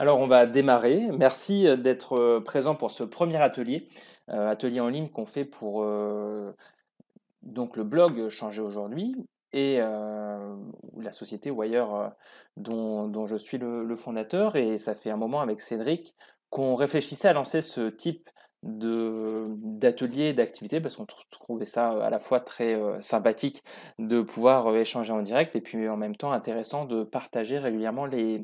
Alors, 0.00 0.20
on 0.20 0.28
va 0.28 0.46
démarrer. 0.46 1.08
Merci 1.12 1.66
euh, 1.66 1.76
d'être 1.76 2.12
euh, 2.18 2.40
présent 2.40 2.76
pour 2.76 2.92
ce 2.92 3.02
premier 3.02 3.38
atelier, 3.38 3.88
euh, 4.28 4.48
atelier 4.48 4.78
en 4.78 4.88
ligne 4.88 5.08
qu'on 5.08 5.24
fait 5.24 5.44
pour 5.44 5.84
donc 7.42 7.76
le 7.76 7.82
blog 7.84 8.28
Changer 8.28 8.60
aujourd'hui 8.60 9.16
et 9.52 9.78
la 9.78 11.12
société 11.12 11.50
Wire 11.50 12.12
dont, 12.56 13.08
dont, 13.08 13.26
je 13.26 13.36
suis 13.36 13.58
le, 13.58 13.96
fondateur. 13.96 14.56
Et 14.56 14.78
ça 14.78 14.94
fait 14.94 15.10
un 15.10 15.16
moment 15.16 15.40
avec 15.40 15.62
Cédric 15.62 16.14
qu'on 16.50 16.74
réfléchissait 16.74 17.28
à 17.28 17.32
lancer 17.32 17.62
ce 17.62 17.88
type 17.88 18.28
d'ateliers, 18.62 20.34
d'activités, 20.34 20.80
parce 20.80 20.96
qu'on 20.96 21.06
trouvait 21.30 21.64
ça 21.64 22.04
à 22.04 22.10
la 22.10 22.18
fois 22.18 22.40
très 22.40 22.78
sympathique 23.02 23.64
de 23.98 24.20
pouvoir 24.20 24.76
échanger 24.76 25.12
en 25.12 25.22
direct 25.22 25.56
et 25.56 25.60
puis 25.60 25.88
en 25.88 25.96
même 25.96 26.16
temps 26.16 26.32
intéressant 26.32 26.84
de 26.84 27.02
partager 27.02 27.58
régulièrement 27.58 28.04
les, 28.04 28.42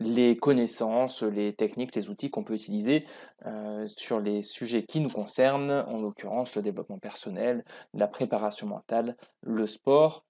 les 0.00 0.36
connaissances, 0.36 1.22
les 1.22 1.54
techniques, 1.54 1.94
les 1.94 2.08
outils 2.08 2.30
qu'on 2.30 2.44
peut 2.44 2.54
utiliser 2.54 3.06
euh, 3.46 3.86
sur 3.96 4.20
les 4.20 4.42
sujets 4.42 4.84
qui 4.84 5.00
nous 5.00 5.10
concernent, 5.10 5.84
en 5.88 6.00
l'occurrence 6.00 6.54
le 6.54 6.62
développement 6.62 6.98
personnel, 6.98 7.64
la 7.94 8.06
préparation 8.06 8.66
mentale, 8.66 9.16
le 9.42 9.66
sport 9.66 10.24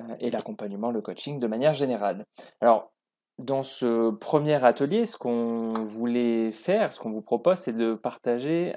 euh, 0.00 0.16
et 0.20 0.30
l'accompagnement, 0.30 0.90
le 0.90 1.02
coaching 1.02 1.38
de 1.38 1.46
manière 1.46 1.74
générale. 1.74 2.24
Alors, 2.60 2.92
dans 3.38 3.62
ce 3.62 4.10
premier 4.10 4.62
atelier, 4.64 5.06
ce 5.06 5.16
qu'on 5.16 5.72
voulait 5.72 6.52
faire, 6.52 6.92
ce 6.92 7.00
qu'on 7.00 7.10
vous 7.10 7.22
propose, 7.22 7.58
c'est 7.58 7.72
de 7.72 7.94
partager, 7.94 8.74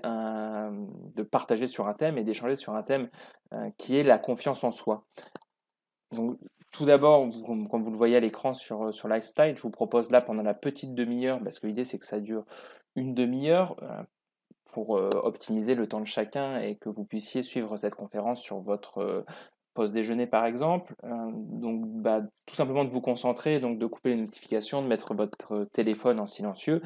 sur 1.68 1.88
un 1.88 1.94
thème 1.94 2.18
et 2.18 2.24
d'échanger 2.24 2.56
sur 2.56 2.74
un 2.74 2.84
thème 2.84 3.10
euh, 3.54 3.70
qui 3.78 3.98
est 3.98 4.04
la 4.04 4.18
confiance 4.18 4.64
en 4.64 4.72
soi. 4.72 5.06
Tout 6.76 6.86
d'abord, 6.86 7.30
comme 7.46 7.84
vous 7.84 7.92
le 7.92 7.98
voyez 7.98 8.18
à 8.18 8.20
l'écran 8.20 8.54
sur, 8.54 8.94
sur 8.94 9.08
Lifestyle, 9.08 9.56
je 9.56 9.62
vous 9.62 9.70
propose 9.70 10.12
là 10.12 10.22
pendant 10.22 10.44
la 10.44 10.54
petite 10.54 10.94
demi-heure, 10.94 11.40
parce 11.42 11.60
que 11.60 11.68
l'idée 11.68 11.86
c'est 11.86 11.98
que 11.98 12.06
ça 12.06 12.20
dure 12.20 12.44
une 12.96 13.14
demi-heure 13.14 13.78
euh, 13.82 14.04
pour 14.74 14.98
euh, 14.98 15.10
optimiser 15.24 15.74
le 15.76 15.88
temps 15.88 16.02
de 16.02 16.06
chacun 16.08 16.60
et 16.60 16.76
que 16.76 16.90
vous 16.90 17.06
puissiez 17.06 17.44
suivre 17.44 17.78
cette 17.78 17.96
conférence 17.96 18.42
sur 18.42 18.60
votre 18.60 18.98
euh, 18.98 19.26
pause 19.74 19.94
déjeuner 19.94 20.28
par 20.28 20.46
exemple. 20.46 20.96
donc 21.04 21.86
bah, 21.86 22.22
tout 22.46 22.56
simplement 22.56 22.86
de 22.86 22.90
vous 22.90 23.02
concentrer, 23.02 23.60
donc 23.60 23.78
de 23.78 23.86
couper 23.86 24.12
les 24.12 24.22
notifications, 24.22 24.82
de 24.82 24.88
mettre 24.88 25.14
votre 25.14 25.66
téléphone 25.74 26.20
en 26.20 26.28
silencieux 26.28 26.82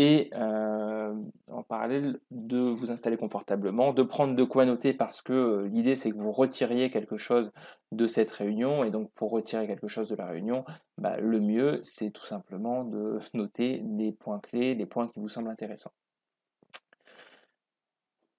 et 0.00 0.30
euh, 0.32 1.14
en 1.48 1.62
parallèle 1.62 2.20
de 2.30 2.58
vous 2.58 2.90
installer 2.90 3.18
confortablement, 3.18 3.92
de 3.92 4.02
prendre 4.02 4.34
de 4.34 4.44
quoi 4.44 4.64
noter 4.64 4.94
parce 4.94 5.20
que 5.20 5.32
euh, 5.34 5.68
l'idée 5.68 5.94
c'est 5.94 6.10
que 6.10 6.16
vous 6.16 6.32
retiriez 6.32 6.90
quelque 6.90 7.18
chose 7.18 7.52
de 7.92 8.06
cette 8.06 8.30
réunion 8.30 8.82
et 8.82 8.90
donc 8.90 9.12
pour 9.12 9.30
retirer 9.30 9.66
quelque 9.66 9.88
chose 9.88 10.08
de 10.08 10.16
la 10.16 10.24
réunion, 10.24 10.64
bah, 10.96 11.18
le 11.18 11.38
mieux 11.38 11.82
c'est 11.84 12.10
tout 12.12 12.24
simplement 12.24 12.84
de 12.84 13.18
noter 13.34 13.84
les 13.98 14.12
points 14.12 14.40
clés, 14.40 14.74
les 14.74 14.86
points 14.86 15.06
qui 15.06 15.20
vous 15.20 15.28
semblent 15.28 15.50
intéressants. 15.50 15.92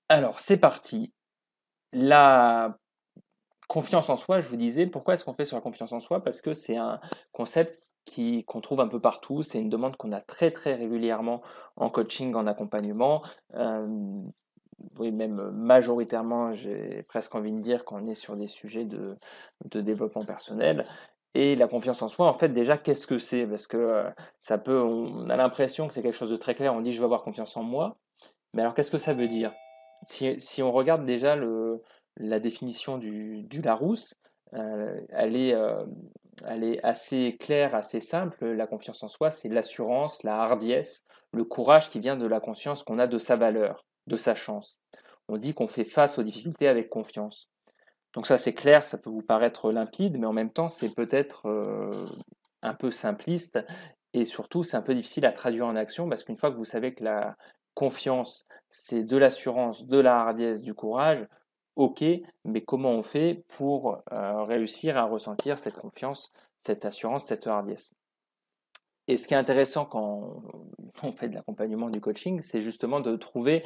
Alors 0.09 0.39
c'est 0.39 0.57
parti. 0.57 1.13
La 1.93 2.75
confiance 3.71 4.09
en 4.09 4.17
soi, 4.17 4.41
je 4.41 4.49
vous 4.49 4.57
disais, 4.57 4.85
pourquoi 4.85 5.13
est-ce 5.13 5.23
qu'on 5.23 5.33
fait 5.33 5.45
sur 5.45 5.55
la 5.55 5.61
confiance 5.61 5.93
en 5.93 6.01
soi? 6.01 6.21
Parce 6.21 6.41
que 6.41 6.53
c'est 6.53 6.75
un 6.75 6.99
concept 7.31 7.89
qu'on 8.45 8.59
trouve 8.59 8.81
un 8.81 8.89
peu 8.89 8.99
partout. 8.99 9.43
C'est 9.43 9.59
une 9.59 9.69
demande 9.69 9.95
qu'on 9.95 10.11
a 10.11 10.19
très 10.19 10.51
très 10.51 10.75
régulièrement 10.75 11.41
en 11.77 11.89
coaching, 11.89 12.35
en 12.35 12.47
accompagnement. 12.47 13.23
Euh, 13.55 13.87
oui, 14.99 15.13
même 15.13 15.51
majoritairement, 15.51 16.53
j'ai 16.53 17.03
presque 17.03 17.33
envie 17.33 17.53
de 17.53 17.59
dire 17.59 17.85
qu'on 17.85 18.07
est 18.07 18.13
sur 18.13 18.35
des 18.35 18.47
sujets 18.47 18.83
de, 18.83 19.17
de, 19.69 19.79
développement 19.79 20.25
personnel. 20.25 20.83
Et 21.33 21.55
la 21.55 21.69
confiance 21.69 22.01
en 22.01 22.09
soi, 22.09 22.27
en 22.27 22.33
fait, 22.33 22.49
déjà, 22.49 22.77
qu'est-ce 22.77 23.07
que 23.07 23.19
c'est? 23.19 23.47
Parce 23.47 23.67
que 23.67 23.77
euh, 23.77 24.09
ça 24.41 24.57
peut, 24.57 24.81
on 24.81 25.29
a 25.29 25.37
l'impression 25.37 25.87
que 25.87 25.93
c'est 25.93 26.01
quelque 26.01 26.17
chose 26.17 26.31
de 26.31 26.35
très 26.35 26.55
clair. 26.55 26.73
On 26.73 26.81
dit 26.81 26.91
je 26.91 26.99
veux 26.99 27.05
avoir 27.05 27.23
confiance 27.23 27.55
en 27.55 27.63
moi. 27.63 27.95
Mais 28.53 28.63
alors, 28.63 28.73
qu'est-ce 28.73 28.91
que 28.91 28.97
ça 28.97 29.13
veut 29.13 29.29
dire? 29.29 29.53
Si, 30.01 30.41
si, 30.41 30.61
on 30.61 30.73
regarde 30.73 31.05
déjà 31.05 31.37
le, 31.37 31.81
la 32.17 32.39
définition 32.39 32.97
du, 32.97 33.61
Larousse, 33.63 34.15
euh, 34.53 34.99
elle, 35.09 35.35
est, 35.35 35.53
euh, 35.53 35.85
elle 36.45 36.63
est 36.63 36.83
assez 36.83 37.37
claire, 37.39 37.75
assez 37.75 37.99
simple. 37.99 38.45
La 38.45 38.67
confiance 38.67 39.03
en 39.03 39.07
soi, 39.07 39.31
c'est 39.31 39.49
l'assurance, 39.49 40.23
la 40.23 40.41
hardiesse, 40.41 41.03
le 41.31 41.43
courage 41.43 41.89
qui 41.89 41.99
vient 41.99 42.17
de 42.17 42.27
la 42.27 42.39
conscience 42.39 42.83
qu'on 42.83 42.99
a 42.99 43.07
de 43.07 43.17
sa 43.17 43.35
valeur, 43.35 43.85
de 44.07 44.17
sa 44.17 44.35
chance. 44.35 44.79
On 45.27 45.37
dit 45.37 45.53
qu'on 45.53 45.67
fait 45.67 45.85
face 45.85 46.17
aux 46.17 46.23
difficultés 46.23 46.67
avec 46.67 46.89
confiance. 46.89 47.49
Donc 48.13 48.27
ça 48.27 48.37
c'est 48.37 48.53
clair, 48.53 48.83
ça 48.85 48.97
peut 48.97 49.09
vous 49.09 49.21
paraître 49.21 49.71
limpide, 49.71 50.17
mais 50.17 50.27
en 50.27 50.33
même 50.33 50.51
temps 50.51 50.67
c'est 50.67 50.93
peut-être 50.93 51.47
euh, 51.47 51.89
un 52.61 52.73
peu 52.73 52.91
simpliste 52.91 53.59
et 54.13 54.25
surtout 54.25 54.63
c'est 54.63 54.75
un 54.75 54.81
peu 54.81 54.93
difficile 54.93 55.25
à 55.25 55.31
traduire 55.31 55.65
en 55.65 55.77
action 55.77 56.09
parce 56.09 56.25
qu'une 56.25 56.35
fois 56.35 56.51
que 56.51 56.57
vous 56.57 56.65
savez 56.65 56.93
que 56.93 57.05
la 57.05 57.37
confiance 57.73 58.45
c'est 58.69 59.03
de 59.03 59.15
l'assurance, 59.15 59.85
de 59.85 59.97
la 59.97 60.19
hardiesse, 60.19 60.61
du 60.61 60.73
courage, 60.73 61.25
ok, 61.75 62.03
mais 62.45 62.61
comment 62.61 62.91
on 62.91 63.03
fait 63.03 63.43
pour 63.49 64.01
euh, 64.11 64.43
réussir 64.43 64.97
à 64.97 65.03
ressentir 65.03 65.57
cette 65.57 65.75
confiance, 65.75 66.31
cette 66.57 66.85
assurance, 66.85 67.25
cette 67.25 67.47
hardiesse? 67.47 67.93
Et 69.07 69.17
ce 69.17 69.27
qui 69.27 69.33
est 69.33 69.37
intéressant 69.37 69.85
quand 69.85 70.41
on 71.03 71.11
fait 71.11 71.29
de 71.29 71.35
l'accompagnement 71.35 71.89
du 71.89 71.99
coaching, 71.99 72.41
c'est 72.41 72.61
justement 72.61 72.99
de 72.99 73.15
trouver 73.15 73.63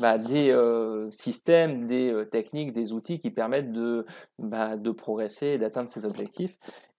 bah, 0.00 0.18
des 0.18 0.52
euh, 0.54 1.10
systèmes, 1.10 1.86
des 1.86 2.10
euh, 2.10 2.24
techniques, 2.24 2.72
des 2.72 2.92
outils 2.92 3.20
qui 3.20 3.30
permettent 3.30 3.72
de, 3.72 4.06
bah, 4.38 4.76
de 4.76 4.90
progresser 4.90 5.46
et 5.48 5.58
d'atteindre 5.58 5.90
ses 5.90 6.04
objectifs. 6.04 6.56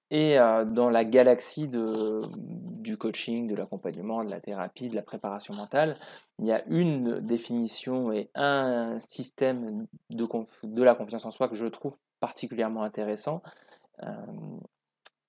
Et 0.09 0.37
dans 0.37 0.89
la 0.89 1.03
galaxie 1.03 1.67
de, 1.67 2.21
du 2.37 2.97
coaching, 2.97 3.47
de 3.47 3.55
l'accompagnement, 3.55 4.23
de 4.23 4.31
la 4.31 4.39
thérapie, 4.39 4.87
de 4.87 4.95
la 4.95 5.01
préparation 5.01 5.53
mentale, 5.53 5.95
il 6.39 6.45
y 6.45 6.51
a 6.53 6.63
une 6.67 7.19
définition 7.19 8.13
et 8.13 8.29
un 8.33 8.99
système 9.01 9.85
de, 10.09 10.25
de 10.63 10.83
la 10.83 10.95
confiance 10.95 11.25
en 11.25 11.31
soi 11.31 11.49
que 11.49 11.55
je 11.55 11.67
trouve 11.67 11.97
particulièrement 12.21 12.83
intéressant, 12.83 13.41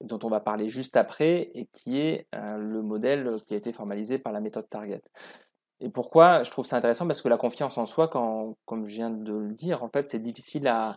dont 0.01 0.19
on 0.23 0.29
va 0.29 0.39
parler 0.39 0.69
juste 0.69 0.97
après, 0.97 1.51
et 1.55 1.67
qui 1.73 1.99
est 1.99 2.29
le 2.33 2.81
modèle 2.81 3.33
qui 3.49 3.55
a 3.55 3.57
été 3.57 3.73
formalisé 3.73 4.19
par 4.19 4.33
la 4.33 4.41
méthode 4.41 4.69
Target. 4.71 5.03
Et 5.81 5.89
pourquoi 5.89 6.45
je 6.45 6.51
trouve 6.53 6.67
ça 6.67 6.77
intéressant? 6.77 7.07
Parce 7.07 7.21
que 7.21 7.29
la 7.29 7.37
confiance 7.37 7.79
en 7.79 7.87
soi, 7.87 8.07
quand, 8.07 8.57
comme 8.65 8.87
je 8.87 8.95
viens 8.95 9.11
de 9.11 9.33
le 9.33 9.55
dire, 9.55 9.83
en 9.83 9.89
fait, 9.89 10.09
c'est 10.09 10.19
difficile 10.19 10.69
à, 10.69 10.97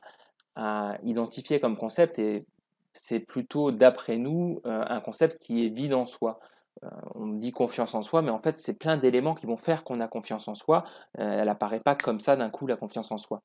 à 0.56 0.98
identifier 1.04 1.60
comme 1.60 1.78
concept 1.78 2.20
et 2.20 2.46
c'est 2.94 3.20
plutôt, 3.20 3.72
d'après 3.72 4.18
nous, 4.18 4.62
euh, 4.66 4.84
un 4.88 5.00
concept 5.00 5.42
qui 5.42 5.66
est 5.66 5.70
vide 5.70 5.94
en 5.94 6.06
soi. 6.06 6.40
Euh, 6.84 6.90
on 7.16 7.28
dit 7.28 7.52
confiance 7.52 7.96
en 7.96 8.02
soi, 8.02 8.22
mais 8.22 8.32
en 8.32 8.40
fait, 8.40 8.60
c'est 8.60 8.74
plein 8.74 8.98
d'éléments 8.98 9.36
qui 9.36 9.46
vont 9.46 9.58
faire 9.58 9.84
qu'on 9.84 10.00
a 10.00 10.08
confiance 10.08 10.48
en 10.48 10.56
soi. 10.56 10.84
Euh, 11.20 11.40
elle 11.40 11.46
n'apparaît 11.46 11.80
pas 11.80 11.96
comme 11.96 12.20
ça 12.20 12.36
d'un 12.36 12.50
coup, 12.50 12.68
la 12.68 12.78
confiance 12.78 13.12
en 13.12 13.18
soi. 13.18 13.42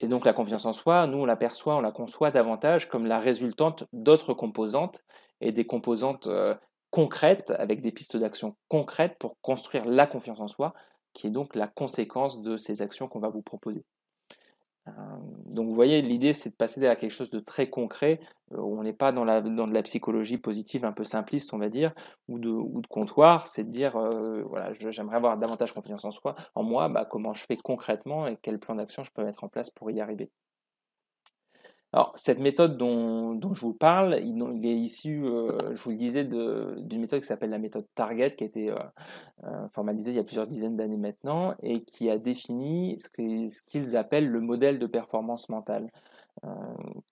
Et 0.00 0.08
donc 0.08 0.26
la 0.26 0.34
confiance 0.34 0.66
en 0.66 0.72
soi, 0.72 1.06
nous, 1.06 1.18
on 1.18 1.24
l'aperçoit, 1.24 1.76
on 1.76 1.80
la 1.80 1.92
conçoit 1.92 2.30
davantage 2.30 2.88
comme 2.88 3.06
la 3.06 3.18
résultante 3.18 3.84
d'autres 3.92 4.34
composantes 4.34 5.00
et 5.40 5.52
des 5.52 5.66
composantes 5.66 6.28
concrètes, 6.90 7.50
avec 7.58 7.80
des 7.80 7.92
pistes 7.92 8.16
d'action 8.18 8.56
concrètes 8.68 9.16
pour 9.18 9.36
construire 9.40 9.86
la 9.86 10.06
confiance 10.06 10.40
en 10.40 10.48
soi, 10.48 10.74
qui 11.14 11.28
est 11.28 11.30
donc 11.30 11.54
la 11.54 11.66
conséquence 11.66 12.42
de 12.42 12.58
ces 12.58 12.82
actions 12.82 13.08
qu'on 13.08 13.20
va 13.20 13.30
vous 13.30 13.42
proposer. 13.42 13.84
Euh, 14.88 14.92
donc 15.46 15.66
vous 15.66 15.72
voyez, 15.74 16.00
l'idée 16.02 16.32
c'est 16.34 16.50
de 16.50 16.54
passer 16.54 16.86
à 16.86 16.96
quelque 16.96 17.10
chose 17.12 17.30
de 17.30 17.40
très 17.40 17.68
concret, 17.70 18.20
euh, 18.52 18.58
on 18.58 18.82
n'est 18.82 18.92
pas 18.92 19.12
dans, 19.12 19.24
la, 19.24 19.40
dans 19.40 19.66
de 19.66 19.74
la 19.74 19.82
psychologie 19.82 20.38
positive 20.38 20.84
un 20.84 20.92
peu 20.92 21.04
simpliste, 21.04 21.52
on 21.54 21.58
va 21.58 21.68
dire, 21.68 21.92
ou 22.28 22.38
de, 22.38 22.48
ou 22.48 22.80
de 22.80 22.86
comptoir, 22.86 23.48
c'est 23.48 23.64
de 23.64 23.70
dire, 23.70 23.96
euh, 23.96 24.42
voilà, 24.44 24.72
j'aimerais 24.74 25.16
avoir 25.16 25.38
davantage 25.38 25.72
confiance 25.72 26.04
en 26.04 26.12
soi, 26.12 26.36
en 26.54 26.62
moi, 26.62 26.88
bah, 26.88 27.04
comment 27.04 27.34
je 27.34 27.44
fais 27.46 27.56
concrètement 27.56 28.26
et 28.28 28.36
quel 28.42 28.58
plan 28.58 28.76
d'action 28.76 29.02
je 29.02 29.10
peux 29.12 29.24
mettre 29.24 29.44
en 29.44 29.48
place 29.48 29.70
pour 29.70 29.90
y 29.90 30.00
arriver. 30.00 30.30
Alors, 31.96 32.12
cette 32.14 32.40
méthode 32.40 32.76
dont, 32.76 33.40
je 33.54 33.60
vous 33.62 33.72
parle, 33.72 34.20
il, 34.22 34.66
est 34.66 34.76
issu, 34.76 35.24
euh, 35.24 35.48
je 35.72 35.82
vous 35.82 35.92
le 35.92 35.96
disais, 35.96 36.24
d'une 36.24 37.00
méthode 37.00 37.22
qui 37.22 37.26
s'appelle 37.26 37.48
la 37.48 37.58
méthode 37.58 37.86
Target, 37.94 38.36
qui 38.36 38.44
a 38.44 38.46
été 38.46 38.70
euh, 38.70 38.76
euh, 39.44 39.66
formalisée 39.70 40.10
il 40.10 40.16
y 40.16 40.18
a 40.18 40.22
plusieurs 40.22 40.46
dizaines 40.46 40.76
d'années 40.76 40.98
maintenant, 40.98 41.54
et 41.62 41.84
qui 41.84 42.10
a 42.10 42.18
défini 42.18 42.98
ce 43.00 43.62
qu'ils 43.62 43.96
appellent 43.96 44.28
le 44.28 44.42
modèle 44.42 44.78
de 44.78 44.84
performance 44.84 45.48
mentale, 45.48 45.90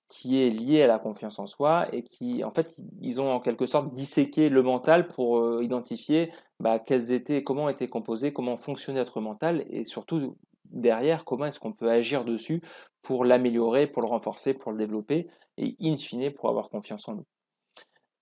qui 0.09 0.43
est 0.43 0.51
lié 0.51 0.83
à 0.83 0.87
la 0.87 0.99
confiance 0.99 1.39
en 1.39 1.47
soi, 1.47 1.87
et 1.95 2.03
qui, 2.03 2.45
en 2.45 2.51
fait, 2.51 2.77
ils 3.01 3.23
ont 3.23 3.33
en 3.33 3.41
quelque 3.41 3.65
sorte 3.65 3.95
disséqué 3.95 4.51
le 4.51 4.63
mental 4.63 5.09
pour 5.09 5.63
identifier 5.63 6.31
bah, 6.61 6.79
quels 6.79 7.11
étaient, 7.11 7.43
comment 7.43 7.71
était 7.71 7.89
composé, 7.89 8.35
comment 8.35 8.59
fonctionnait 8.59 9.01
notre 9.01 9.23
mental, 9.23 9.65
et 9.71 9.85
surtout 9.85 10.37
derrière, 10.67 11.25
comment 11.25 11.47
est-ce 11.47 11.61
qu'on 11.61 11.73
peut 11.73 11.91
agir 11.91 12.25
dessus 12.25 12.63
pour 13.03 13.25
l'améliorer, 13.25 13.87
pour 13.87 14.03
le 14.03 14.09
renforcer, 14.09 14.55
pour 14.55 14.73
le 14.73 14.79
développer, 14.79 15.29
et 15.57 15.77
in 15.81 15.97
fine, 15.97 16.33
pour 16.33 16.49
avoir 16.49 16.69
confiance 16.71 17.09
en 17.09 17.15
nous? 17.17 17.27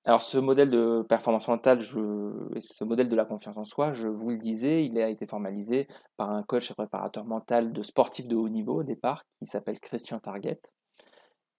Alors 0.04 0.20
ce 0.20 0.36
modèle 0.36 0.68
de 0.68 1.02
performance 1.08 1.46
mentale, 1.46 1.80
ce 1.80 2.84
modèle 2.84 3.08
de 3.08 3.14
la 3.14 3.24
confiance 3.24 3.56
en 3.56 3.64
soi, 3.64 3.92
je 3.92 4.08
vous 4.08 4.30
le 4.30 4.38
disais, 4.38 4.84
il 4.84 4.98
a 4.98 5.08
été 5.08 5.26
formalisé 5.26 5.86
par 6.16 6.30
un 6.32 6.42
coach 6.42 6.72
et 6.72 6.74
préparateur 6.74 7.24
mental 7.24 7.72
de 7.72 7.82
sportifs 7.84 8.26
de 8.26 8.34
haut 8.34 8.48
niveau 8.48 8.80
au 8.80 8.82
départ, 8.82 9.22
qui 9.38 9.46
s'appelle 9.46 9.78
Christian 9.78 10.18
Target. 10.18 10.60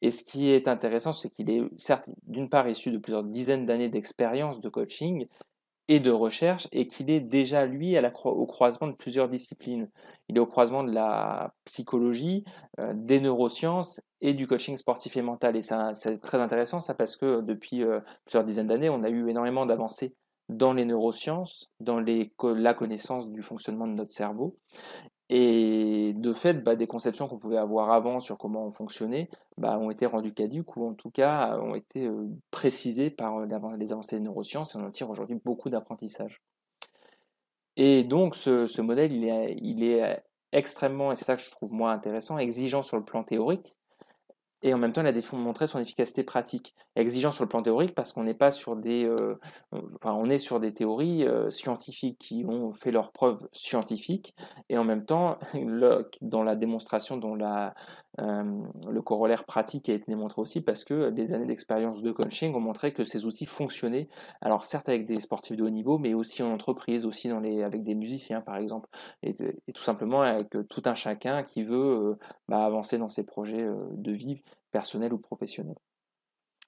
Et 0.01 0.11
ce 0.11 0.25
qui 0.25 0.49
est 0.49 0.67
intéressant, 0.67 1.13
c'est 1.13 1.29
qu'il 1.29 1.49
est 1.49 1.63
certes 1.77 2.03
d'une 2.23 2.49
part 2.49 2.67
issu 2.67 2.91
de 2.91 2.97
plusieurs 2.97 3.23
dizaines 3.23 3.65
d'années 3.65 3.87
d'expérience 3.87 4.59
de 4.59 4.67
coaching, 4.67 5.27
et 5.87 5.99
de 5.99 6.11
recherche 6.11 6.67
et 6.71 6.87
qu'il 6.87 7.09
est 7.09 7.19
déjà, 7.19 7.65
lui, 7.65 7.97
au 8.23 8.45
croisement 8.45 8.87
de 8.87 8.93
plusieurs 8.93 9.29
disciplines. 9.29 9.89
Il 10.29 10.37
est 10.37 10.39
au 10.39 10.45
croisement 10.45 10.83
de 10.83 10.91
la 10.91 11.53
psychologie, 11.65 12.45
euh, 12.79 12.93
des 12.95 13.19
neurosciences 13.19 14.01
et 14.21 14.33
du 14.33 14.47
coaching 14.47 14.77
sportif 14.77 15.17
et 15.17 15.21
mental. 15.21 15.57
Et 15.57 15.61
c'est 15.61 16.19
très 16.21 16.39
intéressant 16.39 16.79
ça 16.81 16.93
parce 16.93 17.17
que 17.17 17.41
depuis 17.41 17.83
euh, 17.83 17.99
plusieurs 18.25 18.45
dizaines 18.45 18.67
d'années, 18.67 18.89
on 18.89 19.03
a 19.03 19.09
eu 19.09 19.29
énormément 19.29 19.65
d'avancées 19.65 20.15
dans 20.49 20.73
les 20.73 20.85
neurosciences, 20.85 21.69
dans 21.79 21.99
la 21.99 22.73
connaissance 22.73 23.29
du 23.29 23.41
fonctionnement 23.41 23.87
de 23.87 23.93
notre 23.93 24.11
cerveau. 24.11 24.57
Et 25.35 26.13
de 26.13 26.31
fait, 26.31 26.63
bah, 26.63 26.75
des 26.75 26.85
conceptions 26.85 27.27
qu'on 27.27 27.39
pouvait 27.39 27.57
avoir 27.57 27.91
avant 27.91 28.19
sur 28.19 28.37
comment 28.37 28.67
on 28.67 28.71
fonctionnait 28.71 29.31
bah, 29.57 29.79
ont 29.79 29.89
été 29.89 30.05
rendues 30.05 30.31
caduques 30.31 30.77
ou 30.77 30.87
en 30.87 30.93
tout 30.93 31.09
cas 31.09 31.57
ont 31.57 31.73
été 31.73 32.05
euh, 32.05 32.29
précisées 32.51 33.09
par 33.09 33.39
euh, 33.39 33.75
les 33.79 33.91
avancées 33.91 34.17
des 34.17 34.21
neurosciences 34.21 34.75
et 34.75 34.77
on 34.77 34.85
en 34.85 34.91
tire 34.91 35.09
aujourd'hui 35.09 35.39
beaucoup 35.43 35.71
d'apprentissage. 35.71 36.43
Et 37.77 38.03
donc 38.03 38.35
ce, 38.35 38.79
modèle, 38.81 39.11
il 39.11 39.25
est, 39.25 39.57
il 39.59 39.83
est 39.83 40.23
extrêmement, 40.51 41.11
et 41.11 41.15
c'est 41.15 41.25
ça 41.25 41.35
que 41.35 41.41
je 41.41 41.49
trouve 41.49 41.73
moins 41.73 41.93
intéressant, 41.93 42.37
exigeant 42.37 42.83
sur 42.83 42.97
le 42.97 43.03
plan 43.03 43.23
théorique, 43.23 43.75
et 44.63 44.73
en 44.73 44.77
même 44.77 44.93
temps, 44.93 45.01
il 45.01 45.07
a 45.07 45.11
démontré 45.11 45.67
son 45.67 45.79
efficacité 45.79 46.23
pratique. 46.23 46.73
Exigeant 46.95 47.33
sur 47.33 47.43
le 47.43 47.49
plan 47.49 47.61
théorique 47.61 47.93
parce 47.93 48.13
qu'on 48.13 48.23
n'est 48.23 48.33
pas 48.33 48.51
sur 48.51 48.77
des, 48.77 49.03
euh, 49.03 49.35
on 50.03 50.29
est 50.29 50.37
sur 50.37 50.61
des 50.61 50.73
théories 50.73 51.27
euh, 51.27 51.51
scientifiques 51.51 52.17
qui 52.17 52.45
ont 52.47 52.71
fait 52.71 52.91
leurs 52.91 53.11
preuves 53.11 53.47
scientifiques, 53.51 54.33
et 54.69 54.77
en 54.77 54.85
même 54.85 55.05
temps, 55.05 55.37
dans 56.21 56.43
la 56.43 56.55
démonstration, 56.55 57.17
dont 57.17 57.35
la, 57.35 57.73
euh, 58.21 58.61
le 58.89 59.01
corollaire 59.01 59.43
pratique 59.43 59.89
a 59.89 59.93
été 59.93 60.05
démontré 60.07 60.41
aussi 60.41 60.61
parce 60.61 60.85
que 60.85 61.09
des 61.09 61.33
années 61.33 61.47
d'expérience 61.47 62.01
de 62.01 62.11
coaching 62.11 62.55
ont 62.55 62.61
montré 62.61 62.93
que 62.93 63.03
ces 63.03 63.25
outils 63.25 63.45
fonctionnaient. 63.45 64.07
Alors 64.41 64.65
certes 64.65 64.87
avec 64.87 65.05
des 65.05 65.19
sportifs 65.19 65.57
de 65.57 65.63
haut 65.63 65.69
niveau, 65.69 65.97
mais 65.97 66.13
aussi 66.13 66.41
en 66.41 66.53
entreprise, 66.53 67.05
aussi 67.05 67.27
dans 67.27 67.41
les, 67.41 67.63
avec 67.63 67.83
des 67.83 67.95
musiciens 67.95 68.39
par 68.39 68.55
exemple, 68.55 68.87
et, 69.23 69.35
tout 69.73 69.83
simplement 69.83 70.21
avec 70.21 70.49
tout 70.69 70.83
un 70.85 70.95
chacun 70.95 71.43
qui 71.43 71.63
veut 71.63 72.17
bah, 72.47 72.63
avancer 72.63 72.97
dans 72.97 73.09
ses 73.09 73.25
projets 73.25 73.67
de 73.91 74.11
vie 74.11 74.41
personnel 74.71 75.13
ou 75.13 75.17
professionnel. 75.17 75.75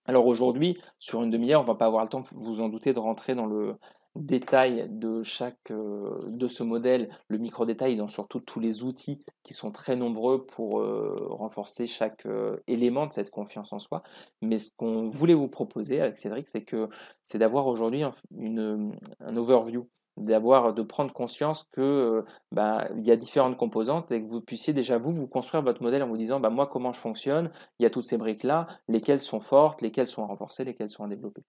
Alors 0.06 0.28
aujourd'hui, 0.28 0.78
sur 1.00 1.24
une 1.24 1.32
demi-heure, 1.32 1.62
on 1.62 1.64
ne 1.64 1.68
va 1.68 1.76
pas 1.76 1.88
avoir 1.88 2.04
le 2.04 2.10
temps, 2.10 2.24
vous 2.32 2.62
en 2.62 2.70
doutez, 2.70 2.94
de 2.94 3.00
rentrer 3.00 3.34
dans 3.34 3.48
le 3.48 3.76
détail 4.16 4.88
de 4.90 5.24
chaque 5.24 5.72
euh, 5.72 6.20
de 6.28 6.48
ce 6.48 6.64
modèle, 6.64 7.10
le 7.28 7.38
micro-détail 7.38 7.98
dans 7.98 8.08
surtout 8.08 8.40
tous 8.40 8.60
les 8.60 8.84
outils 8.84 9.22
qui 9.44 9.54
sont 9.54 9.72
très 9.72 9.96
nombreux 9.96 10.46
pour 10.46 10.80
euh, 10.80 11.28
renforcer 11.30 11.86
chaque 11.86 12.26
euh, 12.26 12.58
élément 12.68 13.08
de 13.08 13.14
cette 13.14 13.30
confiance 13.30 13.74
en 13.74 13.80
soi. 13.80 14.04
Mais 14.42 14.60
ce 14.60 14.72
qu'on 14.78 15.08
voulait 15.08 15.34
vous 15.34 15.50
proposer 15.50 16.00
avec 16.00 16.18
Cédric, 16.18 16.50
c'est 16.50 16.64
que 16.64 16.88
c'est 17.24 17.40
d'avoir 17.40 17.68
aujourd'hui 17.68 18.04
un 18.04 19.38
overview 19.38 19.90
d'avoir 20.18 20.74
de 20.74 20.82
prendre 20.82 21.14
conscience 21.14 21.66
que 21.72 22.24
bah, 22.52 22.88
il 22.96 23.06
y 23.06 23.12
a 23.12 23.18
différentes 23.18 23.58
composantes 23.58 24.12
et 24.12 24.22
que 24.22 24.28
vous 24.28 24.42
puissiez 24.42 24.74
déjà 24.74 24.98
vous 24.98 25.28
construire 25.28 25.64
votre 25.64 25.82
modèle 25.84 26.04
en 26.04 26.08
vous 26.08 26.18
disant 26.18 26.40
bah, 26.40 26.50
moi 26.50 26.68
comment 26.68 26.94
je 26.94 27.00
fonctionne? 27.00 27.52
Il 27.80 27.84
y 27.84 27.86
a 27.86 27.90
toutes 27.90 28.06
ces 28.06 28.18
briques 28.18 28.44
là 28.44 28.68
lesquelles 28.88 29.20
sont 29.20 29.40
fortes? 29.40 29.82
Lesquelles 29.82 30.08
sont 30.08 30.24
à 30.24 30.28
renforcer 30.28 30.64
lesquelles 30.64 30.90
sont 30.90 31.04
à 31.04 31.08
développer 31.08 31.44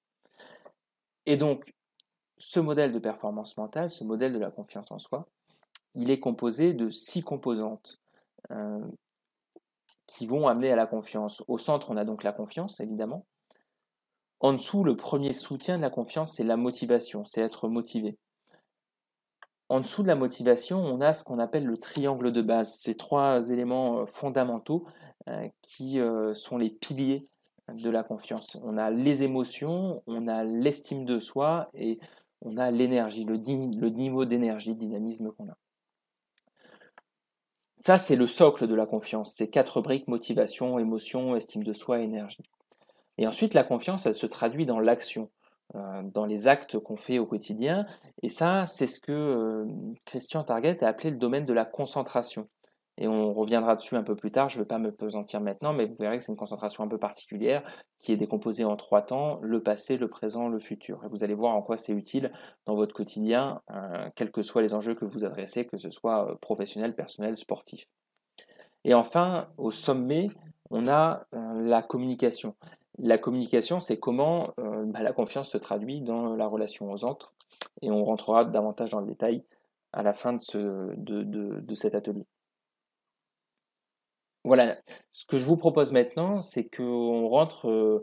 et 1.26 1.36
donc 1.36 1.72
ce 2.38 2.60
modèle 2.60 2.92
de 2.92 2.98
performance 2.98 3.56
mentale 3.56 3.90
ce 3.90 4.04
modèle 4.04 4.32
de 4.32 4.38
la 4.38 4.50
confiance 4.50 4.90
en 4.90 4.98
soi 4.98 5.26
il 5.94 6.10
est 6.10 6.20
composé 6.20 6.74
de 6.74 6.90
six 6.90 7.22
composantes 7.22 8.00
qui 10.06 10.26
vont 10.26 10.46
amener 10.48 10.70
à 10.72 10.76
la 10.76 10.86
confiance. 10.86 11.42
Au 11.48 11.58
centre 11.58 11.90
on 11.90 11.96
a 11.96 12.04
donc 12.04 12.22
la 12.22 12.32
confiance 12.32 12.80
évidemment. 12.80 13.26
En 14.40 14.52
dessous, 14.52 14.84
le 14.84 14.96
premier 14.96 15.32
soutien 15.32 15.78
de 15.78 15.82
la 15.82 15.90
confiance, 15.90 16.34
c'est 16.34 16.44
la 16.44 16.58
motivation, 16.58 17.24
c'est 17.24 17.40
être 17.40 17.68
motivé. 17.68 18.18
En 19.68 19.80
dessous 19.80 20.02
de 20.02 20.08
la 20.08 20.14
motivation, 20.14 20.78
on 20.78 21.00
a 21.00 21.12
ce 21.12 21.24
qu'on 21.24 21.40
appelle 21.40 21.66
le 21.66 21.76
triangle 21.76 22.30
de 22.30 22.40
base, 22.40 22.74
ces 22.74 22.94
trois 22.94 23.50
éléments 23.50 24.00
euh, 24.00 24.06
fondamentaux 24.06 24.86
euh, 25.28 25.48
qui 25.62 25.98
euh, 25.98 26.34
sont 26.34 26.56
les 26.56 26.70
piliers 26.70 27.22
de 27.72 27.90
la 27.90 28.04
confiance. 28.04 28.56
On 28.62 28.78
a 28.78 28.90
les 28.90 29.24
émotions, 29.24 30.04
on 30.06 30.28
a 30.28 30.44
l'estime 30.44 31.04
de 31.04 31.18
soi 31.18 31.68
et 31.74 31.98
on 32.42 32.58
a 32.58 32.70
l'énergie, 32.70 33.24
le, 33.24 33.38
niveau 33.38 34.24
d'énergie, 34.24 34.76
dynamisme 34.76 35.32
qu'on 35.32 35.48
a. 35.48 35.56
Ça, 37.80 37.96
c'est 37.96 38.14
le 38.14 38.28
socle 38.28 38.68
de 38.68 38.74
la 38.74 38.86
confiance. 38.86 39.34
Ces 39.34 39.50
quatre 39.50 39.80
briques, 39.80 40.06
motivation, 40.06 40.78
émotion, 40.78 41.34
estime 41.34 41.64
de 41.64 41.72
soi, 41.72 42.00
énergie. 42.00 42.42
Et 43.18 43.26
ensuite, 43.26 43.54
la 43.54 43.64
confiance, 43.64 44.06
elle 44.06 44.14
se 44.14 44.26
traduit 44.26 44.66
dans 44.66 44.78
l'action. 44.78 45.30
Euh, 45.74 46.02
dans 46.14 46.26
les 46.26 46.46
actes 46.46 46.78
qu'on 46.78 46.96
fait 46.96 47.18
au 47.18 47.26
quotidien. 47.26 47.86
Et 48.22 48.28
ça, 48.28 48.66
c'est 48.68 48.86
ce 48.86 49.00
que 49.00 49.10
euh, 49.10 49.66
Christian 50.04 50.44
Target 50.44 50.84
a 50.84 50.86
appelé 50.86 51.10
le 51.10 51.16
domaine 51.16 51.44
de 51.44 51.52
la 51.52 51.64
concentration. 51.64 52.48
Et 52.98 53.08
on 53.08 53.32
reviendra 53.32 53.74
dessus 53.74 53.96
un 53.96 54.04
peu 54.04 54.14
plus 54.14 54.30
tard, 54.30 54.48
je 54.48 54.56
ne 54.56 54.62
vais 54.62 54.68
pas 54.68 54.78
me 54.78 54.92
pesantir 54.92 55.40
maintenant, 55.40 55.74
mais 55.74 55.86
vous 55.86 55.96
verrez 55.98 56.16
que 56.16 56.24
c'est 56.24 56.30
une 56.30 56.38
concentration 56.38 56.84
un 56.84 56.88
peu 56.88 56.98
particulière 56.98 57.62
qui 57.98 58.12
est 58.12 58.16
décomposée 58.16 58.64
en 58.64 58.76
trois 58.76 59.02
temps, 59.02 59.38
le 59.42 59.60
passé, 59.60 59.98
le 59.98 60.08
présent, 60.08 60.48
le 60.48 60.60
futur. 60.60 61.04
Et 61.04 61.08
vous 61.08 61.24
allez 61.24 61.34
voir 61.34 61.54
en 61.54 61.62
quoi 61.62 61.76
c'est 61.76 61.92
utile 61.92 62.32
dans 62.64 62.76
votre 62.76 62.94
quotidien, 62.94 63.60
euh, 63.72 64.08
quels 64.14 64.30
que 64.30 64.42
soient 64.42 64.62
les 64.62 64.72
enjeux 64.72 64.94
que 64.94 65.04
vous 65.04 65.24
adressez, 65.24 65.66
que 65.66 65.78
ce 65.78 65.90
soit 65.90 66.38
professionnel, 66.40 66.94
personnel, 66.94 67.36
sportif. 67.36 67.86
Et 68.84 68.94
enfin, 68.94 69.48
au 69.58 69.72
sommet, 69.72 70.28
on 70.70 70.86
a 70.86 71.26
la 71.32 71.82
communication. 71.82 72.54
La 72.98 73.18
communication, 73.18 73.80
c'est 73.80 73.98
comment 73.98 74.54
euh, 74.58 74.84
bah, 74.86 75.02
la 75.02 75.12
confiance 75.12 75.50
se 75.50 75.58
traduit 75.58 76.00
dans 76.00 76.34
la 76.34 76.46
relation 76.46 76.90
aux 76.90 77.04
autres. 77.04 77.34
Et 77.82 77.90
on 77.90 78.04
rentrera 78.04 78.44
davantage 78.44 78.90
dans 78.90 79.00
le 79.00 79.06
détail 79.06 79.44
à 79.92 80.02
la 80.02 80.14
fin 80.14 80.32
de, 80.32 80.40
ce, 80.40 80.94
de, 80.96 81.74
cet 81.74 81.94
atelier. 81.94 82.26
Voilà, 84.44 84.76
ce 85.12 85.26
que 85.26 85.38
je 85.38 85.44
vous 85.44 85.56
propose 85.56 85.92
maintenant, 85.92 86.40
c'est 86.40 86.68
qu'on 86.68 87.26
rentre 87.28 87.68
euh, 87.68 88.02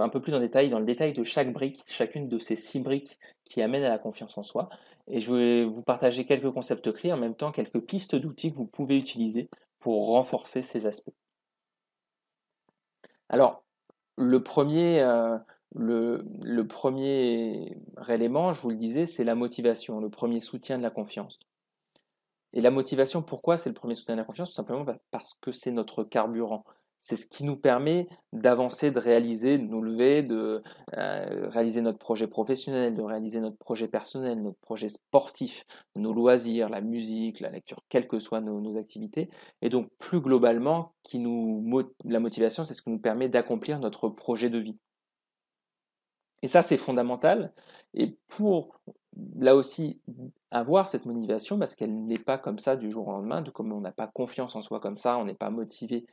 un 0.00 0.08
peu 0.08 0.20
plus 0.20 0.34
en 0.34 0.40
détail 0.40 0.70
dans 0.70 0.78
le 0.78 0.84
détail 0.84 1.12
de 1.12 1.24
chaque 1.24 1.52
brique, 1.52 1.82
chacune 1.86 2.28
de 2.28 2.38
ces 2.38 2.56
six 2.56 2.80
briques 2.80 3.18
qui 3.44 3.60
amènent 3.60 3.84
à 3.84 3.88
la 3.88 3.98
confiance 3.98 4.38
en 4.38 4.42
soi. 4.42 4.68
Et 5.08 5.20
je 5.20 5.32
vais 5.32 5.64
vous 5.64 5.82
partager 5.82 6.24
quelques 6.24 6.50
concepts 6.50 6.92
clés, 6.92 7.12
en 7.12 7.16
même 7.16 7.34
temps 7.34 7.52
quelques 7.52 7.80
pistes 7.80 8.14
d'outils 8.14 8.52
que 8.52 8.56
vous 8.56 8.66
pouvez 8.66 8.96
utiliser 8.96 9.50
pour 9.80 10.06
renforcer 10.06 10.62
ces 10.62 10.86
aspects. 10.86 11.12
Alors, 13.28 13.63
le 14.16 14.42
premier, 14.42 15.02
euh, 15.02 15.38
le, 15.74 16.62
premier 16.62 17.78
élément, 18.08 18.52
je 18.52 18.62
vous 18.62 18.70
le 18.70 18.76
disais, 18.76 19.06
c'est 19.06 19.24
la 19.24 19.34
motivation, 19.34 20.00
le 20.00 20.10
premier 20.10 20.40
soutien 20.40 20.78
de 20.78 20.82
la 20.82 20.90
confiance. 20.90 21.40
Et 22.52 22.60
la 22.60 22.70
motivation, 22.70 23.22
pourquoi 23.22 23.58
c'est 23.58 23.70
le 23.70 23.74
premier 23.74 23.96
soutien 23.96 24.14
de 24.14 24.20
la 24.20 24.24
confiance? 24.24 24.50
Tout 24.50 24.54
simplement 24.54 24.86
parce 25.10 25.34
que 25.40 25.50
c'est 25.50 25.72
notre 25.72 26.04
carburant. 26.04 26.64
C'est 27.06 27.16
ce 27.16 27.26
qui 27.26 27.44
nous 27.44 27.56
permet 27.56 28.08
d'avancer, 28.32 28.90
de 28.90 28.98
réaliser, 28.98 29.58
de 29.58 29.64
nous 29.64 29.82
lever, 29.82 30.22
de 30.22 30.62
euh, 30.96 31.48
réaliser 31.50 31.82
notre 31.82 31.98
projet 31.98 32.26
professionnel, 32.26 32.94
de 32.94 33.02
réaliser 33.02 33.40
notre 33.40 33.58
projet 33.58 33.88
personnel, 33.88 34.42
notre 34.42 34.58
projet 34.60 34.88
sportif, 34.88 35.66
nos 35.96 36.14
loisirs, 36.14 36.70
la 36.70 36.80
musique, 36.80 37.40
la 37.40 37.50
lecture, 37.50 37.76
quelles 37.90 38.08
que 38.08 38.20
soient 38.20 38.40
nos, 38.40 38.78
activités. 38.78 39.28
Et 39.60 39.68
donc, 39.68 39.90
plus 39.98 40.20
globalement, 40.20 40.94
qui 41.02 41.18
nous, 41.18 41.62
la 42.06 42.20
motivation, 42.20 42.64
c'est 42.64 42.72
ce 42.72 42.80
qui 42.80 42.88
nous 42.88 42.98
permet 42.98 43.28
d'accomplir 43.28 43.80
notre 43.80 44.08
projet 44.08 44.48
de 44.48 44.56
vie. 44.56 44.78
Et 46.40 46.48
ça, 46.48 46.62
c'est 46.62 46.78
fondamental. 46.78 47.52
Et 47.92 48.16
pour, 48.28 48.80
là 49.36 49.54
aussi, 49.54 50.00
avoir 50.50 50.88
cette 50.88 51.04
motivation, 51.04 51.58
parce 51.58 51.74
qu'elle 51.74 52.06
n'est 52.06 52.14
pas 52.14 52.38
comme 52.38 52.58
ça 52.58 52.76
du 52.76 52.90
jour 52.90 53.08
au 53.08 53.12
lendemain, 53.12 53.42
de 53.42 53.50
comme 53.50 53.72
on 53.72 53.82
n'a 53.82 53.92
pas 53.92 54.06
confiance 54.06 54.56
en 54.56 54.62
soi 54.62 54.80
comme 54.80 54.96
ça, 54.96 55.18
on 55.18 55.26
n'est 55.26 55.34
pas 55.34 55.50
motivé 55.50 56.06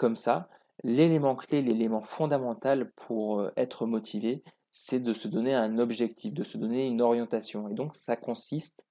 comme 0.00 0.16
ça, 0.16 0.48
l'élément 0.82 1.36
clé, 1.36 1.60
l'élément 1.60 2.00
fondamental 2.00 2.90
pour 2.96 3.40
euh, 3.40 3.50
être 3.58 3.84
motivé, 3.84 4.42
c'est 4.70 4.98
de 4.98 5.12
se 5.12 5.28
donner 5.28 5.54
un 5.54 5.78
objectif, 5.78 6.32
de 6.32 6.42
se 6.42 6.56
donner 6.56 6.86
une 6.86 7.02
orientation. 7.02 7.68
Et 7.68 7.74
donc 7.74 7.94
ça 7.94 8.16
consiste 8.16 8.82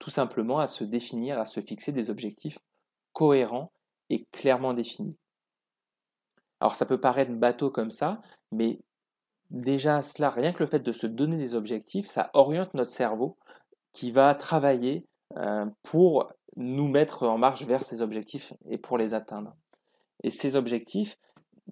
tout 0.00 0.10
simplement 0.10 0.58
à 0.58 0.66
se 0.66 0.82
définir, 0.82 1.38
à 1.38 1.46
se 1.46 1.60
fixer 1.60 1.92
des 1.92 2.10
objectifs 2.10 2.58
cohérents 3.12 3.70
et 4.10 4.24
clairement 4.32 4.74
définis. 4.74 5.16
Alors 6.58 6.74
ça 6.74 6.84
peut 6.84 7.00
paraître 7.00 7.30
bateau 7.30 7.70
comme 7.70 7.92
ça, 7.92 8.20
mais 8.50 8.80
déjà 9.50 10.02
cela, 10.02 10.30
rien 10.30 10.52
que 10.52 10.64
le 10.64 10.68
fait 10.68 10.80
de 10.80 10.90
se 10.90 11.06
donner 11.06 11.36
des 11.36 11.54
objectifs, 11.54 12.08
ça 12.08 12.28
oriente 12.34 12.74
notre 12.74 12.90
cerveau 12.90 13.36
qui 13.92 14.10
va 14.10 14.34
travailler 14.34 15.06
euh, 15.36 15.66
pour 15.84 16.26
nous 16.56 16.88
mettre 16.88 17.22
en 17.22 17.38
marche 17.38 17.62
vers 17.62 17.84
ces 17.84 18.00
objectifs 18.00 18.52
et 18.68 18.78
pour 18.78 18.98
les 18.98 19.14
atteindre. 19.14 19.54
Et 20.26 20.30
ces 20.30 20.56
objectifs, 20.56 21.16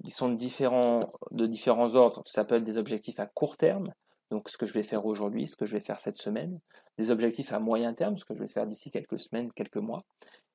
ils 0.05 0.13
sont 0.13 0.29
de 0.29 0.37
différents, 0.37 1.01
de 1.33 1.45
différents 1.45 1.97
ordres. 1.97 2.23
Ça 2.25 2.45
peut 2.45 2.55
être 2.55 2.63
des 2.63 2.79
objectifs 2.79 3.19
à 3.19 3.27
court 3.27 3.57
terme, 3.57 3.93
donc 4.31 4.49
ce 4.49 4.57
que 4.57 4.65
je 4.65 4.75
vais 4.75 4.85
faire 4.85 5.07
aujourd'hui, 5.07 5.49
ce 5.49 5.57
que 5.57 5.67
je 5.67 5.77
vais 5.77 5.83
faire 5.83 5.99
cette 5.99 6.19
semaine, 6.19 6.61
des 6.97 7.11
objectifs 7.11 7.53
à 7.53 7.59
moyen 7.59 7.95
terme, 7.95 8.17
ce 8.17 8.25
que 8.25 8.33
je 8.33 8.39
vais 8.39 8.49
faire 8.49 8.69
d'ici 8.69 8.93
quelques 8.93 9.19
semaines, 9.19 9.53
quelques 9.55 9.79
mois, 9.79 10.05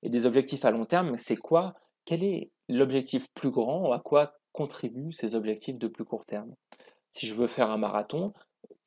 et 0.02 0.10
des 0.10 0.26
objectifs 0.26 0.64
à 0.64 0.72
long 0.72 0.86
terme, 0.86 1.18
c'est 1.18 1.36
quoi 1.36 1.74
Quel 2.06 2.24
est 2.24 2.52
l'objectif 2.70 3.28
plus 3.34 3.52
grand 3.52 3.92
À 3.92 4.00
quoi 4.00 4.32
contribuent 4.54 5.12
ces 5.12 5.36
objectifs 5.36 5.78
de 5.78 5.90
plus 5.90 6.06
court 6.06 6.24
terme? 6.24 6.56
Si 7.12 7.28
je 7.28 7.34
veux 7.34 7.48
faire 7.48 7.70
un 7.70 7.78
marathon, 7.78 8.32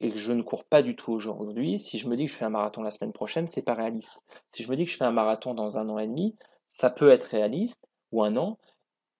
et 0.00 0.11
que 0.11 0.19
je 0.19 0.33
ne 0.33 0.42
cours 0.42 0.64
pas 0.64 0.81
du 0.81 0.97
tout 0.97 1.12
aujourd'hui, 1.12 1.78
si 1.78 1.99
je 1.99 2.09
me 2.09 2.16
dis 2.16 2.25
que 2.25 2.31
je 2.31 2.37
fais 2.37 2.47
un 2.47 2.50
marathon 2.50 2.81
la 2.81 2.90
semaine 2.90 3.12
prochaine, 3.12 3.47
c'est 3.47 3.61
pas 3.61 3.75
réaliste. 3.75 4.23
Si 4.52 4.62
je 4.62 4.71
me 4.71 4.76
dis 4.76 4.87
que 4.87 4.90
je 4.90 4.97
fais 4.97 5.04
un 5.04 5.12
marathon 5.12 5.52
dans 5.52 5.76
un 5.76 5.90
an 5.90 5.99
et 5.99 6.07
demi, 6.07 6.35
ça 6.66 6.88
peut 6.88 7.11
être 7.11 7.25
réaliste, 7.25 7.87
ou 8.11 8.23
un 8.25 8.37
an, 8.37 8.59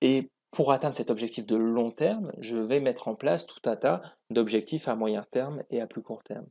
et 0.03 0.31
pour 0.51 0.73
atteindre 0.73 0.97
cet 0.97 1.11
objectif 1.11 1.47
de 1.47 1.57
long 1.57 1.91
terme, 1.91 2.33
je 2.39 2.59
vais 2.59 2.81
mettre 2.81 3.09
en 3.09 3.15
place 3.15 3.47
tout 3.47 3.61
un 3.65 3.77
tas 3.77 4.03
d'objectifs 4.29 4.89
à 4.89 4.97
moyen 4.97 5.25
terme 5.31 5.63
et 5.71 5.81
à 5.81 5.87
plus 5.87 6.03
court 6.03 6.23
terme. 6.25 6.47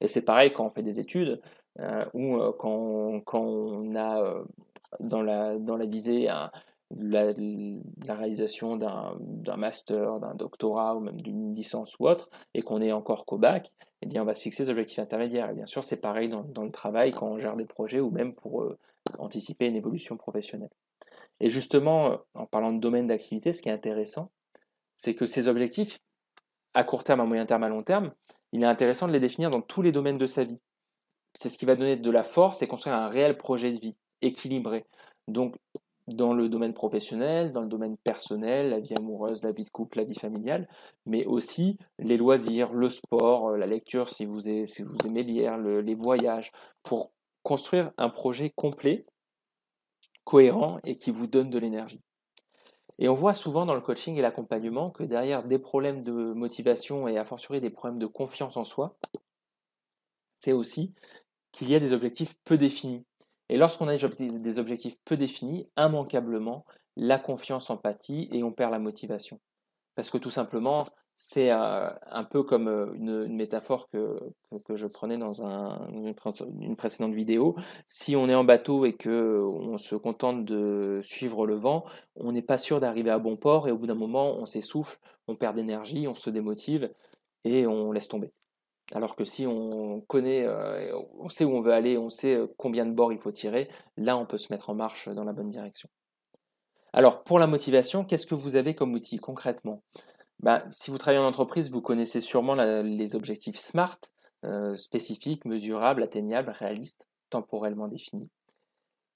Et 0.00 0.08
c'est 0.08 0.22
pareil 0.22 0.52
quand 0.52 0.66
on 0.66 0.70
fait 0.70 0.82
des 0.82 0.98
études 0.98 1.40
euh, 1.78 2.04
ou 2.14 2.36
euh, 2.36 2.52
quand, 2.58 3.22
on 3.34 3.94
a 3.94 4.22
euh, 4.22 4.44
dans, 5.00 5.22
la, 5.22 5.56
visée 5.86 6.24
la, 6.24 7.32
réalisation 8.08 8.76
d'un 8.76 9.56
master, 9.56 10.18
d'un 10.18 10.34
doctorat 10.34 10.96
ou 10.96 11.00
même 11.00 11.20
d'une 11.20 11.54
licence 11.54 11.96
ou 12.00 12.08
autre, 12.08 12.30
et 12.54 12.62
qu'on 12.62 12.80
est 12.80 12.92
encore 12.92 13.26
qu'au 13.26 13.38
bac, 13.38 13.70
eh 14.00 14.06
bien 14.06 14.22
on 14.22 14.26
va 14.26 14.34
se 14.34 14.42
fixer 14.42 14.64
des 14.64 14.70
objectifs 14.70 14.98
intermédiaires. 14.98 15.50
Et 15.50 15.54
bien 15.54 15.66
sûr, 15.66 15.84
c'est 15.84 15.96
pareil 15.96 16.30
dans, 16.30 16.42
dans, 16.42 16.64
le 16.64 16.72
travail 16.72 17.12
quand 17.12 17.28
on 17.28 17.38
gère 17.38 17.56
des 17.56 17.66
projets 17.66 18.00
ou 18.00 18.10
même 18.10 18.34
pour 18.34 18.66
anticiper 19.18 19.66
une 19.66 19.76
évolution 19.76 20.16
professionnelle. 20.16 20.70
Et 21.40 21.50
justement, 21.50 22.18
en 22.34 22.46
parlant 22.46 22.72
de 22.72 22.80
domaine 22.80 23.06
d'activité, 23.06 23.52
ce 23.52 23.62
qui 23.62 23.68
est 23.68 23.72
intéressant, 23.72 24.30
c'est 24.96 25.14
que 25.14 25.26
ces 25.26 25.48
objectifs, 25.48 25.98
à 26.74 26.84
court 26.84 27.04
terme, 27.04 27.20
à 27.20 27.24
moyen 27.24 27.46
terme, 27.46 27.64
à 27.64 27.68
long 27.68 27.82
terme, 27.82 28.12
il 28.52 28.62
est 28.62 28.66
intéressant 28.66 29.08
de 29.08 29.12
les 29.12 29.20
définir 29.20 29.50
dans 29.50 29.60
tous 29.60 29.82
les 29.82 29.92
domaines 29.92 30.18
de 30.18 30.26
sa 30.26 30.44
vie. 30.44 30.60
C'est 31.34 31.48
ce 31.48 31.58
qui 31.58 31.64
va 31.64 31.74
donner 31.74 31.96
de 31.96 32.10
la 32.10 32.22
force 32.22 32.62
et 32.62 32.68
construire 32.68 32.94
un 32.96 33.08
réel 33.08 33.36
projet 33.36 33.72
de 33.72 33.80
vie 33.80 33.96
équilibré. 34.22 34.84
Donc, 35.26 35.56
dans 36.06 36.34
le 36.34 36.48
domaine 36.48 36.74
professionnel, 36.74 37.52
dans 37.52 37.62
le 37.62 37.68
domaine 37.68 37.96
personnel, 37.96 38.70
la 38.70 38.80
vie 38.80 38.94
amoureuse, 38.98 39.42
la 39.42 39.52
vie 39.52 39.64
de 39.64 39.70
couple, 39.70 39.98
la 39.98 40.04
vie 40.04 40.18
familiale, 40.18 40.68
mais 41.06 41.24
aussi 41.24 41.78
les 41.98 42.16
loisirs, 42.16 42.72
le 42.72 42.90
sport, 42.90 43.48
euh, 43.48 43.56
la 43.56 43.66
lecture 43.66 44.10
si 44.10 44.26
vous 44.26 44.48
aimez 44.48 45.22
lire, 45.22 45.56
les 45.56 45.94
voyages, 45.94 46.52
pour 46.82 47.10
construire 47.42 47.92
un 47.96 48.10
projet 48.10 48.52
complet, 48.54 49.06
cohérent 50.24 50.78
et 50.84 50.96
qui 50.96 51.10
vous 51.10 51.26
donne 51.26 51.50
de 51.50 51.58
l'énergie. 51.58 52.02
Et 52.98 53.08
on 53.08 53.14
voit 53.14 53.34
souvent 53.34 53.66
dans 53.66 53.74
le 53.74 53.80
coaching 53.80 54.16
et 54.16 54.22
l'accompagnement 54.22 54.90
que 54.90 55.02
derrière 55.02 55.44
des 55.44 55.58
problèmes 55.58 56.04
de 56.04 56.12
motivation 56.12 57.08
et 57.08 57.18
à 57.18 57.24
fortiori 57.24 57.60
des 57.60 57.70
problèmes 57.70 57.98
de 57.98 58.06
confiance 58.06 58.56
en 58.56 58.64
soi, 58.64 58.96
c'est 60.36 60.52
aussi 60.52 60.94
qu'il 61.52 61.70
y 61.70 61.74
a 61.74 61.80
des 61.80 61.92
objectifs 61.92 62.34
peu 62.44 62.56
définis. 62.56 63.04
Et 63.48 63.56
lorsqu'on 63.56 63.88
a 63.88 63.96
des 63.96 64.58
objectifs 64.58 64.96
peu 65.04 65.16
définis, 65.16 65.68
immanquablement, 65.76 66.64
la 66.96 67.18
confiance 67.18 67.70
empathie 67.70 68.28
et 68.32 68.42
on 68.42 68.52
perd 68.52 68.72
la 68.72 68.78
motivation. 68.78 69.40
Parce 69.94 70.10
que 70.10 70.18
tout 70.18 70.30
simplement, 70.30 70.86
c'est 71.16 71.50
euh, 71.50 71.88
un 72.10 72.24
peu 72.24 72.42
comme 72.42 72.68
euh, 72.68 72.92
une, 72.94 73.34
métaphore 73.34 73.88
que, 73.88 74.18
je 74.74 74.86
prenais 74.86 75.16
dans 75.16 75.44
un, 75.44 75.88
une, 75.88 76.76
précédente 76.76 77.14
vidéo. 77.14 77.56
Si 77.88 78.16
on 78.16 78.28
est 78.28 78.34
en 78.34 78.44
bateau 78.44 78.84
et 78.84 78.94
que 78.94 79.42
on 79.42 79.78
se 79.78 79.94
contente 79.94 80.44
de 80.44 81.00
suivre 81.02 81.46
le 81.46 81.54
vent, 81.54 81.84
on 82.16 82.32
n'est 82.32 82.42
pas 82.42 82.58
sûr 82.58 82.80
d'arriver 82.80 83.10
à 83.10 83.18
bon 83.18 83.36
port 83.36 83.68
et 83.68 83.72
au 83.72 83.78
bout 83.78 83.86
d'un 83.86 83.94
moment, 83.94 84.36
on 84.36 84.46
s'essouffle, 84.46 84.98
on 85.28 85.36
perd 85.36 85.56
d'énergie, 85.56 86.06
on 86.08 86.14
se 86.14 86.30
démotive 86.30 86.92
et 87.44 87.66
on 87.66 87.92
laisse 87.92 88.08
tomber. 88.08 88.32
Alors 88.92 89.16
que 89.16 89.24
si 89.24 89.46
on 89.46 90.02
connaît, 90.02 90.44
euh, 90.44 90.94
on 91.18 91.30
sait 91.30 91.44
où 91.44 91.56
on 91.56 91.62
veut 91.62 91.72
aller, 91.72 91.96
on 91.96 92.10
sait 92.10 92.38
combien 92.58 92.84
de 92.86 92.92
bords 92.92 93.12
il 93.12 93.18
faut 93.18 93.32
tirer, 93.32 93.68
là 93.96 94.16
on 94.16 94.26
peut 94.26 94.38
se 94.38 94.52
mettre 94.52 94.68
en 94.70 94.74
marche 94.74 95.08
dans 95.08 95.24
la 95.24 95.32
bonne 95.32 95.50
direction. 95.50 95.88
Alors 96.92 97.24
pour 97.24 97.38
la 97.38 97.46
motivation, 97.46 98.04
qu'est-ce 98.04 98.26
que 98.26 98.34
vous 98.34 98.56
avez 98.56 98.74
comme 98.74 98.92
outil 98.92 99.16
concrètement? 99.16 99.82
Bah, 100.44 100.62
si 100.72 100.90
vous 100.90 100.98
travaillez 100.98 101.22
en 101.22 101.26
entreprise, 101.26 101.70
vous 101.70 101.80
connaissez 101.80 102.20
sûrement 102.20 102.54
les 102.54 103.16
objectifs 103.16 103.56
SMART, 103.56 103.98
euh, 104.44 104.76
spécifiques, 104.76 105.46
mesurables, 105.46 106.02
atteignables, 106.02 106.50
réalistes, 106.50 107.06
temporellement 107.30 107.88
définis. 107.88 108.28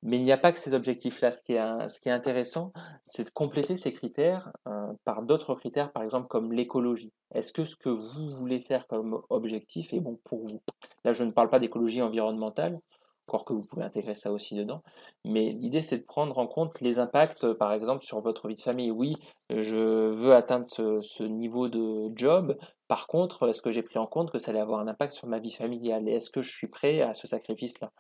Mais 0.03 0.17
il 0.17 0.25
n'y 0.25 0.33
a 0.33 0.39
pas 0.39 0.53
que 0.53 0.59
ces 0.59 0.73
objectifs-là. 0.73 1.33
Ce, 1.33 1.43
qui 1.43 1.53
est, 1.53 2.11
intéressant, 2.11 2.73
c'est 3.05 3.25
de 3.25 3.31
compléter 3.31 3.77
ces 3.77 3.93
critères 3.93 4.51
euh, 4.67 4.87
par 5.05 5.21
d'autres 5.21 5.55
critères, 5.55 5.93
par 5.93 6.03
exemple 6.03 6.29
comme 6.29 6.51
l'écologie. 6.51 7.13
Est-ce 7.35 7.53
que 7.53 7.65
ce 7.65 7.77
que 7.77 7.91
vous 7.91 8.31
voulez 8.39 8.61
faire 8.61 8.87
comme 8.87 9.21
objectif 9.29 9.93
est 9.93 10.01
bon 10.01 10.19
pour 10.25 10.47
vous? 10.47 10.63
Là, 11.05 11.13
je 11.13 11.25
ne 11.25 11.31
parle 11.31 11.51
pas 11.51 11.59
d'écologie 11.59 12.01
environnementale, 12.01 12.81
encore 13.29 13.45
que 13.45 13.53
vous 13.53 13.63
pouvez 13.63 13.85
intégrer 13.85 14.15
ça 14.15 14.33
aussi 14.33 14.55
dedans. 14.55 14.83
Mais 15.25 15.53
l'idée, 15.53 15.83
c'est 15.83 15.99
de 15.99 16.03
prendre 16.03 16.39
en 16.39 16.47
compte 16.47 16.81
les 16.81 16.99
impacts, 16.99 17.45
euh, 17.45 17.55
par 17.55 17.73
exemple, 17.75 18.05
sur 18.05 18.21
votre 18.21 18.49
vie 18.49 18.55
de 18.55 18.63
famille. 18.63 18.91
Oui, 18.91 19.17
je 19.51 20.09
veux 20.09 20.35
atteindre 20.35 20.67
ce, 20.67 21.23
niveau 21.23 21.69
de 21.69 22.11
job. 22.17 22.57
Par 22.89 23.07
contre, 23.07 23.47
est-ce 23.49 23.61
que 23.61 23.71
j'ai 23.71 23.83
pris 23.83 23.99
en 23.99 24.07
compte 24.07 24.31
que 24.31 24.39
ça 24.39 24.51
allait 24.51 24.61
avoir 24.61 24.81
un 24.81 24.89
impact 24.89 25.13
sur 25.13 25.29
ma 25.29 25.39
vie 25.39 25.53
familiale? 25.53 26.09
Est-ce 26.09 26.31
que 26.31 26.41
je 26.41 26.51
suis 26.51 26.69
prêt 26.69 27.03
à 27.03 27.13
ce 27.13 27.27
sacrifice-là? 27.27 27.93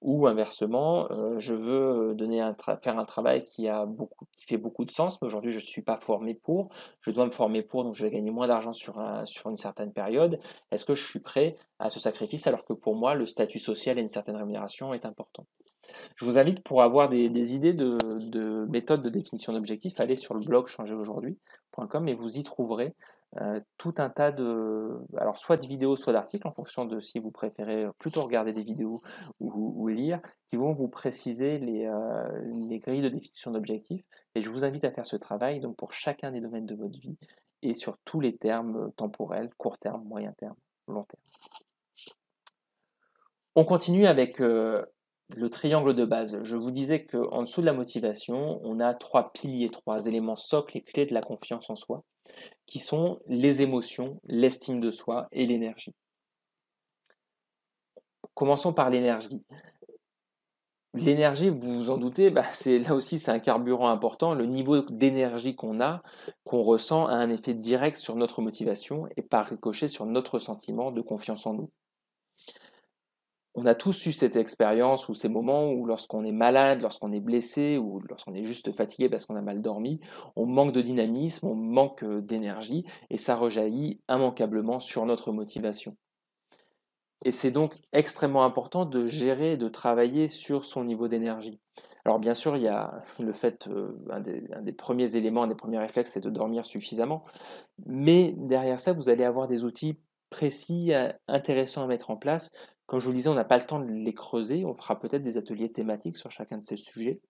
Ou 0.00 0.26
inversement, 0.26 1.08
euh, 1.12 1.38
je 1.38 1.54
veux 1.54 2.12
euh, 2.20 2.76
faire 2.82 2.98
un 2.98 3.04
travail 3.04 3.46
qui, 3.46 3.68
fait 4.46 4.56
beaucoup 4.56 4.84
de 4.84 4.90
sens, 4.90 5.22
mais 5.22 5.26
aujourd'hui 5.26 5.52
je 5.52 5.60
ne 5.60 5.64
suis 5.64 5.82
pas 5.82 5.96
formé 5.96 6.34
pour. 6.34 6.70
Je 7.02 7.12
dois 7.12 7.24
me 7.24 7.30
former 7.30 7.62
pour, 7.62 7.84
donc 7.84 7.94
je 7.94 8.04
vais 8.04 8.10
gagner 8.10 8.32
moins 8.32 8.48
d'argent 8.48 8.72
sur, 8.72 8.98
un, 8.98 9.24
sur 9.26 9.48
une 9.48 9.56
certaine 9.56 9.92
période. 9.92 10.40
Est-ce 10.72 10.84
que 10.84 10.96
je 10.96 11.06
suis 11.06 11.20
prêt 11.20 11.56
à 11.78 11.88
ce 11.88 12.00
sacrifice 12.00 12.48
alors 12.48 12.64
que 12.64 12.72
pour 12.72 12.96
moi, 12.96 13.14
le 13.14 13.26
statut 13.26 13.60
social 13.60 13.96
et 13.98 14.02
une 14.02 14.08
certaine 14.08 14.36
rémunération 14.36 14.92
est 14.92 15.06
important? 15.06 15.46
Je 16.16 16.24
vous 16.24 16.38
invite 16.38 16.62
pour 16.62 16.82
avoir 16.82 17.08
des, 17.08 17.54
idées 17.54 17.74
de, 17.74 18.66
méthodes 18.68 19.02
de 19.02 19.10
définition 19.10 19.52
d'objectifs, 19.52 19.98
aller 20.00 20.16
sur 20.16 20.34
le 20.34 20.40
blog 20.40 20.66
changeraujourd'hui.com 20.66 22.08
et 22.08 22.14
vous 22.14 22.38
y 22.38 22.44
trouverez 22.44 22.94
euh, 23.40 23.60
tout 23.78 23.94
un 23.96 24.10
tas 24.10 24.30
de, 24.30 24.98
alors 25.16 25.38
soit 25.38 25.56
de 25.56 25.66
vidéos, 25.66 25.96
soit 25.96 26.12
d'articles, 26.12 26.46
en 26.46 26.52
fonction 26.52 26.84
de 26.84 27.00
si 27.00 27.18
vous 27.18 27.30
préférez 27.30 27.86
plutôt 27.98 28.22
regarder 28.22 28.52
des 28.52 28.62
vidéos 28.62 29.00
ou, 29.40 29.88
lire, 29.88 30.20
qui 30.50 30.56
vont 30.56 30.72
vous 30.72 30.88
préciser 30.88 31.58
euh, 31.62 32.42
les, 32.68 32.78
grilles 32.78 33.00
de 33.00 33.08
définition 33.08 33.50
d'objectifs. 33.50 34.04
Et 34.34 34.42
je 34.42 34.50
vous 34.50 34.64
invite 34.64 34.84
à 34.84 34.90
faire 34.90 35.06
ce 35.06 35.16
travail 35.16 35.60
donc 35.60 35.76
pour 35.76 35.92
chacun 35.92 36.30
des 36.30 36.40
domaines 36.40 36.66
de 36.66 36.74
votre 36.74 36.98
vie 36.98 37.16
et 37.62 37.72
sur 37.74 37.96
tous 38.04 38.20
les 38.20 38.36
termes 38.36 38.92
temporels, 38.96 39.48
court 39.56 39.78
terme, 39.78 40.04
moyen 40.04 40.32
terme, 40.32 40.56
long 40.88 41.04
terme. 41.04 41.22
On 43.54 43.64
continue 43.64 44.06
avec 44.06 44.40
euh, 44.40 44.84
le 45.36 45.48
triangle 45.48 45.94
de 45.94 46.04
base. 46.04 46.42
Je 46.42 46.56
vous 46.56 46.70
disais 46.70 47.06
qu'en 47.06 47.42
dessous 47.42 47.60
de 47.62 47.66
la 47.66 47.72
motivation, 47.72 48.60
on 48.62 48.78
a 48.80 48.92
trois 48.92 49.32
piliers, 49.32 49.70
trois 49.70 50.06
éléments 50.06 50.36
socles 50.36 50.76
et 50.76 50.82
clés 50.82 51.06
de 51.06 51.14
la 51.14 51.22
confiance 51.22 51.70
en 51.70 51.76
soi, 51.76 52.04
qui 52.66 52.78
sont 52.78 53.20
les 53.26 53.62
émotions, 53.62 54.20
l'estime 54.24 54.80
de 54.80 54.90
soi 54.90 55.28
et 55.32 55.46
l'énergie. 55.46 55.94
Commençons 58.34 58.72
par 58.72 58.90
l'énergie. 58.90 59.42
L'énergie, 60.94 61.48
vous 61.48 61.84
vous 61.84 61.90
en 61.90 61.96
doutez, 61.96 62.30
bah, 62.30 62.44
c'est 62.52 62.78
là 62.78 62.94
aussi 62.94 63.18
c'est 63.18 63.30
un 63.30 63.38
carburant 63.38 63.88
important. 63.88 64.34
Le 64.34 64.44
niveau 64.44 64.82
d'énergie 64.82 65.56
qu'on 65.56 65.80
a, 65.80 66.02
qu'on 66.44 66.62
ressent, 66.62 67.06
a 67.06 67.14
un 67.14 67.30
effet 67.30 67.54
direct 67.54 67.96
sur 67.96 68.14
notre 68.14 68.42
motivation 68.42 69.06
et 69.16 69.22
par 69.22 69.46
ricochet 69.46 69.88
sur 69.88 70.04
notre 70.04 70.38
sentiment 70.38 70.92
de 70.92 71.00
confiance 71.00 71.46
en 71.46 71.54
nous 71.54 71.70
on 73.54 73.66
a 73.66 73.74
tous 73.74 74.06
eu 74.06 74.12
cette 74.12 74.36
expérience 74.36 75.08
ou 75.08 75.14
ces 75.14 75.28
moments 75.28 75.70
où 75.70 75.84
lorsqu'on 75.84 76.24
est 76.24 76.32
malade, 76.32 76.80
lorsqu'on 76.80 77.12
est 77.12 77.20
blessé 77.20 77.76
ou 77.76 78.00
lorsqu'on 78.08 78.34
est 78.34 78.44
juste 78.44 78.72
fatigué 78.72 79.08
parce 79.08 79.26
qu'on 79.26 79.36
a 79.36 79.42
mal 79.42 79.60
dormi, 79.60 80.00
on 80.36 80.46
manque 80.46 80.72
de 80.72 80.80
dynamisme, 80.80 81.46
on 81.46 81.54
manque 81.54 82.02
euh, 82.02 82.22
d'énergie 82.22 82.84
et 83.10 83.18
ça 83.18 83.36
rejaillit 83.36 84.00
immanquablement 84.08 84.80
sur 84.80 85.04
notre 85.04 85.32
motivation. 85.32 85.96
Et 87.24 87.30
c'est 87.30 87.50
donc 87.50 87.74
extrêmement 87.92 88.44
important 88.44 88.84
de 88.84 89.06
gérer, 89.06 89.56
de 89.56 89.68
travailler 89.68 90.28
sur 90.28 90.64
son 90.64 90.84
niveau 90.84 91.06
d'énergie. 91.06 91.60
Alors 92.04 92.18
bien 92.18 92.34
sûr, 92.34 92.56
il 92.56 92.62
y 92.62 92.68
a 92.68 93.04
le 93.20 93.32
fait, 93.32 93.68
euh, 93.68 93.96
un, 94.10 94.20
des, 94.20 94.42
un, 94.54 94.62
des, 94.62 94.72
premiers 94.72 95.14
éléments, 95.16 95.44
un 95.44 95.46
des 95.46 95.54
premiers 95.54 95.78
réflexes, 95.78 96.12
c'est 96.12 96.20
de 96.20 96.30
dormir 96.30 96.66
suffisamment. 96.66 97.24
Mais 97.86 98.34
derrière 98.38 98.80
ça, 98.80 98.92
vous 98.92 99.08
allez 99.08 99.24
avoir 99.24 99.46
des 99.46 99.62
outils 99.62 99.98
précis, 100.30 100.92
euh, 100.94 101.12
intéressants 101.28 101.84
à 101.84 101.86
mettre 101.86 102.10
en 102.10 102.16
place 102.16 102.50
comme 102.92 103.00
je 103.00 103.06
vous 103.06 103.12
le 103.12 103.16
disais, 103.16 103.30
on 103.30 103.34
n'a 103.34 103.44
pas 103.44 103.56
le 103.56 103.64
temps 103.64 103.80
de 103.80 103.90
les 103.90 104.12
creuser. 104.12 104.66
On 104.66 104.74
fera 104.74 105.00
peut-être 105.00 105.22
des 105.22 105.38
ateliers 105.38 105.72
thématiques 105.72 106.18
sur 106.18 106.30
chacun 106.30 106.58
de 106.58 106.62
ces 106.62 106.76
sujets. 106.76 107.22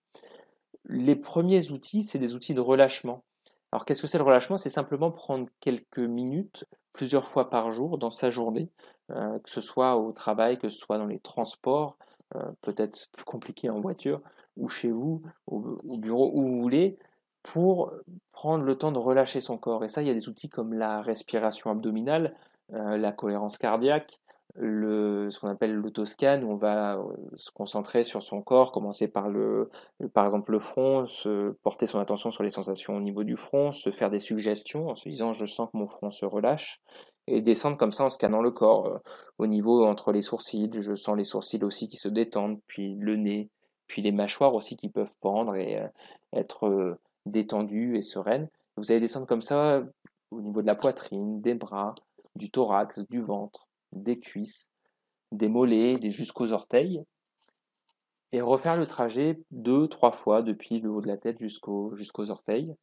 Les 0.87 1.15
premiers 1.15 1.71
outils, 1.71 2.03
c'est 2.03 2.19
des 2.19 2.35
outils 2.35 2.53
de 2.53 2.61
relâchement. 2.61 3.23
Alors 3.71 3.85
qu'est-ce 3.85 4.03
que 4.03 4.09
c'est 4.09 4.19
le 4.19 4.25
relâchement? 4.25 4.57
C'est 4.57 4.71
simplement 4.71 5.13
prendre 5.13 5.47
quelques 5.61 6.01
minutes, 6.01 6.65
plusieurs 6.93 7.29
fois 7.29 7.49
par 7.49 7.71
jour 7.71 7.97
dans 7.97 8.11
sa 8.11 8.29
journée, 8.29 8.71
euh, 9.13 9.39
que 9.39 9.51
ce 9.51 9.61
soit 9.61 9.97
au 9.99 10.11
travail, 10.11 10.59
que 10.59 10.69
ce 10.69 10.77
soit 10.77 10.99
dans 10.99 11.07
les 11.07 11.21
transports, 11.21 11.97
euh, 12.35 12.43
peut-être 12.63 13.09
plus 13.13 13.25
compliqué 13.25 13.71
en 13.71 13.81
voiture, 13.81 14.21
ou 14.57 14.69
chez 14.69 14.91
vous, 14.91 15.23
au, 15.47 15.79
bureau, 15.99 16.33
où 16.35 16.43
vous 16.43 16.61
voulez, 16.61 16.99
pour 17.45 17.93
prendre 18.33 18.65
le 18.65 18.77
temps 18.77 18.91
de 18.91 18.99
relâcher 18.99 19.41
son 19.41 19.59
corps. 19.59 19.85
Et 19.85 19.89
ça, 19.89 20.03
il 20.03 20.09
y 20.09 20.11
a 20.11 20.15
des 20.15 20.29
outils 20.29 20.49
comme 20.49 20.73
la 20.73 21.03
respiration 21.03 21.71
abdominale, 21.71 22.35
euh, 22.73 22.97
la 22.97 23.13
cohérence 23.13 23.59
cardiaque, 23.59 24.19
le, 24.55 25.31
ce 25.31 25.41
qu'on 25.41 25.49
appelle 25.49 25.75
l'autoscan, 25.75 26.43
où 26.43 26.53
on 26.53 26.57
va 26.57 26.97
euh, 26.97 27.03
se 27.37 27.51
concentrer 27.51 28.05
sur 28.05 28.23
son 28.23 28.43
corps, 28.43 28.73
commencer 28.73 29.09
par, 29.09 29.29
le, 29.29 29.71
par 30.13 30.25
exemple 30.25 30.53
le 30.53 30.59
front, 30.59 31.07
se 31.07 31.53
porter 31.63 31.87
son 31.87 31.99
attention 31.99 32.31
sur 32.31 32.43
les 32.43 32.51
sensations 32.51 32.97
au 32.97 33.01
niveau 33.01 33.25
du 33.25 33.37
front, 33.37 33.73
se 33.73 33.91
faire 33.91 34.11
des 34.11 34.21
suggestions 34.21 34.89
en 34.89 34.95
se 34.95 35.09
disant 35.09 35.33
je 35.33 35.47
sens 35.47 35.71
que 35.71 35.77
mon 35.77 35.87
front 35.87 36.11
se 36.11 36.27
relâche, 36.27 36.81
et 37.27 37.41
descendre 37.41 37.77
comme 37.77 37.93
ça 37.93 38.05
en 38.05 38.11
scannant 38.11 38.43
le 38.43 38.51
corps, 38.51 38.87
euh, 38.87 38.99
au 39.39 39.47
niveau 39.47 39.85
entre 39.87 40.13
les 40.13 40.23
sourcils. 40.23 40.71
Je 40.75 40.95
sens 40.95 41.17
les 41.17 41.25
sourcils 41.25 41.65
aussi 41.65 41.89
qui 41.89 41.97
se 41.97 42.09
détendent, 42.09 42.61
puis 42.67 42.95
le 42.99 43.17
nez, 43.17 43.49
puis 43.87 44.03
les 44.03 44.13
mâchoires 44.13 44.55
aussi 44.55 44.77
qui 44.77 44.89
peuvent 44.89 45.13
pendre 45.21 45.55
et 45.57 45.79
euh, 45.79 45.89
être 46.35 46.99
détendues 47.27 47.97
et 47.97 48.03
sereines. 48.03 48.49
Vous 48.77 48.91
allez 48.91 49.01
descendre 49.01 49.27
comme 49.27 49.43
ça 49.43 49.83
au 50.31 50.41
niveau 50.41 50.63
de 50.63 50.67
la 50.67 50.75
poitrine, 50.75 51.41
des 51.41 51.55
bras, 51.55 51.95
du 52.37 52.51
thorax, 52.51 53.01
du 53.11 53.21
ventre, 53.21 53.69
des 53.93 54.19
cuisses, 54.19 54.69
des 55.31 55.49
mollets, 55.49 55.95
jusqu'aux 56.11 56.53
orteils. 56.53 57.03
Et 58.33 58.41
refaire 58.41 58.79
le 58.79 58.87
trajet 58.87 59.41
deux, 59.51 59.89
trois 59.89 60.13
fois 60.13 60.43
depuis 60.43 60.81
le 60.81 60.91
haut 60.91 61.03
de 61.03 61.09
la 61.09 61.19
tête 61.19 61.39
jusqu'aux 61.39 62.31
orteils. 62.31 62.75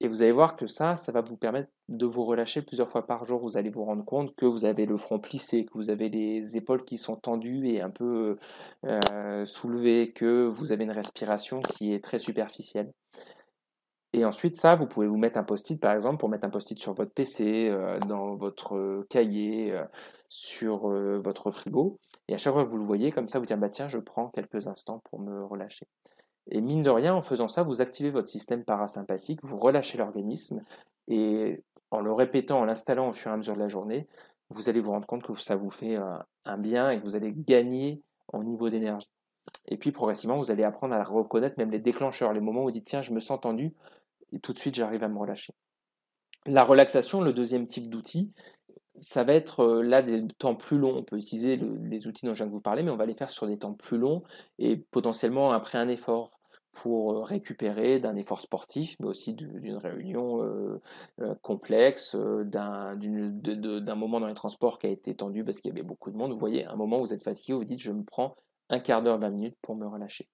Et 0.00 0.06
vous 0.06 0.22
allez 0.22 0.32
voir 0.32 0.56
que 0.56 0.68
ça, 0.68 0.94
ça 0.94 1.10
va 1.10 1.22
vous 1.22 1.36
permettre 1.36 1.70
de 1.88 2.06
vous 2.06 2.24
relâcher 2.24 2.62
plusieurs 2.62 2.88
fois 2.88 3.06
par 3.06 3.24
jour. 3.24 3.40
Vous 3.40 3.56
allez 3.56 3.70
vous 3.70 3.84
rendre 3.84 4.04
compte 4.04 4.34
que 4.36 4.46
vous 4.46 4.64
avez 4.64 4.86
le 4.86 4.96
front 4.96 5.18
plissé, 5.18 5.64
que 5.64 5.72
vous 5.74 5.90
avez 5.90 6.08
les 6.08 6.56
épaules 6.56 6.84
qui 6.84 6.98
sont 6.98 7.16
tendues 7.16 7.68
et 7.68 7.80
un 7.80 7.90
peu 7.90 8.38
euh, 8.84 9.44
soulevées, 9.44 10.12
que 10.12 10.46
vous 10.46 10.70
avez 10.70 10.84
une 10.84 10.92
respiration 10.92 11.60
qui 11.60 11.92
est 11.92 12.02
très 12.02 12.20
superficielle. 12.20 12.92
Et 14.14 14.24
ensuite, 14.24 14.56
ça, 14.56 14.74
vous 14.74 14.86
pouvez 14.86 15.06
vous 15.06 15.18
mettre 15.18 15.38
un 15.38 15.44
post-it, 15.44 15.78
par 15.80 15.92
exemple, 15.92 16.18
pour 16.18 16.28
mettre 16.28 16.44
un 16.44 16.50
post-it 16.50 16.78
sur 16.78 16.94
votre 16.94 17.12
PC, 17.12 17.68
euh, 17.68 17.98
dans 18.08 18.34
votre 18.36 19.04
cahier, 19.10 19.72
euh, 19.72 19.84
sur 20.28 20.88
votre 20.88 21.50
frigo. 21.50 21.98
Et 22.28 22.34
à 22.34 22.38
chaque 22.38 22.54
fois 22.54 22.64
que 22.64 22.70
vous 22.70 22.78
le 22.78 22.84
voyez, 22.84 23.12
comme 23.12 23.28
ça, 23.28 23.38
vous 23.38 23.46
dites, 23.46 23.58
bah, 23.58 23.68
tiens, 23.68 23.88
je 23.88 23.98
prends 23.98 24.28
quelques 24.28 24.66
instants 24.66 25.02
pour 25.10 25.20
me 25.20 25.44
relâcher. 25.44 25.86
Et 26.50 26.60
mine 26.60 26.82
de 26.82 26.90
rien, 26.90 27.14
en 27.14 27.22
faisant 27.22 27.48
ça, 27.48 27.62
vous 27.62 27.82
activez 27.82 28.10
votre 28.10 28.28
système 28.28 28.64
parasympathique, 28.64 29.40
vous 29.42 29.58
relâchez 29.58 29.98
l'organisme, 29.98 30.62
et 31.08 31.62
en 31.90 32.00
le 32.00 32.12
répétant, 32.12 32.60
en 32.60 32.64
l'installant 32.64 33.10
au 33.10 33.12
fur 33.12 33.30
et 33.30 33.34
à 33.34 33.36
mesure 33.36 33.54
de 33.54 33.60
la 33.60 33.68
journée, 33.68 34.08
vous 34.50 34.68
allez 34.68 34.80
vous 34.80 34.90
rendre 34.90 35.06
compte 35.06 35.22
que 35.22 35.34
ça 35.34 35.56
vous 35.56 35.70
fait 35.70 35.96
un, 35.96 36.58
bien 36.58 36.90
et 36.90 36.98
que 36.98 37.04
vous 37.04 37.16
allez 37.16 37.32
gagner 37.32 38.02
en 38.32 38.42
niveau 38.42 38.70
d'énergie. 38.70 39.08
Et 39.66 39.76
puis 39.76 39.92
progressivement, 39.92 40.38
vous 40.38 40.50
allez 40.50 40.64
apprendre 40.64 40.94
à 40.94 41.04
reconnaître 41.04 41.58
même 41.58 41.70
les 41.70 41.78
déclencheurs, 41.78 42.32
les 42.32 42.40
moments 42.40 42.62
où 42.62 42.64
vous 42.64 42.70
dites 42.70 42.86
tiens, 42.86 43.02
je 43.02 43.12
me 43.12 43.20
sens 43.20 43.40
tendu, 43.40 43.74
et 44.32 44.40
tout 44.40 44.52
de 44.52 44.58
suite 44.58 44.74
j'arrive 44.74 45.02
à 45.04 45.08
me 45.08 45.18
relâcher. 45.18 45.54
La 46.46 46.64
relaxation, 46.64 47.20
le 47.20 47.32
deuxième 47.32 47.66
type 47.66 47.90
d'outil, 47.90 48.32
ça 49.00 49.22
va 49.22 49.34
être 49.34 49.80
là 49.82 50.02
des 50.02 50.26
temps 50.38 50.54
plus 50.54 50.78
longs. 50.78 50.96
On 50.96 51.04
peut 51.04 51.18
utiliser 51.18 51.56
les 51.56 52.06
outils 52.06 52.26
dont 52.26 52.34
je 52.34 52.38
viens 52.38 52.46
de 52.46 52.52
vous 52.52 52.60
parler, 52.60 52.82
mais 52.82 52.90
on 52.90 52.96
va 52.96 53.06
les 53.06 53.14
faire 53.14 53.30
sur 53.30 53.46
des 53.46 53.58
temps 53.58 53.74
plus 53.74 53.98
longs 53.98 54.22
et 54.58 54.76
potentiellement 54.76 55.52
après 55.52 55.78
un 55.78 55.88
effort 55.88 56.30
pour 56.72 57.26
récupérer 57.26 57.98
d'un 57.98 58.14
effort 58.14 58.40
sportif, 58.40 58.96
mais 59.00 59.06
aussi 59.06 59.34
d'une 59.34 59.76
réunion 59.76 60.80
complexe, 61.42 62.14
d'un 62.14 62.96
moment 63.96 64.20
dans 64.20 64.28
les 64.28 64.34
transports 64.34 64.78
qui 64.78 64.86
a 64.86 64.90
été 64.90 65.14
tendu 65.14 65.44
parce 65.44 65.60
qu'il 65.60 65.70
y 65.70 65.72
avait 65.72 65.82
beaucoup 65.82 66.10
de 66.10 66.16
monde. 66.16 66.32
Vous 66.32 66.38
voyez, 66.38 66.64
un 66.66 66.76
moment 66.76 66.98
où 67.00 67.06
vous 67.06 67.12
êtes 67.12 67.22
fatigué, 67.22 67.54
vous 67.54 67.64
dites 67.64 67.80
je 67.80 67.92
me 67.92 68.04
prends 68.04 68.34
un 68.68 68.80
quart 68.80 69.02
d'heure, 69.02 69.18
20 69.18 69.30
minutes 69.30 69.56
pour 69.60 69.76
me 69.76 69.86
relâcher. 69.86 70.28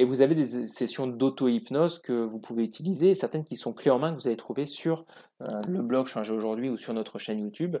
Et 0.00 0.04
vous 0.04 0.22
avez 0.22 0.34
des 0.34 0.66
sessions 0.66 1.06
d'auto-hypnose 1.06 1.98
que 1.98 2.24
vous 2.24 2.40
pouvez 2.40 2.64
utiliser, 2.64 3.14
certaines 3.14 3.44
qui 3.44 3.58
sont 3.58 3.74
clés 3.74 3.90
en 3.90 3.98
main 3.98 4.14
que 4.14 4.18
vous 4.18 4.28
allez 4.28 4.36
trouver 4.38 4.64
sur 4.64 5.04
le 5.40 5.82
blog 5.82 6.06
Changer 6.06 6.32
aujourd'hui 6.32 6.70
ou 6.70 6.78
sur 6.78 6.94
notre 6.94 7.18
chaîne 7.18 7.38
YouTube 7.38 7.76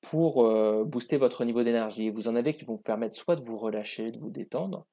pour 0.00 0.48
booster 0.84 1.16
votre 1.16 1.44
niveau 1.44 1.64
d'énergie. 1.64 2.10
Vous 2.10 2.28
en 2.28 2.36
avez 2.36 2.56
qui 2.56 2.64
vont 2.64 2.76
vous 2.76 2.82
permettre 2.82 3.16
soit 3.16 3.34
de 3.34 3.42
vous 3.42 3.58
relâcher, 3.58 4.12
de 4.12 4.20
vous 4.20 4.30
détendre, 4.30 4.86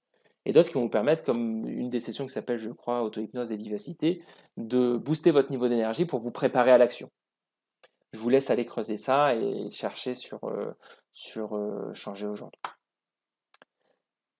et 0.45 0.53
d'autres 0.53 0.69
qui 0.69 0.73
vont 0.73 0.81
vous 0.81 0.89
permettre, 0.89 1.23
comme 1.23 1.67
une 1.67 1.91
des 1.91 2.01
sessions 2.01 2.25
qui 2.25 2.33
s'appelle, 2.33 2.57
je 2.57 2.71
crois, 2.71 3.03
auto-hypnose 3.03 3.51
et 3.51 3.57
vivacité, 3.57 4.23
de 4.57 4.97
booster 4.97 5.29
votre 5.29 5.51
niveau 5.51 5.67
d'énergie 5.67 6.05
pour 6.05 6.19
vous 6.19 6.31
préparer 6.31 6.71
à 6.71 6.79
l'action. 6.79 7.11
Je 8.11 8.17
vous 8.17 8.29
laisse 8.29 8.49
aller 8.49 8.65
creuser 8.65 8.97
ça 8.97 9.35
et 9.35 9.69
chercher 9.69 10.15
sur, 10.15 10.43
euh, 10.45 10.71
sur 11.13 11.55
euh, 11.55 11.93
changer 11.93 12.25
aujourd'hui. 12.25 12.59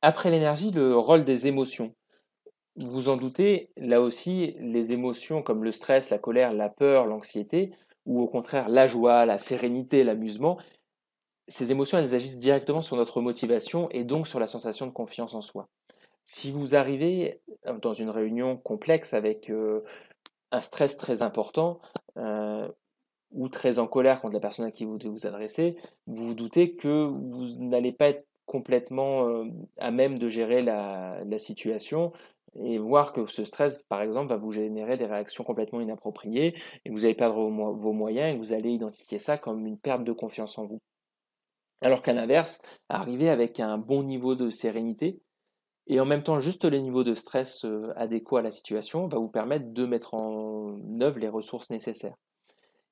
Après 0.02 0.32
l'énergie, 0.32 0.71
le 0.71 0.97
rôle 0.97 1.23
des 1.23 1.45
émotions. 1.45 1.93
Vous 2.78 3.08
en 3.10 3.16
doutez, 3.16 3.70
là 3.78 4.02
aussi, 4.02 4.56
les 4.60 4.92
émotions 4.92 5.42
comme 5.42 5.64
le 5.64 5.72
stress, 5.72 6.10
la 6.10 6.18
colère, 6.18 6.54
la 6.54 6.70
peur, 6.70 7.06
l'anxiété, 7.06 7.72
ou 8.06 8.22
au 8.22 8.28
contraire 8.28 8.70
la 8.70 8.88
joie, 8.88 9.26
la 9.26 9.38
sérénité, 9.40 10.04
l'amusement, 10.04 10.58
ces 11.48 11.72
émotions, 11.72 11.98
elles 11.98 12.16
agissent 12.16 12.40
directement 12.40 12.82
sur 12.82 12.96
notre 12.96 13.22
motivation 13.22 13.90
et 13.92 14.04
donc 14.04 14.28
sur 14.28 14.40
la 14.40 14.48
sensation 14.48 14.88
de 14.88 14.92
confiance 14.92 15.34
en 15.34 15.42
soi. 15.42 15.68
Si 16.24 16.52
vous 16.52 16.76
arrivez 16.76 17.42
euh, 17.68 17.78
dans 17.78 17.94
une 17.94 18.10
réunion 18.10 18.58
complexe 18.58 19.14
avec 19.14 19.50
euh, 19.50 19.82
un 20.52 20.62
stress 20.62 20.98
très 20.98 21.24
important 21.24 21.80
euh, 22.18 22.68
ou 23.32 23.48
très 23.50 23.78
en 23.78 23.88
colère 23.88 24.22
contre 24.22 24.34
la 24.34 24.40
personne 24.40 24.66
à 24.66 24.72
qui 24.72 24.86
vous 24.86 24.98
devez 24.98 25.12
vous 25.12 25.28
adresser, 25.28 25.78
vous 26.08 26.28
vous 26.28 26.34
doutez 26.34 26.76
que 26.76 27.06
vous 27.06 27.48
n'allez 27.60 27.92
pas 27.92 28.10
être 28.10 28.26
complètement 28.46 29.44
à 29.78 29.90
même 29.90 30.18
de 30.20 30.30
gérer 30.30 30.62
la, 30.62 31.20
situation 31.40 32.14
et 32.63 32.78
voir 32.78 33.13
que 33.13 33.26
ce 33.26 33.44
stress, 33.44 33.84
par 33.89 34.02
exemple, 34.02 34.30
va 34.30 34.38
vous 34.38 34.52
générer 34.52 34.98
des 34.98 35.06
réactions 35.06 35.44
complètement 35.44 35.82
inappropriées 35.82 36.56
et 36.86 36.89
vous 36.89 37.06
allez 37.06 37.15
perdre 37.15 37.50
vos 37.50 37.94
moyens 37.94 38.34
et 38.34 38.38
vous 38.38 38.54
allez 38.54 38.72
identifier 38.72 39.20
ça 39.20 39.38
comme 39.38 39.65
une 39.65 39.78
perte 39.78 40.04
de 40.04 40.13
confiance 40.13 40.58
en 40.58 40.63
vous. 40.63 40.82
Alors 41.82 42.02
qu'à 42.02 42.13
l'inverse, 42.13 42.60
arriver 42.89 43.30
avec 43.30 43.60
un 43.60 43.78
bon 43.78 44.04
niveau 44.04 44.36
de 44.36 44.50
sérénité, 44.50 45.20
et 45.88 46.00
en 46.00 46.06
même 46.06 46.24
temps, 46.24 46.39
juste 46.39 46.65
les 46.65 46.82
niveaux 46.82 47.04
de 47.04 47.13
stress 47.13 47.63
euh, 47.63 47.94
adéquats 47.96 48.39
à 48.39 48.41
la 48.41 48.52
situation 48.52 49.08
va 49.08 49.20
vous 49.20 49.30
permettre 49.30 49.72
de 49.72 49.86
mettre 49.86 50.15
en 50.15 50.80
œuvre 51.02 51.20
les 51.20 51.30
ressources 51.30 51.70
nécessaires. 51.70 52.15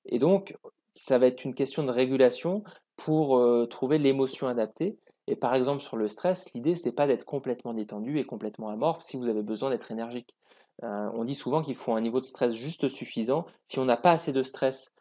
Et 0.06 0.20
donc, 0.20 0.56
ça 0.96 1.18
va 1.18 1.28
être 1.28 1.44
une 1.44 1.56
question 1.56 1.84
de 1.84 1.92
régulation 1.92 2.64
pour 2.96 3.38
euh, 3.38 3.66
trouver 3.66 3.98
l'émotion 3.98 4.48
adaptée. 4.48 4.98
Et 5.28 5.36
par 5.36 5.56
exemple, 5.56 5.82
sur 5.82 5.98
le 5.98 6.08
stress, 6.08 6.52
l'idée, 6.54 6.76
c'est 6.76 6.92
pas 6.92 7.08
d'être 7.08 7.26
complètement 7.26 7.74
détendu 7.74 8.20
et 8.20 8.24
complètement 8.24 8.70
amorphe 8.70 9.04
si 9.04 9.18
vous 9.18 9.28
avez 9.28 9.42
besoin 9.42 9.70
d'être 9.70 9.92
énergique. 9.92 10.36
Euh, 10.84 11.10
on 11.14 11.24
dit 11.24 11.36
souvent 11.36 11.62
qu'il 11.62 11.76
faut 11.76 11.94
un 11.94 12.02
niveau 12.02 12.20
de 12.20 12.26
stress 12.26 12.54
juste 12.54 12.88
suffisant. 12.88 13.46
Si 13.66 13.80
on 13.80 13.86
n'a 13.86 13.98
pas 13.98 14.12
assez 14.12 14.34
de 14.34 14.44
stress 14.44 14.92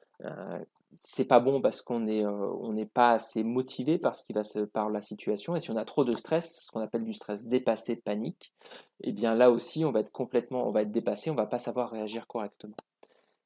c'est 0.98 1.24
pas 1.24 1.40
bon 1.40 1.60
parce 1.60 1.82
qu'on 1.82 2.00
n'est 2.00 2.24
euh, 2.24 2.84
pas 2.92 3.12
assez 3.12 3.42
motivé 3.42 3.98
par 3.98 4.16
ce 4.16 4.24
qui 4.24 4.32
va 4.32 4.44
se, 4.44 4.60
par 4.60 4.90
la 4.90 5.00
situation 5.00 5.56
et 5.56 5.60
si 5.60 5.70
on 5.70 5.76
a 5.76 5.84
trop 5.84 6.04
de 6.04 6.12
stress, 6.12 6.60
ce 6.64 6.70
qu'on 6.70 6.80
appelle 6.80 7.04
du 7.04 7.12
stress 7.12 7.46
dépassé, 7.46 7.96
panique, 7.96 8.52
eh 9.02 9.12
bien 9.12 9.34
là 9.34 9.50
aussi 9.50 9.84
on 9.84 9.92
va 9.92 10.00
être 10.00 10.12
complètement, 10.12 10.66
on 10.66 10.70
va 10.70 10.82
être 10.82 10.90
dépassé, 10.90 11.30
on 11.30 11.34
va 11.34 11.46
pas 11.46 11.58
savoir 11.58 11.90
réagir 11.90 12.26
correctement. 12.26 12.76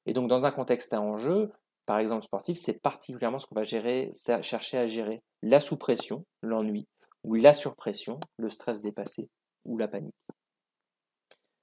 Et 0.06 0.12
donc 0.12 0.28
dans 0.28 0.46
un 0.46 0.50
contexte 0.50 0.92
à 0.92 1.00
enjeu, 1.00 1.50
par 1.86 1.98
exemple 1.98 2.24
sportif, 2.24 2.58
c'est 2.58 2.80
particulièrement 2.80 3.38
ce 3.38 3.46
qu'on 3.46 3.54
va 3.54 3.64
chercher 3.64 4.78
à 4.78 4.86
gérer 4.86 5.22
la 5.42 5.60
sous-pression, 5.60 6.24
l'ennui, 6.42 6.86
ou 7.24 7.34
la 7.34 7.54
surpression, 7.54 8.18
le 8.36 8.50
stress 8.50 8.82
dépassé 8.82 9.28
ou 9.64 9.78
la 9.78 9.88
panique. 9.88 10.14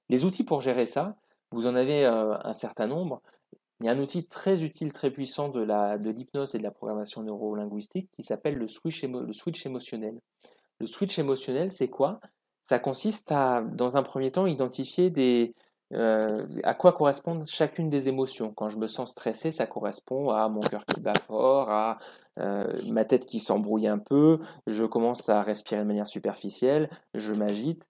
Les 0.08 0.24
outils 0.24 0.44
pour 0.44 0.60
gérer 0.60 0.86
ça, 0.86 1.16
vous 1.50 1.66
en 1.66 1.74
avez 1.74 2.04
euh, 2.04 2.36
un 2.42 2.54
certain 2.54 2.86
nombre. 2.86 3.22
Il 3.80 3.86
y 3.86 3.88
a 3.88 3.92
un 3.92 3.98
outil 3.98 4.26
très 4.26 4.62
utile, 4.62 4.92
très 4.92 5.10
puissant 5.10 5.48
de 5.48 6.10
l'hypnose 6.10 6.54
et 6.54 6.58
de 6.58 6.62
la 6.62 6.70
programmation 6.70 7.22
neurolinguistique 7.22 8.10
qui 8.12 8.22
s'appelle 8.22 8.56
le 8.56 8.68
switch, 8.68 9.04
le 9.04 9.32
switch 9.32 9.66
émotionnel. 9.66 10.18
Le 10.80 10.86
switch 10.86 11.18
émotionnel, 11.18 11.72
c'est 11.72 11.88
quoi? 11.88 12.20
Ça 12.62 12.78
consiste 12.78 13.30
à, 13.30 13.62
dans 13.62 13.96
un 13.96 14.02
premier 14.02 14.30
temps, 14.30 14.46
identifier 14.46 15.10
des, 15.10 15.54
euh, 15.94 16.46
à 16.62 16.74
quoi 16.74 16.92
correspondent 16.92 17.46
chacune 17.46 17.88
des 17.88 18.08
émotions? 18.08 18.52
Quand 18.54 18.70
je 18.70 18.78
me 18.78 18.86
sens 18.86 19.12
stressé, 19.12 19.52
ça 19.52 19.66
correspond 19.66 20.30
à 20.30 20.48
mon 20.48 20.60
cœur 20.60 20.84
qui 20.86 21.00
bat 21.00 21.14
fort, 21.26 21.70
à 21.70 21.98
euh, 22.40 22.66
ma 22.90 23.04
tête 23.04 23.26
qui 23.26 23.38
s'embrouille 23.38 23.86
un 23.86 23.98
peu, 23.98 24.40
je 24.66 24.84
commence 24.84 25.28
à 25.28 25.42
respirer 25.42 25.82
de 25.82 25.86
manière 25.86 26.08
superficielle, 26.08 26.90
je 27.14 27.32
m'agite. 27.32 27.84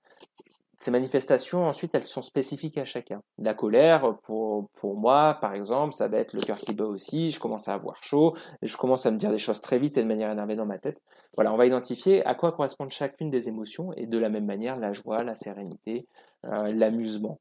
Ces 0.76 0.90
manifestations, 0.90 1.66
ensuite, 1.66 1.94
elles 1.94 2.04
sont 2.04 2.20
spécifiques 2.20 2.76
à 2.76 2.84
chacun. 2.84 3.22
La 3.38 3.54
colère, 3.54 4.18
pour, 4.24 4.68
pour 4.74 4.98
moi, 4.98 5.38
par 5.40 5.54
exemple, 5.54 5.94
ça 5.94 6.08
va 6.08 6.18
être 6.18 6.34
le 6.34 6.40
cœur 6.40 6.58
qui 6.58 6.74
bat 6.74 6.84
aussi, 6.84 7.30
je 7.30 7.40
commence 7.40 7.68
à 7.68 7.74
avoir 7.74 8.02
chaud, 8.02 8.36
je 8.60 8.76
commence 8.76 9.06
à 9.06 9.10
me 9.10 9.16
dire 9.16 9.30
des 9.30 9.38
choses 9.38 9.62
très 9.62 9.78
vite 9.78 9.96
et 9.96 10.02
de 10.02 10.08
manière 10.08 10.30
énervée 10.30 10.56
dans 10.56 10.66
ma 10.66 10.78
tête. 10.78 11.00
Voilà, 11.36 11.52
on 11.54 11.56
va 11.56 11.66
identifier 11.66 12.24
à 12.26 12.34
quoi 12.34 12.52
correspondent 12.52 12.90
chacune 12.90 13.30
des 13.30 13.48
émotions, 13.48 13.92
et 13.94 14.06
de 14.06 14.18
la 14.18 14.28
même 14.28 14.44
manière, 14.44 14.78
la 14.78 14.92
joie, 14.92 15.22
la 15.22 15.34
sérénité, 15.34 16.06
euh, 16.44 16.72
l'amusement. 16.74 17.38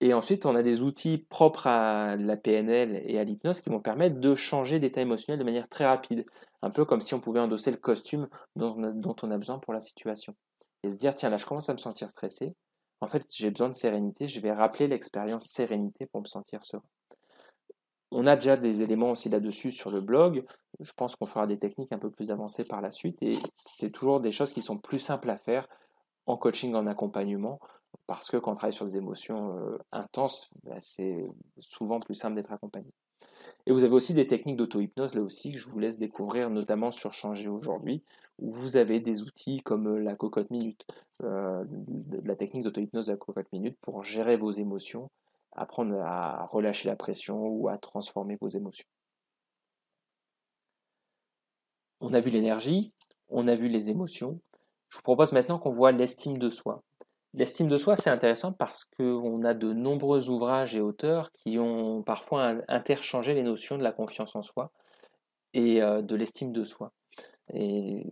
Et 0.00 0.14
ensuite, 0.14 0.46
on 0.46 0.54
a 0.54 0.62
des 0.62 0.80
outils 0.80 1.18
propres 1.18 1.66
à 1.66 2.16
la 2.16 2.36
PNL 2.36 3.02
et 3.04 3.18
à 3.18 3.24
l'hypnose 3.24 3.60
qui 3.60 3.68
vont 3.68 3.80
permettre 3.80 4.20
de 4.20 4.34
changer 4.34 4.78
d'état 4.78 5.00
émotionnel 5.00 5.40
de 5.40 5.44
manière 5.44 5.68
très 5.68 5.86
rapide. 5.86 6.24
Un 6.62 6.70
peu 6.70 6.84
comme 6.84 7.00
si 7.00 7.14
on 7.14 7.20
pouvait 7.20 7.40
endosser 7.40 7.70
le 7.70 7.76
costume 7.76 8.28
dont, 8.56 9.16
on 9.22 9.30
a 9.30 9.38
besoin 9.38 9.58
pour 9.58 9.72
la 9.72 9.80
situation 9.80 10.34
et 10.82 10.90
se 10.90 10.96
dire 10.96 11.14
tiens 11.14 11.30
là 11.30 11.36
je 11.36 11.46
commence 11.46 11.68
à 11.68 11.72
me 11.72 11.78
sentir 11.78 12.10
stressé. 12.10 12.54
En 13.00 13.06
fait 13.06 13.24
j'ai 13.32 13.50
besoin 13.50 13.68
de 13.68 13.74
sérénité, 13.74 14.26
je 14.26 14.40
vais 14.40 14.52
rappeler 14.52 14.88
l'expérience 14.88 15.46
sérénité 15.46 16.06
pour 16.06 16.20
me 16.20 16.26
sentir 16.26 16.64
serein. 16.64 16.82
On 18.10 18.26
a 18.26 18.36
déjà 18.36 18.56
des 18.56 18.82
éléments 18.82 19.10
aussi 19.10 19.28
là-dessus 19.28 19.70
sur 19.70 19.90
le 19.90 20.00
blog. 20.00 20.44
Je 20.80 20.92
pense 20.96 21.14
qu'on 21.14 21.26
fera 21.26 21.46
des 21.46 21.58
techniques 21.58 21.92
un 21.92 21.98
peu 21.98 22.10
plus 22.10 22.30
avancées 22.30 22.64
par 22.64 22.80
la 22.80 22.90
suite 22.90 23.18
et 23.22 23.32
c'est 23.56 23.90
toujours 23.90 24.20
des 24.20 24.32
choses 24.32 24.52
qui 24.52 24.62
sont 24.62 24.78
plus 24.78 24.98
simples 24.98 25.30
à 25.30 25.38
faire 25.38 25.68
en 26.26 26.36
coaching, 26.36 26.74
en 26.74 26.86
accompagnement, 26.86 27.58
parce 28.06 28.30
que 28.30 28.36
quand 28.36 28.52
on 28.52 28.54
travaille 28.54 28.72
sur 28.72 28.86
des 28.86 28.96
émotions 28.96 29.56
euh, 29.58 29.78
intenses, 29.92 30.50
bah, 30.64 30.76
c'est 30.80 31.28
souvent 31.60 32.00
plus 32.00 32.14
simple 32.14 32.36
d'être 32.36 32.52
accompagné. 32.52 32.90
Et 33.66 33.72
vous 33.72 33.84
avez 33.84 33.94
aussi 33.94 34.14
des 34.14 34.26
techniques 34.26 34.56
d'auto-hypnose, 34.56 35.14
là 35.14 35.22
aussi, 35.22 35.52
que 35.52 35.58
je 35.58 35.68
vous 35.68 35.78
laisse 35.78 35.98
découvrir, 35.98 36.50
notamment 36.50 36.90
sur 36.90 37.12
Changer 37.12 37.48
aujourd'hui, 37.48 38.02
où 38.38 38.52
vous 38.52 38.76
avez 38.76 39.00
des 39.00 39.22
outils 39.22 39.60
comme 39.62 39.98
la 39.98 40.14
cocotte 40.14 40.50
minute, 40.50 40.86
la 41.20 42.36
technique 42.36 42.62
d'auto-hypnose 42.64 43.06
de 43.06 43.12
la 43.12 43.18
cocotte 43.18 43.52
minute 43.52 43.76
pour 43.82 44.04
gérer 44.04 44.36
vos 44.36 44.52
émotions, 44.52 45.10
apprendre 45.52 46.00
à 46.00 46.46
relâcher 46.46 46.88
la 46.88 46.96
pression 46.96 47.46
ou 47.46 47.68
à 47.68 47.78
transformer 47.78 48.38
vos 48.40 48.48
émotions. 48.48 48.86
On 52.00 52.14
a 52.14 52.20
vu 52.20 52.30
l'énergie, 52.30 52.92
on 53.28 53.48
a 53.48 53.56
vu 53.56 53.68
les 53.68 53.90
émotions. 53.90 54.40
Je 54.88 54.96
vous 54.96 55.02
propose 55.02 55.32
maintenant 55.32 55.58
qu'on 55.58 55.70
voit 55.70 55.92
l'estime 55.92 56.38
de 56.38 56.48
soi. 56.48 56.82
L'estime 57.38 57.68
de 57.68 57.78
soi, 57.78 57.94
c'est 57.94 58.10
intéressant 58.10 58.52
parce 58.52 58.84
qu'on 58.84 59.44
a 59.44 59.54
de 59.54 59.72
nombreux 59.72 60.28
ouvrages 60.28 60.74
et 60.74 60.80
auteurs 60.80 61.30
qui 61.30 61.56
ont 61.60 62.02
parfois 62.02 62.54
interchangé 62.66 63.32
les 63.32 63.44
notions 63.44 63.78
de 63.78 63.84
la 63.84 63.92
confiance 63.92 64.34
en 64.34 64.42
soi 64.42 64.72
et 65.54 65.80
euh, 65.80 66.02
de 66.02 66.16
l'estime 66.16 66.50
de 66.50 66.64
soi. 66.64 66.90
Et 67.54 68.04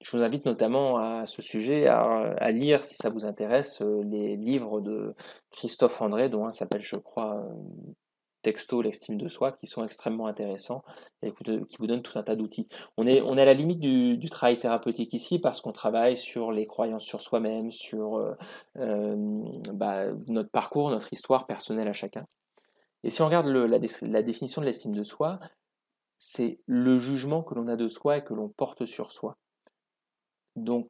je 0.00 0.16
vous 0.16 0.24
invite 0.24 0.44
notamment 0.44 0.96
à 0.96 1.24
ce 1.24 1.40
sujet 1.40 1.86
à, 1.86 2.50
lire, 2.50 2.84
si 2.84 2.96
ça 2.96 3.10
vous 3.10 3.24
intéresse, 3.24 3.80
euh, 3.80 4.02
les 4.02 4.34
livres 4.34 4.80
de 4.80 5.14
Christophe 5.52 6.02
André, 6.02 6.28
dont 6.28 6.44
un 6.44 6.50
s'appelle, 6.50 6.82
je 6.82 6.96
crois, 6.96 7.36
euh, 7.36 7.92
texto 8.44 8.82
l'estime 8.82 9.16
de 9.16 9.26
soi 9.26 9.52
qui 9.52 9.66
sont 9.66 9.82
extrêmement 9.82 10.26
intéressants 10.26 10.84
et 11.22 11.32
qui 11.32 11.76
vous 11.78 11.86
donnent 11.88 12.02
tout 12.02 12.16
un 12.18 12.22
tas 12.22 12.36
d'outils. 12.36 12.68
On 12.96 13.06
est, 13.06 13.20
à 13.20 13.44
la 13.44 13.54
limite 13.54 13.80
du, 13.80 14.30
travail 14.30 14.58
thérapeutique 14.58 15.12
ici 15.14 15.40
parce 15.40 15.60
qu'on 15.60 15.72
travaille 15.72 16.16
sur 16.16 16.52
les 16.52 16.66
croyances 16.66 17.04
sur 17.04 17.22
soi-même, 17.22 17.72
sur 17.72 18.16
euh, 18.16 18.34
euh, 18.78 19.42
bah, 19.72 20.06
notre 20.28 20.50
parcours, 20.50 20.90
notre 20.90 21.12
histoire 21.12 21.46
personnelle 21.46 21.88
à 21.88 21.92
chacun. 21.92 22.26
Et 23.02 23.10
si 23.10 23.22
on 23.22 23.26
regarde 23.26 23.46
la, 23.46 23.78
la 24.02 24.22
définition 24.22 24.60
de 24.60 24.66
l'estime 24.66 24.94
de 24.94 25.04
soi, 25.04 25.40
c'est 26.18 26.58
le 26.66 26.98
jugement 26.98 27.42
que 27.42 27.54
l'on 27.54 27.66
a 27.68 27.76
de 27.76 27.88
soi 27.88 28.18
et 28.18 28.24
que 28.24 28.34
l'on 28.34 28.48
porte 28.48 28.86
sur 28.86 29.10
soi. 29.12 29.36
Donc, 30.56 30.88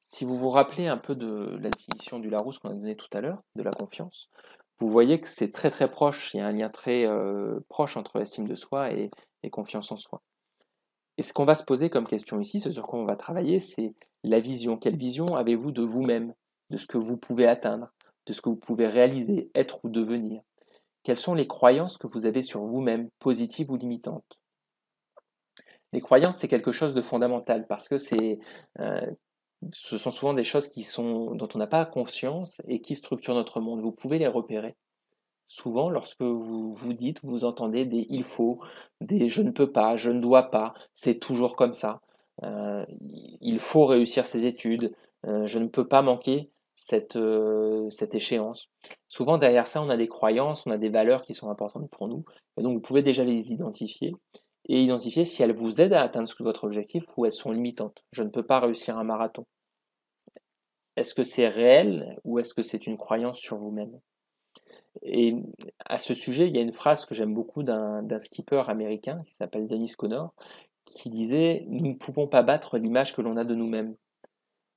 si 0.00 0.24
vous 0.24 0.36
vous 0.36 0.50
rappelez 0.50 0.86
un 0.86 0.96
peu 0.96 1.14
de 1.14 1.58
la 1.60 1.68
définition 1.68 2.18
du 2.18 2.30
Larousse 2.30 2.58
qu'on 2.58 2.70
a 2.70 2.74
donnée 2.74 2.96
tout 2.96 3.08
à 3.12 3.20
l'heure, 3.20 3.42
de 3.56 3.62
la 3.62 3.70
confiance, 3.70 4.30
vous 4.80 4.88
voyez 4.88 5.20
que 5.20 5.28
c'est 5.28 5.52
très 5.52 5.70
très 5.70 5.90
proche, 5.90 6.32
il 6.34 6.38
y 6.38 6.40
a 6.40 6.46
un 6.46 6.52
lien 6.52 6.68
très 6.68 7.06
euh, 7.06 7.60
proche 7.68 7.96
entre 7.96 8.20
estime 8.20 8.46
de 8.46 8.54
soi 8.54 8.92
et, 8.92 9.10
confiance 9.50 9.90
en 9.92 9.96
soi. 9.96 10.20
Et 11.16 11.22
ce 11.22 11.32
qu'on 11.32 11.46
va 11.46 11.54
se 11.54 11.64
poser 11.64 11.88
comme 11.88 12.06
question 12.06 12.38
ici, 12.38 12.60
ce 12.60 12.70
sur 12.70 12.86
quoi 12.86 12.98
on 12.98 13.06
va 13.06 13.16
travailler, 13.16 13.60
c'est 13.60 13.94
la 14.24 14.40
vision. 14.40 14.76
Quelle 14.76 14.98
vision 14.98 15.36
avez-vous 15.36 15.72
de 15.72 15.82
vous-même, 15.82 16.34
de 16.68 16.76
ce 16.76 16.86
que 16.86 16.98
vous 16.98 17.16
pouvez 17.16 17.46
atteindre, 17.46 17.90
de 18.26 18.34
ce 18.34 18.42
que 18.42 18.50
vous 18.50 18.56
pouvez 18.56 18.86
réaliser, 18.86 19.50
être 19.54 19.82
ou 19.84 19.88
devenir? 19.88 20.42
Quelles 21.02 21.18
sont 21.18 21.32
les 21.32 21.46
croyances 21.46 21.96
que 21.96 22.06
vous 22.06 22.26
avez 22.26 22.42
sur 22.42 22.60
vous-même, 22.60 23.08
positives 23.20 23.70
ou 23.70 23.76
limitantes? 23.76 24.38
Les 25.94 26.02
croyances, 26.02 26.36
c'est 26.36 26.48
quelque 26.48 26.72
chose 26.72 26.94
de 26.94 27.00
fondamental 27.00 27.66
parce 27.66 27.88
que 27.88 27.96
c'est 27.96 28.38
euh, 28.80 29.10
ce 29.70 29.98
sont 29.98 30.10
souvent 30.10 30.34
des 30.34 30.44
choses 30.44 30.68
qui 30.68 30.82
sont, 30.82 31.34
dont 31.34 31.48
on 31.54 31.58
n'a 31.58 31.66
pas 31.66 31.84
conscience 31.84 32.60
et 32.68 32.80
qui 32.80 32.94
structurent 32.94 33.34
notre 33.34 33.60
monde. 33.60 33.80
Vous 33.80 33.92
pouvez 33.92 34.18
les 34.18 34.28
repérer. 34.28 34.76
Souvent, 35.48 35.88
lorsque 35.88 36.22
vous 36.22 36.74
vous 36.74 36.92
dites, 36.92 37.24
vous 37.24 37.44
entendez 37.44 37.86
des 37.86 38.06
il 38.10 38.22
faut, 38.22 38.60
des 39.00 39.28
je 39.28 39.42
ne 39.42 39.50
peux 39.50 39.72
pas, 39.72 39.96
je 39.96 40.10
ne 40.10 40.20
dois 40.20 40.50
pas, 40.50 40.74
c'est 40.92 41.18
toujours 41.18 41.56
comme 41.56 41.74
ça. 41.74 42.00
Euh, 42.44 42.84
il 43.40 43.58
faut 43.58 43.86
réussir 43.86 44.26
ses 44.26 44.46
études, 44.46 44.94
euh, 45.26 45.46
je 45.46 45.58
ne 45.58 45.66
peux 45.66 45.88
pas 45.88 46.02
manquer 46.02 46.50
cette, 46.74 47.16
euh, 47.16 47.88
cette 47.90 48.14
échéance. 48.14 48.68
Souvent, 49.08 49.38
derrière 49.38 49.66
ça, 49.66 49.82
on 49.82 49.88
a 49.88 49.96
des 49.96 50.06
croyances, 50.06 50.66
on 50.66 50.70
a 50.70 50.78
des 50.78 50.90
valeurs 50.90 51.22
qui 51.22 51.34
sont 51.34 51.50
importantes 51.50 51.90
pour 51.90 52.08
nous. 52.08 52.24
Et 52.58 52.62
donc, 52.62 52.74
vous 52.74 52.80
pouvez 52.80 53.02
déjà 53.02 53.24
les 53.24 53.52
identifier 53.52 54.14
et 54.68 54.82
identifier 54.82 55.24
si 55.24 55.42
elles 55.42 55.54
vous 55.54 55.80
aident 55.80 55.94
à 55.94 56.02
atteindre 56.02 56.30
votre 56.40 56.64
objectif 56.64 57.04
ou 57.16 57.26
elles 57.26 57.32
sont 57.32 57.52
limitantes. 57.52 58.04
Je 58.12 58.22
ne 58.22 58.28
peux 58.28 58.42
pas 58.42 58.60
réussir 58.60 58.98
un 58.98 59.04
marathon. 59.04 59.46
Est-ce 60.96 61.14
que 61.14 61.24
c'est 61.24 61.48
réel 61.48 62.18
ou 62.24 62.38
est-ce 62.38 62.54
que 62.54 62.64
c'est 62.64 62.86
une 62.86 62.96
croyance 62.96 63.38
sur 63.38 63.56
vous-même? 63.56 64.00
Et 65.02 65.36
à 65.84 65.98
ce 65.98 66.12
sujet, 66.12 66.48
il 66.48 66.56
y 66.56 66.58
a 66.58 66.62
une 66.62 66.72
phrase 66.72 67.06
que 67.06 67.14
j'aime 67.14 67.34
beaucoup 67.34 67.62
d'un 67.62 68.20
skipper 68.20 68.64
américain 68.68 69.22
qui 69.26 69.34
s'appelle 69.34 69.68
Dennis 69.68 69.94
Connor 69.96 70.34
qui 70.88 71.10
disait 71.10 71.64
Nous 71.68 71.86
ne 71.86 71.94
pouvons 71.94 72.26
pas 72.26 72.42
battre 72.42 72.78
l'image 72.78 73.14
que 73.14 73.22
l'on 73.22 73.36
a 73.36 73.44
de 73.44 73.54
nous-mêmes. 73.54 73.94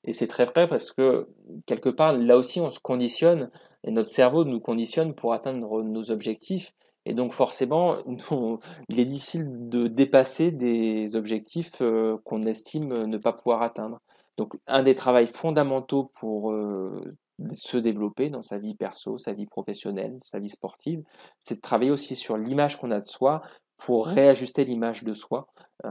Et 0.03 0.13
c'est 0.13 0.27
très 0.27 0.45
vrai 0.45 0.67
parce 0.67 0.91
que 0.91 1.27
quelque 1.65 1.89
part, 1.89 2.13
là 2.13 2.37
aussi, 2.37 2.59
on 2.59 2.71
se 2.71 2.79
conditionne 2.79 3.51
et 3.83 3.91
notre 3.91 4.09
cerveau 4.09 4.43
nous 4.45 4.59
conditionne 4.59 5.13
pour 5.13 5.33
atteindre 5.33 5.83
nos 5.83 6.11
objectifs. 6.11 6.73
Et 7.05 7.13
donc 7.13 7.33
forcément, 7.33 7.97
il 8.89 8.99
est 8.99 9.05
difficile 9.05 9.69
de 9.69 9.87
dépasser 9.87 10.51
des 10.51 11.15
objectifs 11.15 11.81
euh, 11.81 12.17
qu'on 12.25 12.43
estime 12.43 13.05
ne 13.05 13.17
pas 13.17 13.33
pouvoir 13.33 13.61
atteindre. 13.61 13.99
Donc 14.37 14.53
un 14.67 14.83
des 14.83 14.95
travaux 14.95 15.25
fondamentaux 15.33 16.11
pour 16.19 16.51
euh, 16.51 17.15
se 17.53 17.77
développer 17.77 18.29
dans 18.29 18.43
sa 18.43 18.57
vie 18.57 18.75
perso, 18.75 19.17
sa 19.17 19.33
vie 19.33 19.45
professionnelle, 19.45 20.19
sa 20.23 20.39
vie 20.39 20.49
sportive, 20.49 21.03
c'est 21.39 21.55
de 21.55 21.61
travailler 21.61 21.91
aussi 21.91 22.15
sur 22.15 22.37
l'image 22.37 22.77
qu'on 22.77 22.91
a 22.91 23.01
de 23.01 23.07
soi 23.07 23.41
pour 23.77 24.07
réajuster 24.07 24.63
l'image 24.63 25.03
de 25.03 25.13
soi. 25.13 25.47
Euh, 25.85 25.89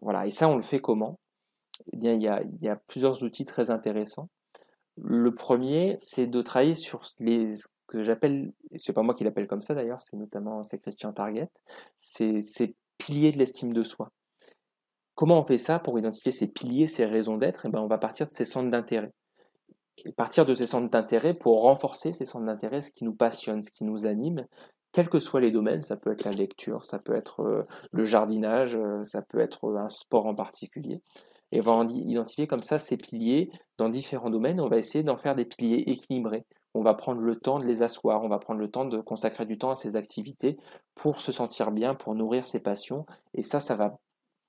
voilà. 0.00 0.26
Et 0.26 0.30
ça, 0.30 0.48
on 0.48 0.56
le 0.56 0.62
fait 0.62 0.80
comment? 0.80 1.18
Eh 1.92 1.96
bien, 1.98 2.14
il 2.14 2.22
y, 2.22 2.28
a, 2.28 2.42
il 2.42 2.62
y 2.62 2.68
a 2.68 2.76
plusieurs 2.76 3.22
outils 3.22 3.44
très 3.44 3.70
intéressants. 3.70 4.28
Le 4.96 5.34
premier, 5.34 5.98
c'est 6.00 6.26
de 6.26 6.42
travailler 6.42 6.74
sur 6.74 7.02
les, 7.20 7.54
que 7.86 8.02
j'appelle, 8.02 8.52
c'est 8.76 8.92
pas 8.92 9.02
moi 9.02 9.14
qui 9.14 9.24
l'appelle 9.24 9.46
comme 9.46 9.60
ça 9.60 9.74
d'ailleurs, 9.74 10.02
c'est 10.02 10.16
notamment 10.16 10.64
c'est 10.64 10.78
Christian 10.78 11.12
Target, 11.12 11.48
c'est 12.00 12.42
ces 12.42 12.74
piliers 12.98 13.32
de 13.32 13.38
l'estime 13.38 13.72
de 13.72 13.82
soi. 13.82 14.10
Comment 15.14 15.40
on 15.40 15.44
fait 15.44 15.58
ça 15.58 15.78
pour 15.78 15.98
identifier 15.98 16.32
ces 16.32 16.46
piliers, 16.46 16.86
ces 16.86 17.04
raisons 17.04 17.36
d'être? 17.36 17.64
Et 17.64 17.68
eh 17.68 17.70
ben, 17.72 17.80
On 17.80 17.86
va 17.86 17.98
partir 17.98 18.26
de 18.26 18.32
ces 18.32 18.44
centres 18.44 18.70
d'intérêt. 18.70 19.12
Partir 20.16 20.44
de 20.44 20.54
ces 20.54 20.66
centres 20.66 20.90
d'intérêt 20.90 21.32
pour 21.32 21.62
renforcer 21.62 22.12
ces 22.12 22.26
centres 22.26 22.44
d'intérêt, 22.44 22.82
ce 22.82 22.92
qui 22.92 23.04
nous 23.04 23.14
passionne, 23.14 23.62
ce 23.62 23.70
qui 23.70 23.84
nous 23.84 24.06
anime, 24.06 24.46
quels 24.92 25.08
que 25.08 25.18
soient 25.18 25.40
les 25.40 25.50
domaines, 25.50 25.82
ça 25.82 25.96
peut 25.96 26.12
être 26.12 26.24
la 26.24 26.32
lecture, 26.32 26.84
ça 26.84 26.98
peut 26.98 27.14
être 27.14 27.40
euh, 27.40 27.66
le 27.92 28.04
jardinage, 28.04 28.76
euh, 28.76 29.04
ça 29.04 29.22
peut 29.22 29.40
être 29.40 29.74
un 29.74 29.88
sport 29.88 30.26
en 30.26 30.34
particulier. 30.34 31.02
Et 31.52 31.60
on 31.60 31.62
va 31.62 31.84
identifier 31.84 32.46
comme 32.46 32.62
ça 32.62 32.78
ces 32.78 32.96
piliers 32.96 33.50
dans 33.78 33.88
différents 33.88 34.30
domaines. 34.30 34.60
On 34.60 34.68
va 34.68 34.78
essayer 34.78 35.04
d'en 35.04 35.16
faire 35.16 35.34
des 35.34 35.44
piliers 35.44 35.84
équilibrés 35.86 36.44
on 36.76 36.82
va 36.82 36.94
prendre 36.94 37.20
le 37.20 37.36
temps 37.36 37.58
de 37.58 37.64
les 37.64 37.82
asseoir, 37.82 38.22
on 38.22 38.28
va 38.28 38.38
prendre 38.38 38.60
le 38.60 38.70
temps 38.70 38.84
de 38.84 39.00
consacrer 39.00 39.46
du 39.46 39.56
temps 39.56 39.70
à 39.70 39.76
ces 39.76 39.96
activités 39.96 40.58
pour 40.94 41.20
se 41.20 41.32
sentir 41.32 41.70
bien, 41.70 41.94
pour 41.94 42.14
nourrir 42.14 42.46
ses 42.46 42.60
passions. 42.60 43.06
Et 43.34 43.42
ça, 43.42 43.60
ça 43.60 43.74
va 43.74 43.98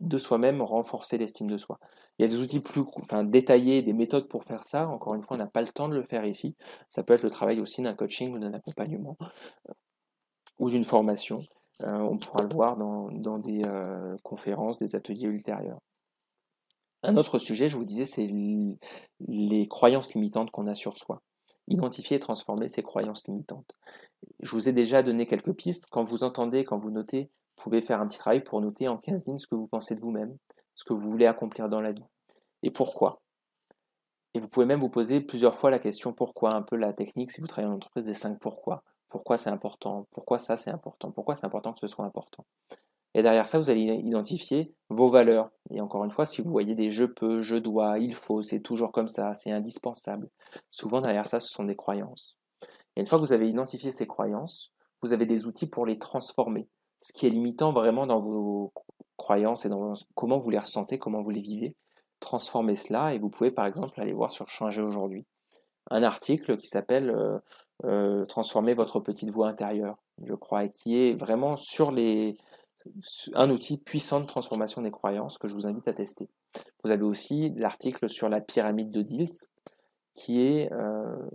de 0.02 0.18
soi-même 0.18 0.62
renforcer 0.62 1.18
l'estime 1.18 1.48
de 1.48 1.58
soi. 1.58 1.80
Il 2.20 2.24
y 2.24 2.26
a 2.26 2.28
des 2.28 2.42
outils 2.42 2.60
plus 2.60 2.84
enfin, 2.96 3.24
détaillés, 3.24 3.82
des 3.82 3.94
méthodes 3.94 4.28
pour 4.28 4.44
faire 4.44 4.68
ça. 4.68 4.88
Encore 4.88 5.16
une 5.16 5.24
fois, 5.24 5.38
on 5.38 5.40
n'a 5.40 5.48
pas 5.48 5.62
le 5.62 5.70
temps 5.70 5.88
de 5.88 5.96
le 5.96 6.04
faire 6.04 6.26
ici. 6.26 6.56
Ça 6.90 7.02
peut 7.02 7.14
être 7.14 7.24
le 7.24 7.30
travail 7.30 7.62
aussi 7.62 7.82
d'un 7.82 7.96
coaching 7.96 8.34
ou 8.34 8.40
d'un 8.40 8.54
accompagnement 8.54 9.16
euh, 9.70 9.74
ou 10.60 10.70
d'une 10.70 10.84
formation. 10.84 11.40
Euh, 11.84 11.98
on 11.98 12.18
pourra 12.18 12.44
le 12.44 12.54
voir 12.54 12.76
dans, 12.76 13.40
des 13.40 13.62
euh, 13.68 14.18
conférences, 14.24 14.80
des 14.80 14.96
ateliers 14.96 15.28
ultérieurs. 15.28 15.80
Un 17.04 17.16
autre 17.16 17.40
sujet, 17.40 17.70
je 17.70 17.78
vous 17.78 17.86
disais, 17.86 18.06
c'est 18.06 18.30
les 19.20 19.68
croyances 19.68 20.14
limitantes 20.14 20.52
qu'on 20.52 20.68
a 20.68 20.74
sur 20.74 20.98
soi 20.98 21.22
identifier 21.70 22.18
et 22.18 22.20
transformer 22.20 22.70
ces 22.70 22.82
croyances 22.82 23.28
limitantes. 23.28 23.76
Je 24.42 24.52
vous 24.52 24.70
ai 24.70 24.72
déjà 24.72 25.04
donné 25.04 25.28
quelques 25.28 25.54
pistes. 25.54 25.86
Quand 25.92 26.04
vous 26.04 26.24
entendez, 26.24 26.64
quand 26.64 26.78
vous 26.78 26.92
notez, 26.92 27.30
vous 27.58 27.64
pouvez 27.64 27.82
faire 27.82 28.00
un 28.00 28.08
petit 28.08 28.20
travail 28.20 28.44
pour 28.44 28.62
noter 28.62 28.88
en 28.88 28.98
15 28.98 29.26
lignes 29.26 29.40
ce 29.40 29.48
que 29.48 29.56
vous 29.56 29.68
pensez 29.68 29.96
de 29.96 30.00
vous-même, 30.00 30.38
ce 30.76 30.86
que 30.86 30.94
vous 30.94 31.10
voulez 31.10 31.26
accomplir 31.26 31.70
dans 31.70 31.82
la 31.82 31.92
vie 31.92 32.06
et 32.64 32.72
pourquoi? 32.72 33.22
Et 34.34 34.40
vous 34.40 34.50
pouvez 34.50 34.66
même 34.66 34.80
vous 34.80 34.90
poser 34.90 35.22
plusieurs 35.22 35.56
fois 35.56 35.72
la 35.72 35.80
question 35.80 36.14
pourquoi, 36.14 36.54
un 36.54 36.62
peu 36.62 36.76
la 36.76 36.94
technique 36.94 37.32
si 37.32 37.42
vous 37.42 37.48
travaillez 37.48 37.72
en 37.72 37.76
entreprise 37.76 38.06
des 38.06 38.14
5 38.14 38.40
pourquoi. 38.40 38.84
Pourquoi 39.10 39.38
c'est 39.38 39.50
important? 39.50 40.08
Pourquoi 40.12 40.40
ça 40.40 40.58
c'est 40.58 40.70
important? 40.70 41.12
Pourquoi 41.12 41.36
c'est 41.36 41.46
important 41.46 41.74
que 41.74 41.80
ce 41.80 41.88
soit 41.88 42.06
important? 42.06 42.46
Et 43.18 43.24
derrière 43.24 43.48
ça, 43.48 43.58
vous 43.58 43.72
allez 43.72 43.82
identifier 43.82 44.76
vos 44.90 45.10
valeurs. 45.10 45.50
Et 45.72 45.82
encore 45.82 46.06
une 46.06 46.12
fois, 46.12 46.28
si 46.28 46.44
vous 46.44 46.52
voyez 46.52 46.76
des 46.76 46.92
je 46.92 47.04
peux, 47.04 47.40
je 47.40 47.56
dois, 47.56 47.98
il 47.98 48.14
faut, 48.14 48.44
c'est 48.44 48.60
toujours 48.60 48.92
comme 48.92 49.08
ça, 49.08 49.34
c'est 49.34 49.50
indispensable. 49.50 50.30
Souvent, 50.70 51.02
derrière 51.02 51.26
ça, 51.26 51.40
ce 51.40 51.50
sont 51.50 51.64
des 51.64 51.76
croyances. 51.76 52.38
Et 52.96 53.00
une 53.00 53.08
fois 53.08 53.18
que 53.18 53.24
vous 53.24 53.34
avez 53.34 53.50
identifié 53.50 53.90
ces 53.92 54.06
croyances, 54.06 54.72
vous 55.02 55.14
avez 55.14 55.26
des 55.26 55.48
outils 55.48 55.66
pour 55.66 55.88
les 55.88 55.98
transformer. 55.98 56.68
Ce 57.02 57.12
qui 57.12 57.26
est 57.26 57.32
limitant 57.32 57.72
vraiment 57.72 58.06
dans 58.06 58.20
vos 58.20 58.72
croyances 59.18 59.66
et 59.66 59.70
dans 59.70 59.94
comment 60.14 60.38
vous 60.38 60.52
les 60.52 60.60
ressentez, 60.60 61.00
comment 61.00 61.24
vous 61.24 61.32
les 61.32 61.42
vivez. 61.42 61.76
Transformez 62.20 62.76
cela 62.76 63.16
et 63.16 63.18
vous 63.18 63.30
pouvez 63.30 63.50
par 63.50 63.66
exemple 63.66 64.00
aller 64.00 64.14
voir 64.14 64.32
sur 64.32 64.48
Changer 64.48 64.84
aujourd'hui 64.84 65.26
un 65.90 66.04
article 66.04 66.58
qui 66.58 66.68
s'appelle 66.68 67.10
euh, 67.10 67.40
euh, 67.86 68.26
Transformer 68.26 68.76
votre 68.76 69.00
petite 69.00 69.32
voix 69.32 69.48
intérieure, 69.48 69.98
je 70.22 70.36
crois, 70.36 70.66
et 70.66 70.72
qui 70.72 71.00
est 71.00 71.14
vraiment 71.14 71.58
sur 71.58 71.92
les, 71.92 72.36
un 73.34 73.50
outil 73.50 73.78
puissant 73.78 74.20
de 74.20 74.26
transformation 74.26 74.82
des 74.82 74.92
croyances 74.92 75.38
que 75.38 75.48
je 75.48 75.54
vous 75.54 75.68
invite 75.68 75.88
à 75.88 75.94
tester. 75.94 76.30
Vous 76.84 76.92
avez 76.92 77.04
aussi 77.04 77.52
l'article 77.56 78.10
sur 78.10 78.30
la 78.30 78.42
pyramide 78.42 78.92
de 78.92 79.02
Diels, 79.02 79.30
qui 80.16 80.42
est 80.42 80.72
euh, 80.74 81.30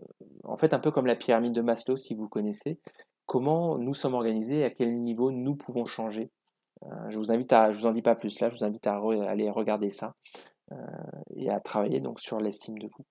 en 0.44 0.56
fait 0.56 0.74
un 0.74 0.78
peu 0.78 0.90
comme 0.90 1.06
la 1.06 1.16
pyramide 1.16 1.52
de 1.52 1.60
Maslow 1.60 1.96
si 1.96 2.14
vous 2.14 2.28
connaissez. 2.28 2.78
comment 3.26 3.78
nous 3.78 3.94
sommes 3.94 4.14
organisés, 4.14 4.64
à 4.64 4.70
quel 4.70 5.00
niveau 5.00 5.30
nous 5.30 5.54
pouvons 5.54 5.84
changer. 5.84 6.30
je 7.08 7.18
vous 7.18 7.30
invite 7.30 7.52
à, 7.52 7.72
je 7.72 7.78
vous 7.78 7.86
en 7.86 7.92
dis 7.92 8.02
pas 8.02 8.16
plus 8.16 8.40
là, 8.40 8.50
je 8.50 8.56
vous 8.56 8.64
invite 8.64 8.86
à 8.86 9.00
aller 9.28 9.48
regarder 9.50 9.90
ça 9.90 10.14
et 11.36 11.48
à 11.50 11.60
travailler 11.60 12.00
donc 12.00 12.20
sur 12.20 12.40
l'estime 12.40 12.78
de 12.78 12.86
vous. 12.86 13.04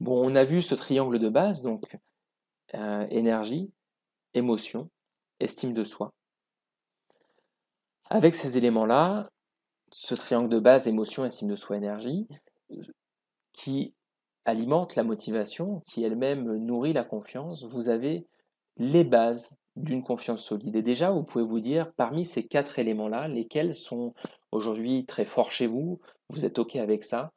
Bon, 0.00 0.24
on 0.24 0.34
a 0.34 0.44
vu 0.44 0.62
ce 0.62 0.74
triangle 0.74 1.18
de 1.18 1.28
base, 1.28 1.62
donc 1.62 1.96
énergie, 3.10 3.72
émotion, 4.34 4.88
estime 5.42 5.72
de 5.72 5.84
soi. 5.84 6.12
Avec 8.10 8.34
ces 8.34 8.58
éléments-là, 8.58 9.28
ce 9.92 10.14
triangle 10.14 10.48
de 10.48 10.58
base, 10.58 10.86
émotion, 10.86 11.24
estime 11.24 11.48
de 11.48 11.56
soi, 11.56 11.76
énergie, 11.76 12.26
qui 13.52 13.94
alimente 14.44 14.96
la 14.96 15.04
motivation, 15.04 15.82
qui 15.86 16.02
elle-même 16.02 16.56
nourrit 16.56 16.92
la 16.92 17.04
confiance, 17.04 17.64
vous 17.64 17.88
avez 17.88 18.26
les 18.76 19.04
bases 19.04 19.50
d'une 19.76 20.02
confiance 20.02 20.44
solide. 20.44 20.76
Et 20.76 20.82
déjà, 20.82 21.10
vous 21.10 21.22
pouvez 21.22 21.44
vous 21.44 21.60
dire, 21.60 21.92
parmi 21.94 22.24
ces 22.24 22.44
quatre 22.46 22.78
éléments-là, 22.78 23.28
lesquels 23.28 23.74
sont 23.74 24.14
aujourd'hui 24.50 25.06
très 25.06 25.24
forts 25.24 25.52
chez 25.52 25.66
vous, 25.66 26.00
vous 26.28 26.44
êtes 26.44 26.58
OK 26.58 26.76
avec 26.76 27.04
ça, 27.04 27.32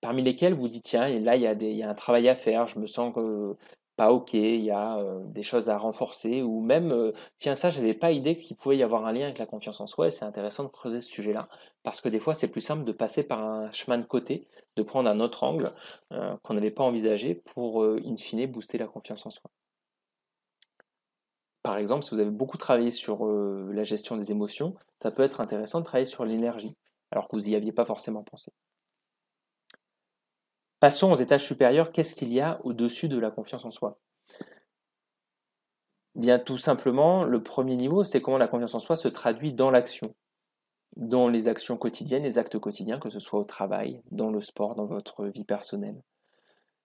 parmi 0.00 0.22
lesquels 0.22 0.54
vous 0.54 0.68
dites, 0.68 0.84
tiens, 0.84 1.08
là, 1.20 1.36
il 1.36 1.42
y, 1.42 1.82
a 1.82 1.90
un 1.90 1.94
travail 1.94 2.28
à 2.28 2.34
faire, 2.34 2.66
je 2.68 2.78
me 2.78 2.86
sens 2.86 3.14
que 3.14 3.56
pas 3.98 4.12
OK, 4.12 4.32
il 4.34 4.62
y 4.62 4.70
a 4.70 5.04
des 5.24 5.42
choses 5.42 5.68
à 5.68 5.76
renforcer, 5.76 6.40
ou 6.40 6.60
même, 6.60 7.12
tiens, 7.40 7.56
ça, 7.56 7.68
je 7.68 7.80
n'avais 7.80 7.94
pas 7.94 8.12
idée 8.12 8.36
qu'il 8.36 8.56
pouvait 8.56 8.76
y 8.76 8.84
avoir 8.84 9.04
un 9.04 9.12
lien 9.12 9.24
avec 9.24 9.38
la 9.38 9.46
confiance 9.46 9.80
en 9.80 9.88
soi, 9.88 10.06
et 10.06 10.10
c'est 10.12 10.24
intéressant 10.24 10.62
de 10.62 10.68
creuser 10.68 11.00
ce 11.00 11.08
sujet-là, 11.08 11.48
parce 11.82 12.00
que 12.00 12.08
des 12.08 12.20
fois, 12.20 12.34
c'est 12.34 12.46
plus 12.46 12.60
simple 12.60 12.84
de 12.84 12.92
passer 12.92 13.24
par 13.24 13.42
un 13.42 13.72
chemin 13.72 13.98
de 13.98 14.04
côté, 14.04 14.46
de 14.76 14.84
prendre 14.84 15.10
un 15.10 15.18
autre 15.18 15.42
angle 15.42 15.72
qu'on 16.10 16.54
n'avait 16.54 16.70
pas 16.70 16.84
envisagé 16.84 17.34
pour, 17.34 17.84
in 17.84 18.16
fine, 18.16 18.46
booster 18.46 18.78
la 18.78 18.86
confiance 18.86 19.26
en 19.26 19.30
soi. 19.30 19.50
Par 21.64 21.76
exemple, 21.76 22.04
si 22.04 22.14
vous 22.14 22.20
avez 22.20 22.30
beaucoup 22.30 22.56
travaillé 22.56 22.92
sur 22.92 23.26
la 23.26 23.82
gestion 23.82 24.16
des 24.16 24.30
émotions, 24.30 24.74
ça 25.02 25.10
peut 25.10 25.24
être 25.24 25.40
intéressant 25.40 25.80
de 25.80 25.84
travailler 25.84 26.06
sur 26.06 26.24
l'énergie, 26.24 26.76
alors 27.10 27.26
que 27.26 27.34
vous 27.34 27.42
n'y 27.42 27.56
aviez 27.56 27.72
pas 27.72 27.84
forcément 27.84 28.22
pensé. 28.22 28.52
Passons 30.80 31.10
aux 31.10 31.16
étages 31.16 31.44
supérieurs. 31.44 31.90
Qu'est-ce 31.90 32.14
qu'il 32.14 32.32
y 32.32 32.40
a 32.40 32.60
au-dessus 32.64 33.08
de 33.08 33.18
la 33.18 33.30
confiance 33.30 33.64
en 33.64 33.70
soi? 33.70 33.98
Bien, 36.14 36.38
tout 36.38 36.58
simplement, 36.58 37.24
le 37.24 37.42
premier 37.42 37.76
niveau, 37.76 38.04
c'est 38.04 38.20
comment 38.20 38.38
la 38.38 38.48
confiance 38.48 38.74
en 38.74 38.80
soi 38.80 38.96
se 38.96 39.08
traduit 39.08 39.52
dans 39.52 39.70
l'action, 39.70 40.14
dans 40.96 41.28
les 41.28 41.46
actions 41.46 41.76
quotidiennes, 41.76 42.24
les 42.24 42.38
actes 42.38 42.58
quotidiens, 42.58 42.98
que 42.98 43.10
ce 43.10 43.20
soit 43.20 43.38
au 43.38 43.44
travail, 43.44 44.02
dans 44.10 44.30
le 44.30 44.40
sport, 44.40 44.74
dans 44.74 44.86
votre 44.86 45.26
vie 45.26 45.44
personnelle. 45.44 46.00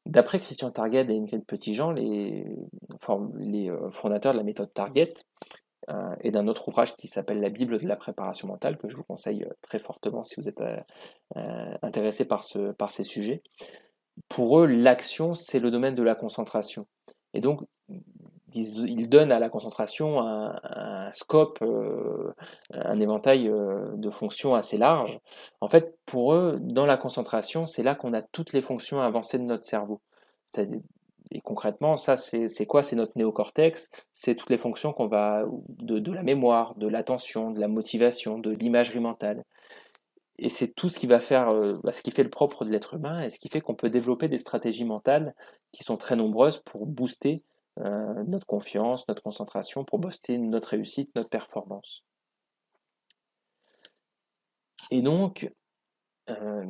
D'après 0.06 0.40
Christian 0.40 0.70
Target 0.70 1.06
et 1.10 1.18
Ingrid 1.18 1.46
Petitjean, 1.46 1.92
les, 1.92 2.46
les 3.38 3.70
euh, 3.72 3.90
fondateurs 3.92 4.34
de 4.34 4.38
la 4.38 4.44
méthode 4.44 4.74
Target, 4.74 5.14
euh, 5.90 6.16
et 6.22 6.32
d'un 6.32 6.48
autre 6.48 6.68
ouvrage 6.68 6.96
qui 6.96 7.08
s'appelle 7.08 7.42
La 7.42 7.50
Bible 7.50 7.80
de 7.80 7.88
la 7.88 7.96
préparation 7.96 8.48
mentale, 8.48 8.78
que 8.78 8.88
je 8.88 8.96
vous 8.96 9.04
conseille 9.04 9.44
euh, 9.44 9.54
très 9.62 9.80
fortement 9.80 10.24
si 10.24 10.36
vous 10.38 10.48
êtes 10.48 10.62
intéressé 11.82 12.26
par 12.26 12.44
ces 12.44 13.04
sujets 13.04 13.42
pour 14.30 14.60
eux, 14.60 14.66
l'action, 14.66 15.36
c'est 15.36 15.60
le 15.60 15.72
domaine 15.72 15.96
de 15.96 16.04
la 16.04 16.16
concentration. 16.16 16.88
Et 17.34 17.42
donc, 17.42 17.62
ils, 18.56 19.10
donnent 19.10 19.32
à 19.32 19.40
la 19.40 19.50
concentration 19.50 20.22
un, 20.22 21.12
scope, 21.12 21.60
euh, 21.62 22.34
un 22.72 23.00
éventail 23.00 23.50
euh, 23.50 23.92
de 23.96 24.10
fonctions 24.10 24.54
assez 24.54 24.78
large. 24.78 25.20
En 25.62 25.68
fait, 25.68 25.98
pour 26.06 26.34
eux, 26.34 26.58
dans 26.60 26.86
la 26.86 26.98
concentration, 26.98 27.68
c'est 27.68 27.84
là 27.84 27.96
qu'on 27.96 28.14
a 28.14 28.22
toutes 28.22 28.54
les 28.54 28.62
fonctions 28.62 29.02
avancées 29.02 29.40
de 29.40 29.44
notre 29.44 29.64
cerveau. 29.64 30.02
Et 31.32 31.42
concrètement, 31.42 31.98
ça, 31.98 32.16
c'est 32.16 32.66
quoi? 32.68 32.84
C'est 32.84 32.96
notre 32.96 33.14
néocortex, 33.16 33.90
c'est 34.14 34.36
toutes 34.36 34.52
les 34.52 34.58
fonctions 34.60 34.94
qu'on 34.94 35.08
va 35.08 35.46
de, 35.70 35.98
de, 35.98 36.12
la 36.12 36.22
mémoire, 36.22 36.76
de 36.76 36.88
l'attention, 36.88 37.50
de 37.50 37.60
la 37.60 37.68
motivation, 37.68 38.38
de 38.38 38.52
l'imagerie 38.52 39.00
mentale. 39.00 39.44
Et 40.40 40.50
c'est 40.50 40.70
tout 40.70 40.90
ce 40.90 40.98
qui 40.98 41.08
va 41.08 41.20
faire, 41.20 41.50
euh, 41.50 41.78
bah, 41.84 41.94
ce 41.94 42.02
qui 42.02 42.12
fait 42.12 42.24
le 42.24 42.30
propre 42.30 42.66
de 42.66 42.72
l'être 42.72 42.96
humain 42.96 43.22
et 43.22 43.30
ce 43.30 43.38
qui 43.38 43.50
fait 43.50 43.62
qu'on 43.62 43.76
peut 43.76 43.90
développer 43.90 44.28
des 44.28 44.40
stratégies 44.40 44.86
mentales 44.86 45.36
qui 45.72 45.84
sont 45.84 45.98
très 45.98 46.16
nombreuses 46.16 46.60
pour 46.66 46.88
booster 46.88 47.44
euh, 47.80 48.24
notre 48.28 48.46
confiance, 48.46 49.08
notre 49.08 49.22
concentration, 49.22 49.86
pour 49.86 50.00
booster 50.00 50.38
notre 50.38 50.70
réussite, 50.70 51.12
notre 51.16 51.30
performance. 51.30 52.04
Et 54.92 55.02
donc, 55.02 55.52
euh, 56.30 56.66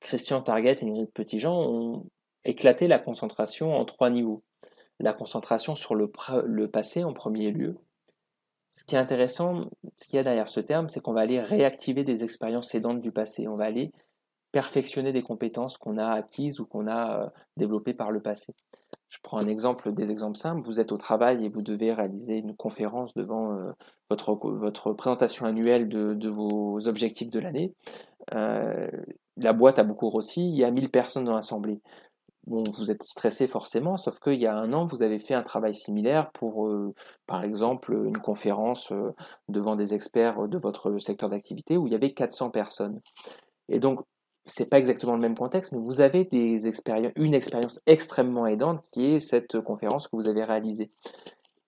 Christian 0.00 0.42
Target 0.42 0.78
et 0.82 0.84
Ingrid 0.84 1.10
Petitjean 1.12 1.54
ont 1.54 2.06
éclaté 2.44 2.88
la 2.88 2.98
concentration 2.98 3.76
en 3.76 3.84
trois 3.84 4.10
niveaux. 4.10 4.42
La 5.00 5.12
concentration 5.12 5.76
sur 5.76 5.94
le 5.94 6.66
passé 6.68 7.04
en 7.04 7.12
premier 7.12 7.52
lieu, 7.52 7.78
ce 8.78 8.84
qui 8.84 8.94
est 8.94 8.98
intéressant, 8.98 9.64
ce 9.96 10.06
qu'il 10.06 10.16
y 10.16 10.20
a 10.20 10.22
derrière 10.22 10.48
ce 10.48 10.60
terme, 10.60 10.88
c'est 10.88 11.00
qu'on 11.00 11.12
va 11.12 11.22
aller 11.22 11.40
réactiver 11.40 12.04
des 12.04 12.22
expériences 12.22 12.76
aidantes 12.76 13.00
du 13.00 13.10
passé. 13.10 13.48
On 13.48 13.56
va 13.56 13.64
aller 13.64 13.90
perfectionner 14.52 15.12
des 15.12 15.22
compétences 15.22 15.78
qu'on 15.78 15.98
a 15.98 16.06
acquises 16.06 16.60
ou 16.60 16.64
qu'on 16.64 16.86
a 16.86 17.24
euh, 17.24 17.28
développées 17.56 17.92
par 17.92 18.12
le 18.12 18.20
passé. 18.20 18.54
Je 19.08 19.18
prends 19.20 19.38
un 19.38 19.48
exemple, 19.48 19.92
des 19.92 20.12
exemples 20.12 20.38
simples. 20.38 20.64
Vous 20.64 20.78
êtes 20.78 20.92
au 20.92 20.96
travail 20.96 21.44
et 21.44 21.48
vous 21.48 21.60
devez 21.60 21.92
réaliser 21.92 22.36
une 22.36 22.54
conférence 22.54 23.14
devant 23.14 23.52
euh, 23.52 23.72
votre, 24.10 24.34
votre 24.34 24.92
présentation 24.92 25.44
annuelle 25.44 25.88
de, 25.88 26.28
vos 26.28 26.86
objectifs 26.86 27.30
de 27.30 27.40
l'année. 27.40 27.74
Euh, 28.32 28.88
la 29.36 29.52
boîte 29.54 29.80
a 29.80 29.84
beaucoup 29.84 30.08
grossi, 30.08 30.48
il 30.48 30.56
y 30.56 30.62
a 30.62 30.70
1000 30.70 30.88
personnes 30.90 31.24
dans 31.24 31.34
l'assemblée 31.34 31.80
vous 32.48 32.90
êtes 32.90 33.02
stressé 33.02 33.46
forcément, 33.46 33.96
sauf 33.96 34.18
qu'il 34.20 34.40
y 34.40 34.46
a 34.46 34.56
un 34.56 34.72
an, 34.72 34.86
vous 34.86 35.02
avez 35.02 35.18
fait 35.18 35.34
un 35.34 35.42
travail 35.42 35.74
similaire 35.74 36.30
pour, 36.32 36.68
euh, 36.68 36.94
par 37.26 37.44
exemple, 37.44 37.92
une 37.92 38.18
conférence 38.18 38.90
euh, 38.92 39.14
devant 39.48 39.76
des 39.76 39.94
experts 39.94 40.48
de 40.48 40.58
votre 40.58 40.98
secteur 40.98 41.28
d'activité 41.28 41.76
où 41.76 41.86
il 41.86 41.92
y 41.92 41.96
avait 41.96 42.12
400 42.12 42.50
personnes. 42.50 43.00
Et 43.68 43.78
donc, 43.78 44.00
c'est 44.46 44.68
pas 44.70 44.78
exactement 44.78 45.12
le 45.12 45.20
même 45.20 45.36
contexte, 45.36 45.72
mais 45.72 45.78
vous 45.78 46.00
avez 46.00 46.24
des 46.24 46.70
une 47.16 47.34
expérience 47.34 47.80
extrêmement 47.86 48.46
aidante 48.46 48.82
qui 48.92 49.04
est 49.04 49.20
cette 49.20 49.60
conférence 49.60 50.08
que 50.08 50.16
vous 50.16 50.28
avez 50.28 50.42
réalisée. 50.42 50.90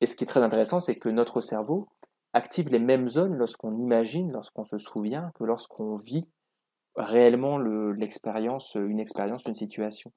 Et 0.00 0.06
ce 0.06 0.16
qui 0.16 0.24
est 0.24 0.26
très 0.26 0.42
intéressant, 0.42 0.80
c'est 0.80 0.96
que 0.96 1.10
notre 1.10 1.42
cerveau 1.42 1.88
active 2.32 2.70
les 2.70 2.78
mêmes 2.78 3.08
zones 3.08 3.34
lorsqu'on 3.34 3.72
imagine, 3.72 4.32
lorsqu'on 4.32 4.64
se 4.64 4.78
souvient, 4.78 5.30
que 5.34 5.44
lorsqu'on 5.44 5.94
vit 5.96 6.30
réellement 6.96 7.58
l'expérience, 7.58 8.74
une 8.74 9.00
expérience, 9.00 9.42
une 9.46 9.54
situation. 9.54 10.12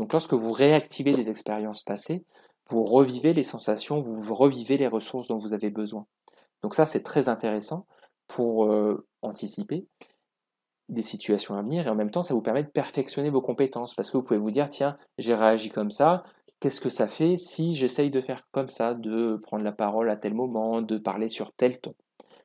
Donc 0.00 0.14
lorsque 0.14 0.32
vous 0.32 0.52
réactivez 0.52 1.12
des 1.12 1.28
expériences 1.28 1.82
passées, 1.82 2.24
vous 2.70 2.84
revivez 2.84 3.34
les 3.34 3.44
sensations, 3.44 4.00
vous 4.00 4.34
revivez 4.34 4.78
les 4.78 4.86
ressources 4.86 5.28
dont 5.28 5.36
vous 5.36 5.52
avez 5.52 5.68
besoin. 5.68 6.06
Donc 6.62 6.74
ça, 6.74 6.86
c'est 6.86 7.02
très 7.02 7.28
intéressant 7.28 7.86
pour 8.26 8.72
euh, 8.72 9.06
anticiper 9.20 9.86
des 10.88 11.02
situations 11.02 11.54
à 11.54 11.60
venir 11.60 11.86
et 11.86 11.90
en 11.90 11.94
même 11.94 12.10
temps, 12.10 12.22
ça 12.22 12.32
vous 12.32 12.40
permet 12.40 12.62
de 12.62 12.70
perfectionner 12.70 13.28
vos 13.28 13.42
compétences 13.42 13.94
parce 13.94 14.10
que 14.10 14.16
vous 14.16 14.22
pouvez 14.22 14.40
vous 14.40 14.50
dire, 14.50 14.70
tiens, 14.70 14.96
j'ai 15.18 15.34
réagi 15.34 15.68
comme 15.68 15.90
ça, 15.90 16.22
qu'est-ce 16.60 16.80
que 16.80 16.88
ça 16.88 17.06
fait 17.06 17.36
si 17.36 17.74
j'essaye 17.74 18.10
de 18.10 18.22
faire 18.22 18.48
comme 18.52 18.70
ça, 18.70 18.94
de 18.94 19.38
prendre 19.42 19.64
la 19.64 19.72
parole 19.72 20.08
à 20.08 20.16
tel 20.16 20.32
moment, 20.32 20.80
de 20.80 20.96
parler 20.96 21.28
sur 21.28 21.52
tel 21.52 21.78
ton? 21.78 21.94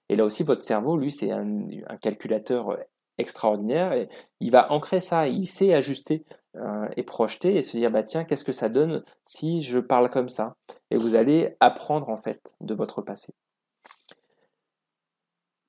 Et 0.09 0.17
là 0.17 0.25
aussi, 0.25 0.43
votre 0.43 0.61
cerveau, 0.61 0.97
lui, 0.97 1.13
c'est 1.13 1.31
un, 1.31 1.61
un 1.87 1.97
calculateur 2.01 2.77
extraordinaire 3.17 3.93
et 3.93 4.09
il 4.41 4.51
va 4.51 4.73
ancrer 4.73 4.99
ça, 4.99 5.29
il 5.29 5.47
sait 5.47 5.73
ajuster 5.73 6.25
euh, 6.57 6.87
et 6.95 7.03
projeter 7.03 7.55
et 7.57 7.63
se 7.63 7.75
dire 7.75 7.91
bah 7.91 8.03
tiens 8.03 8.23
qu'est-ce 8.23 8.45
que 8.45 8.53
ça 8.53 8.69
donne 8.69 9.03
si 9.25 9.61
je 9.61 9.79
parle 9.79 10.09
comme 10.09 10.29
ça? 10.29 10.55
Et 10.91 10.97
vous 10.97 11.15
allez 11.15 11.55
apprendre 11.59 12.09
en 12.09 12.17
fait 12.17 12.53
de 12.61 12.73
votre 12.73 13.01
passé. 13.01 13.33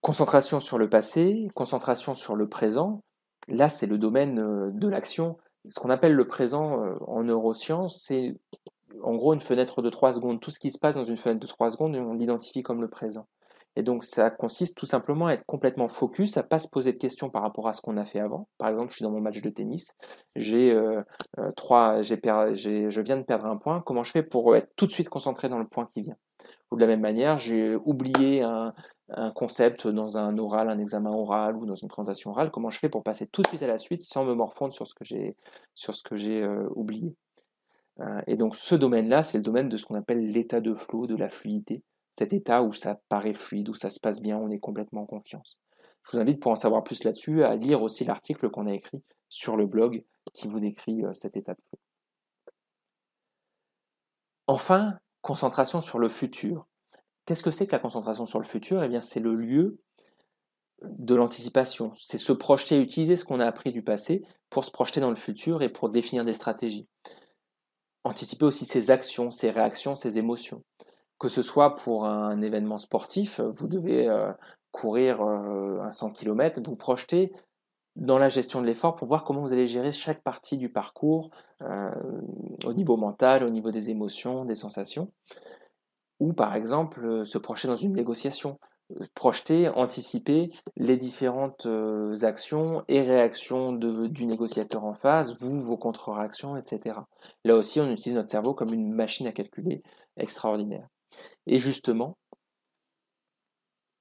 Concentration 0.01 0.61
sur 0.61 0.79
le 0.79 0.89
passé, 0.89 1.49
concentration 1.55 2.15
sur 2.15 2.37
le 2.37 2.49
présent. 2.49 3.01
Là 3.49 3.69
c'est 3.69 3.87
le 3.87 3.99
domaine 3.99 4.39
euh, 4.39 4.71
de 4.73 4.89
l'action. 4.89 5.39
Ce 5.67 5.81
qu'on 5.81 5.91
appelle 5.91 6.15
le 6.15 6.27
présent 6.27 6.85
euh, 6.85 6.95
en 7.07 7.25
neurosciences, 7.25 8.03
c'est 8.07 8.37
en 9.03 9.15
gros 9.15 9.35
une 9.35 9.41
fenêtre 9.41 9.83
de 9.83 9.91
3 9.91 10.15
secondes. 10.15 10.41
Tout 10.41 10.51
ce 10.51 10.59
qui 10.59 10.71
se 10.71 10.79
passe 10.79 10.95
dans 10.95 11.05
une 11.05 11.17
fenêtre 11.17 11.41
de 11.41 11.47
3 11.47 11.71
secondes, 11.71 11.97
on 11.97 12.15
l'identifie 12.15 12.63
comme 12.63 12.81
le 12.81 12.89
présent. 12.89 13.27
Et 13.77 13.83
donc, 13.83 14.05
ça 14.05 14.31
consiste 14.31 14.77
tout 14.77 14.87
simplement 14.87 15.27
à 15.27 15.35
être 15.35 15.45
complètement 15.45 15.87
focus, 15.87 16.39
à 16.39 16.43
pas 16.43 16.59
se 16.59 16.69
poser 16.69 16.93
de 16.95 16.99
questions 16.99 17.29
par 17.29 17.43
rapport 17.43 17.69
à 17.69 17.75
ce 17.75 17.83
qu'on 17.83 17.99
a 17.99 18.07
fait 18.07 18.21
avant. 18.21 18.49
Par 18.57 18.71
exemple, 18.71 18.89
je 18.91 18.97
suis 18.97 19.03
dans 19.03 19.11
mon 19.11 19.21
match 19.21 19.43
de 19.43 19.51
tennis, 19.51 19.95
j'ai 20.35 20.73
euh, 20.73 21.03
euh, 21.39 21.53
trois, 21.57 22.01
j'ai 22.01 22.19
je 22.25 23.01
viens 23.03 23.19
de 23.19 23.23
perdre 23.23 23.45
un 23.45 23.59
point. 23.59 23.83
Comment 23.85 24.03
je 24.03 24.13
fais 24.13 24.23
pour 24.23 24.57
être 24.57 24.71
tout 24.77 24.87
de 24.87 24.93
suite 24.93 25.11
concentré 25.11 25.51
dans 25.51 25.59
le 25.59 25.67
point 25.67 25.91
qui 25.93 26.01
vient? 26.01 26.17
Ou 26.71 26.77
de 26.77 26.81
la 26.81 26.87
même 26.87 27.01
manière, 27.01 27.39
j'ai 27.39 27.77
oublié 27.77 28.43
un, 28.43 28.73
concept 29.37 29.87
dans 29.87 30.19
un 30.19 30.37
oral, 30.37 30.69
un 30.69 30.81
examen 30.81 31.13
oral 31.13 31.55
ou 31.57 31.65
dans 31.65 31.77
une 31.77 31.87
présentation 31.87 32.33
orale. 32.33 32.51
Comment 32.51 32.71
je 32.71 32.81
fais 32.81 32.89
pour 32.89 33.05
passer 33.05 33.29
tout 33.29 33.43
de 33.43 33.47
suite 33.47 33.63
à 33.63 33.69
la 33.69 33.79
suite 33.79 34.03
sans 34.03 34.25
me 34.25 34.35
morfondre 34.35 34.75
sur 34.75 34.89
ce 34.89 34.95
que 34.95 35.05
j'ai, 35.05 35.37
sur 35.77 35.95
ce 35.95 36.03
que 36.03 36.17
j'ai 36.17 36.43
euh, 36.43 36.67
oublié? 36.75 37.15
Et 38.27 38.37
donc, 38.37 38.57
ce 38.57 38.75
domaine-là, 38.75 39.23
c'est 39.23 39.39
le 39.39 39.45
domaine 39.45 39.71
de 39.71 39.79
ce 39.79 39.87
qu'on 39.87 39.95
appelle 39.95 40.29
l'état 40.29 40.61
de 40.61 40.75
flow, 40.75 41.07
de 41.07 41.17
la 41.17 41.31
fluidité 41.31 41.83
cet 42.19 42.33
état 42.33 42.63
où 42.63 42.73
ça 42.73 43.01
paraît 43.09 43.35
fluide, 43.35 43.69
où 43.69 43.75
ça 43.75 43.91
se 43.91 44.01
passe 44.01 44.21
bien, 44.21 44.39
on 44.39 44.51
est 44.51 44.59
complètement 44.59 45.03
en 45.03 45.07
confiance. 45.07 45.59
Je 46.05 46.13
vous 46.13 46.19
invite 46.19 46.41
pour 46.41 46.53
en 46.53 46.57
savoir 46.57 46.85
plus 46.85 47.05
là-dessus 47.05 47.43
à 47.45 47.57
lire 47.57 47.83
aussi 47.83 48.05
l'article 48.05 48.49
qu'on 48.51 48.67
a 48.67 48.73
écrit 48.73 49.03
sur 49.29 49.57
le 49.57 49.67
blog 49.67 50.05
qui 50.33 50.49
vous 50.49 50.61
décrit 50.61 51.05
euh, 51.05 51.13
cet 51.13 51.37
état 51.37 51.55
de 51.55 51.61
flow. 51.69 51.79
Enfin, 54.47 54.99
concentration 55.23 55.81
sur 55.81 55.99
le 55.99 56.09
futur. 56.09 56.67
Qu'est-ce 57.25 57.43
que 57.43 57.51
c'est 57.51 57.67
que 57.67 57.73
la 57.73 57.81
concentration 57.81 58.27
sur 58.27 58.39
le 58.39 58.45
futur? 58.45 58.83
Eh 58.85 58.89
bien, 58.89 59.03
c'est 59.03 59.21
le 59.21 59.35
lieu 59.35 59.79
de 60.83 61.15
l'anticipation. 61.15 61.93
C'est 61.97 62.19
se 62.19 62.33
projeter, 62.33 62.81
utiliser 62.81 63.17
ce 63.17 63.25
qu'on 63.25 63.41
a 63.41 63.47
appris 63.47 63.73
du 63.73 63.83
passé 63.83 64.25
pour 64.49 64.65
se 64.65 64.71
projeter 64.71 65.01
dans 65.01 65.11
le 65.11 65.17
futur 65.17 65.63
et 65.63 65.69
pour 65.69 65.89
définir 65.89 66.25
des 66.25 66.33
stratégies. 66.33 66.87
Anticiper 68.05 68.45
aussi 68.45 68.65
ses 68.65 68.93
actions, 68.93 69.33
ses 69.33 69.51
réactions, 69.51 69.97
ses 69.97 70.19
émotions. 70.19 70.63
Que 71.19 71.29
ce 71.29 71.43
soit 71.43 71.77
pour 71.77 72.05
un 72.05 72.43
événement 72.43 72.79
sportif, 72.79 73.41
vous 73.41 73.69
devez 73.69 74.09
euh, 74.09 74.33
courir 74.71 75.23
euh, 75.23 75.81
un 75.81 75.93
100 75.93 76.11
km, 76.11 76.61
vous 76.65 76.77
projetez 76.77 77.33
dans 77.95 78.19
la 78.19 78.29
gestion 78.29 78.61
de 78.61 78.67
l'effort 78.67 78.97
pour 78.97 79.09
voir 79.09 79.25
comment 79.25 79.41
vous 79.41 79.55
allez 79.55 79.67
gérer 79.67 79.93
chaque 79.93 80.23
partie 80.23 80.59
du 80.59 80.69
parcours 80.69 81.31
euh, 81.63 81.91
au 82.67 82.75
niveau 82.75 82.99
mental, 82.99 83.43
au 83.43 83.49
niveau 83.49 83.71
des 83.71 83.89
émotions, 83.89 84.45
des 84.45 84.55
sensations. 84.55 85.11
Ou 86.21 86.35
par 86.35 86.55
exemple, 86.55 87.25
se 87.25 87.39
projeter 87.39 87.69
dans 87.69 87.77
une 87.77 87.93
négociation 87.93 88.59
projeter, 89.15 89.69
anticiper 89.69 90.49
les 90.77 90.97
différentes 90.97 91.67
actions 92.23 92.85
et 92.89 93.03
réactions 93.03 93.73
du 93.73 94.27
négociateur 94.27 94.85
en 94.85 94.95
face, 94.95 95.35
vous, 95.41 95.61
vos 95.61 95.77
contre-réactions, 95.77 96.57
etc. 96.57 97.01
Là 97.45 97.57
aussi, 97.57 97.81
on 97.81 97.91
utilise 97.91 98.15
notre 98.15 98.29
cerveau 98.29 98.55
comme 98.55 98.73
une 98.73 98.95
machine 98.95 99.27
à 99.27 99.33
calculer 99.33 99.83
extraordinaire. 100.17 100.89
Et 101.47 101.59
justement, 101.59 102.19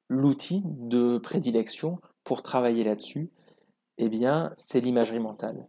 l'outil 0.10 0.64
de 0.66 1.18
prédilection 1.18 2.00
pour 2.24 2.42
travailler 2.42 2.84
là-dessus, 2.84 3.32
eh 3.98 4.10
bien, 4.10 4.54
c'est 4.58 4.82
l'imagerie 4.82 5.20
mentale 5.20 5.68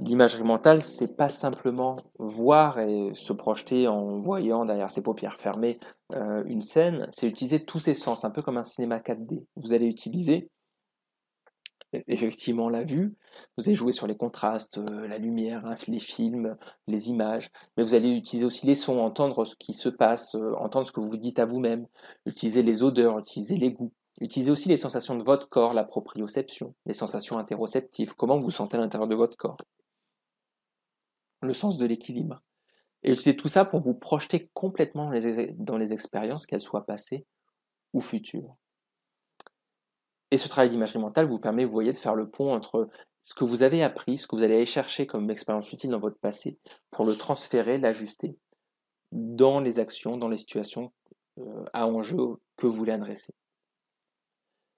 l'imagerie 0.00 0.44
mentale, 0.44 0.84
c'est 0.84 1.16
pas 1.16 1.28
simplement 1.28 1.96
voir 2.18 2.78
et 2.78 3.12
se 3.14 3.32
projeter 3.32 3.88
en 3.88 4.18
voyant 4.18 4.64
derrière 4.64 4.90
ses 4.90 5.02
paupières 5.02 5.40
fermées 5.40 5.78
euh, 6.14 6.42
une 6.46 6.62
scène, 6.62 7.08
c'est 7.10 7.26
utiliser 7.26 7.64
tous 7.64 7.80
ses 7.80 7.94
sens, 7.94 8.24
un 8.24 8.30
peu 8.30 8.42
comme 8.42 8.56
un 8.56 8.64
cinéma 8.64 8.98
4D. 8.98 9.44
Vous 9.56 9.72
allez 9.72 9.86
utiliser 9.86 10.50
effectivement 11.92 12.68
la 12.68 12.84
vue, 12.84 13.16
vous 13.56 13.64
allez 13.64 13.74
jouer 13.74 13.92
sur 13.92 14.06
les 14.06 14.16
contrastes, 14.16 14.78
euh, 14.78 15.06
la 15.08 15.18
lumière, 15.18 15.64
hein, 15.66 15.76
les 15.86 15.98
films, 15.98 16.56
les 16.86 17.08
images, 17.08 17.50
mais 17.76 17.84
vous 17.84 17.94
allez 17.94 18.10
utiliser 18.10 18.44
aussi 18.44 18.66
les 18.66 18.74
sons, 18.74 18.98
entendre 18.98 19.44
ce 19.44 19.56
qui 19.56 19.72
se 19.72 19.88
passe, 19.88 20.34
euh, 20.34 20.54
entendre 20.56 20.86
ce 20.86 20.92
que 20.92 21.00
vous 21.00 21.16
dites 21.16 21.38
à 21.38 21.46
vous-même, 21.46 21.86
utiliser 22.26 22.62
les 22.62 22.82
odeurs, 22.82 23.18
utiliser 23.18 23.56
les 23.56 23.72
goûts. 23.72 23.92
Utilisez 24.20 24.50
aussi 24.50 24.68
les 24.68 24.76
sensations 24.76 25.16
de 25.16 25.22
votre 25.22 25.48
corps, 25.48 25.74
la 25.74 25.84
proprioception, 25.84 26.74
les 26.86 26.94
sensations 26.94 27.38
interoceptives, 27.38 28.14
comment 28.14 28.38
vous 28.38 28.50
sentez 28.50 28.76
à 28.76 28.80
l'intérieur 28.80 29.08
de 29.08 29.14
votre 29.14 29.36
corps? 29.36 29.58
Le 31.40 31.52
sens 31.52 31.78
de 31.78 31.86
l'équilibre. 31.86 32.42
Et 33.04 33.14
c'est 33.14 33.36
tout 33.36 33.48
ça 33.48 33.64
pour 33.64 33.80
vous 33.80 33.94
projeter 33.94 34.50
complètement 34.54 35.10
dans 35.56 35.76
les, 35.76 35.92
expériences, 35.92 36.46
qu'elles 36.46 36.60
soient 36.60 36.84
passées 36.84 37.26
ou 37.92 38.00
futures. 38.00 38.56
Et 40.30 40.38
ce 40.38 40.48
travail 40.48 40.70
d'imagerie 40.70 40.98
mentale 40.98 41.26
vous 41.26 41.38
permet, 41.38 41.64
vous 41.64 41.72
voyez, 41.72 41.92
de 41.92 41.98
faire 41.98 42.14
le 42.14 42.28
pont 42.28 42.52
entre 42.52 42.88
ce 43.24 43.34
que 43.34 43.44
vous 43.44 43.62
avez 43.62 43.82
appris, 43.82 44.18
ce 44.18 44.26
que 44.26 44.36
vous 44.36 44.42
allez 44.42 44.56
aller 44.56 44.66
chercher 44.66 45.06
comme 45.06 45.30
expérience 45.30 45.72
utile 45.72 45.90
dans 45.90 46.00
votre 46.00 46.18
passé, 46.18 46.58
pour 46.90 47.04
le 47.04 47.14
transférer, 47.14 47.78
l'ajuster 47.78 48.36
dans 49.12 49.60
les 49.60 49.78
actions, 49.78 50.16
dans 50.16 50.28
les 50.28 50.36
situations 50.36 50.92
euh, 51.38 51.64
à 51.72 51.86
enjeu 51.86 52.36
que 52.56 52.66
vous 52.66 52.72
voulez 52.72 52.92
adresser. 52.92 53.32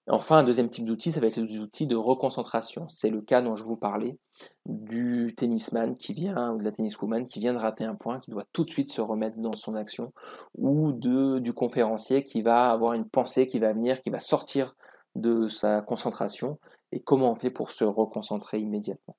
Enfin, 0.09 0.39
un 0.39 0.43
deuxième 0.43 0.71
type 0.71 0.85
d'outil, 0.85 1.13
ça 1.13 1.21
va 1.21 1.29
être 1.29 1.37
les 1.37 1.59
outils 1.61 1.87
de 1.87 1.95
reconcentration. 1.95 2.89
C'est 2.89 3.11
le 3.11 3.21
cas 3.21 3.43
dont 3.43 3.55
je 3.55 3.63
vous 3.63 3.77
parlais 3.77 4.19
du 4.67 5.35
tennisman 5.37 5.97
qui 5.97 6.15
vient, 6.15 6.53
ou 6.53 6.59
de 6.59 6.65
la 6.65 6.73
tenniswoman 6.73 7.27
qui 7.29 7.39
vient 7.39 7.53
de 7.53 7.59
rater 7.59 7.85
un 7.85 7.95
point, 7.95 8.19
qui 8.19 8.31
doit 8.31 8.47
tout 8.53 8.65
de 8.65 8.71
suite 8.71 8.91
se 8.91 9.01
remettre 9.01 9.39
dans 9.39 9.53
son 9.53 9.75
action, 9.75 10.13
ou 10.57 10.93
de, 10.93 11.39
du 11.39 11.53
conférencier 11.53 12.25
qui 12.25 12.43
va 12.43 12.71
avoir 12.71 12.95
une 12.95 13.09
pensée 13.09 13.47
qui 13.47 13.61
va 13.61 13.73
venir, 13.73 14.01
qui 14.01 14.11
va 14.11 14.19
sortir 14.19 14.75
de 15.15 15.49
sa 15.49 15.81
concentration, 15.83 16.59
et 16.93 17.01
comment 17.01 17.33
on 17.33 17.35
fait 17.35 17.51
pour 17.51 17.71
se 17.71 17.85
reconcentrer 17.85 18.59
immédiatement. 18.59 19.17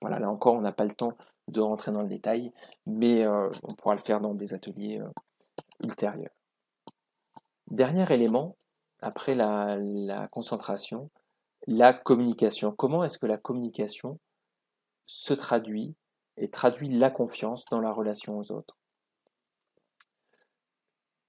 Voilà, 0.00 0.18
là 0.18 0.30
encore, 0.30 0.54
on 0.54 0.60
n'a 0.60 0.72
pas 0.72 0.84
le 0.84 0.94
temps 0.94 1.16
de 1.48 1.60
rentrer 1.60 1.92
dans 1.92 2.02
le 2.02 2.08
détail, 2.08 2.52
mais 2.86 3.24
euh, 3.24 3.50
on 3.62 3.74
pourra 3.74 3.94
le 3.94 4.00
faire 4.00 4.20
dans 4.20 4.34
des 4.34 4.52
ateliers 4.52 5.00
euh, 5.00 5.08
ultérieurs. 5.82 6.34
Dernier 7.68 8.10
élément, 8.12 8.56
après 9.00 9.34
la, 9.34 10.28
concentration, 10.30 11.10
la 11.66 11.92
communication. 11.92 12.72
Comment 12.72 13.04
est-ce 13.04 13.18
que 13.18 13.26
la 13.26 13.38
communication 13.38 14.18
se 15.06 15.34
traduit 15.34 15.94
et 16.36 16.50
traduit 16.50 16.88
la 16.88 17.10
confiance 17.10 17.64
dans 17.66 17.80
la 17.80 17.92
relation 17.92 18.38
aux 18.38 18.52
autres? 18.52 18.76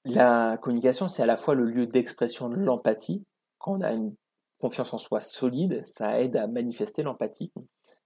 La 0.06 0.58
communication, 0.58 1.10
c'est 1.10 1.24
à 1.24 1.26
la 1.26 1.38
fois 1.38 1.54
le 1.54 1.66
lieu 1.66 1.86
d'expression 1.86 2.50
de 2.50 2.56
l'empathie. 2.56 3.26
Quand 3.60 3.78
on 3.78 3.82
a 3.82 3.92
une 3.92 4.16
confiance 4.60 4.94
en 4.94 4.98
soi 4.98 5.22
solide, 5.22 5.84
ça 5.86 6.20
aide 6.22 6.36
à 6.36 6.48
manifester 6.48 7.04
l'empathie 7.04 7.52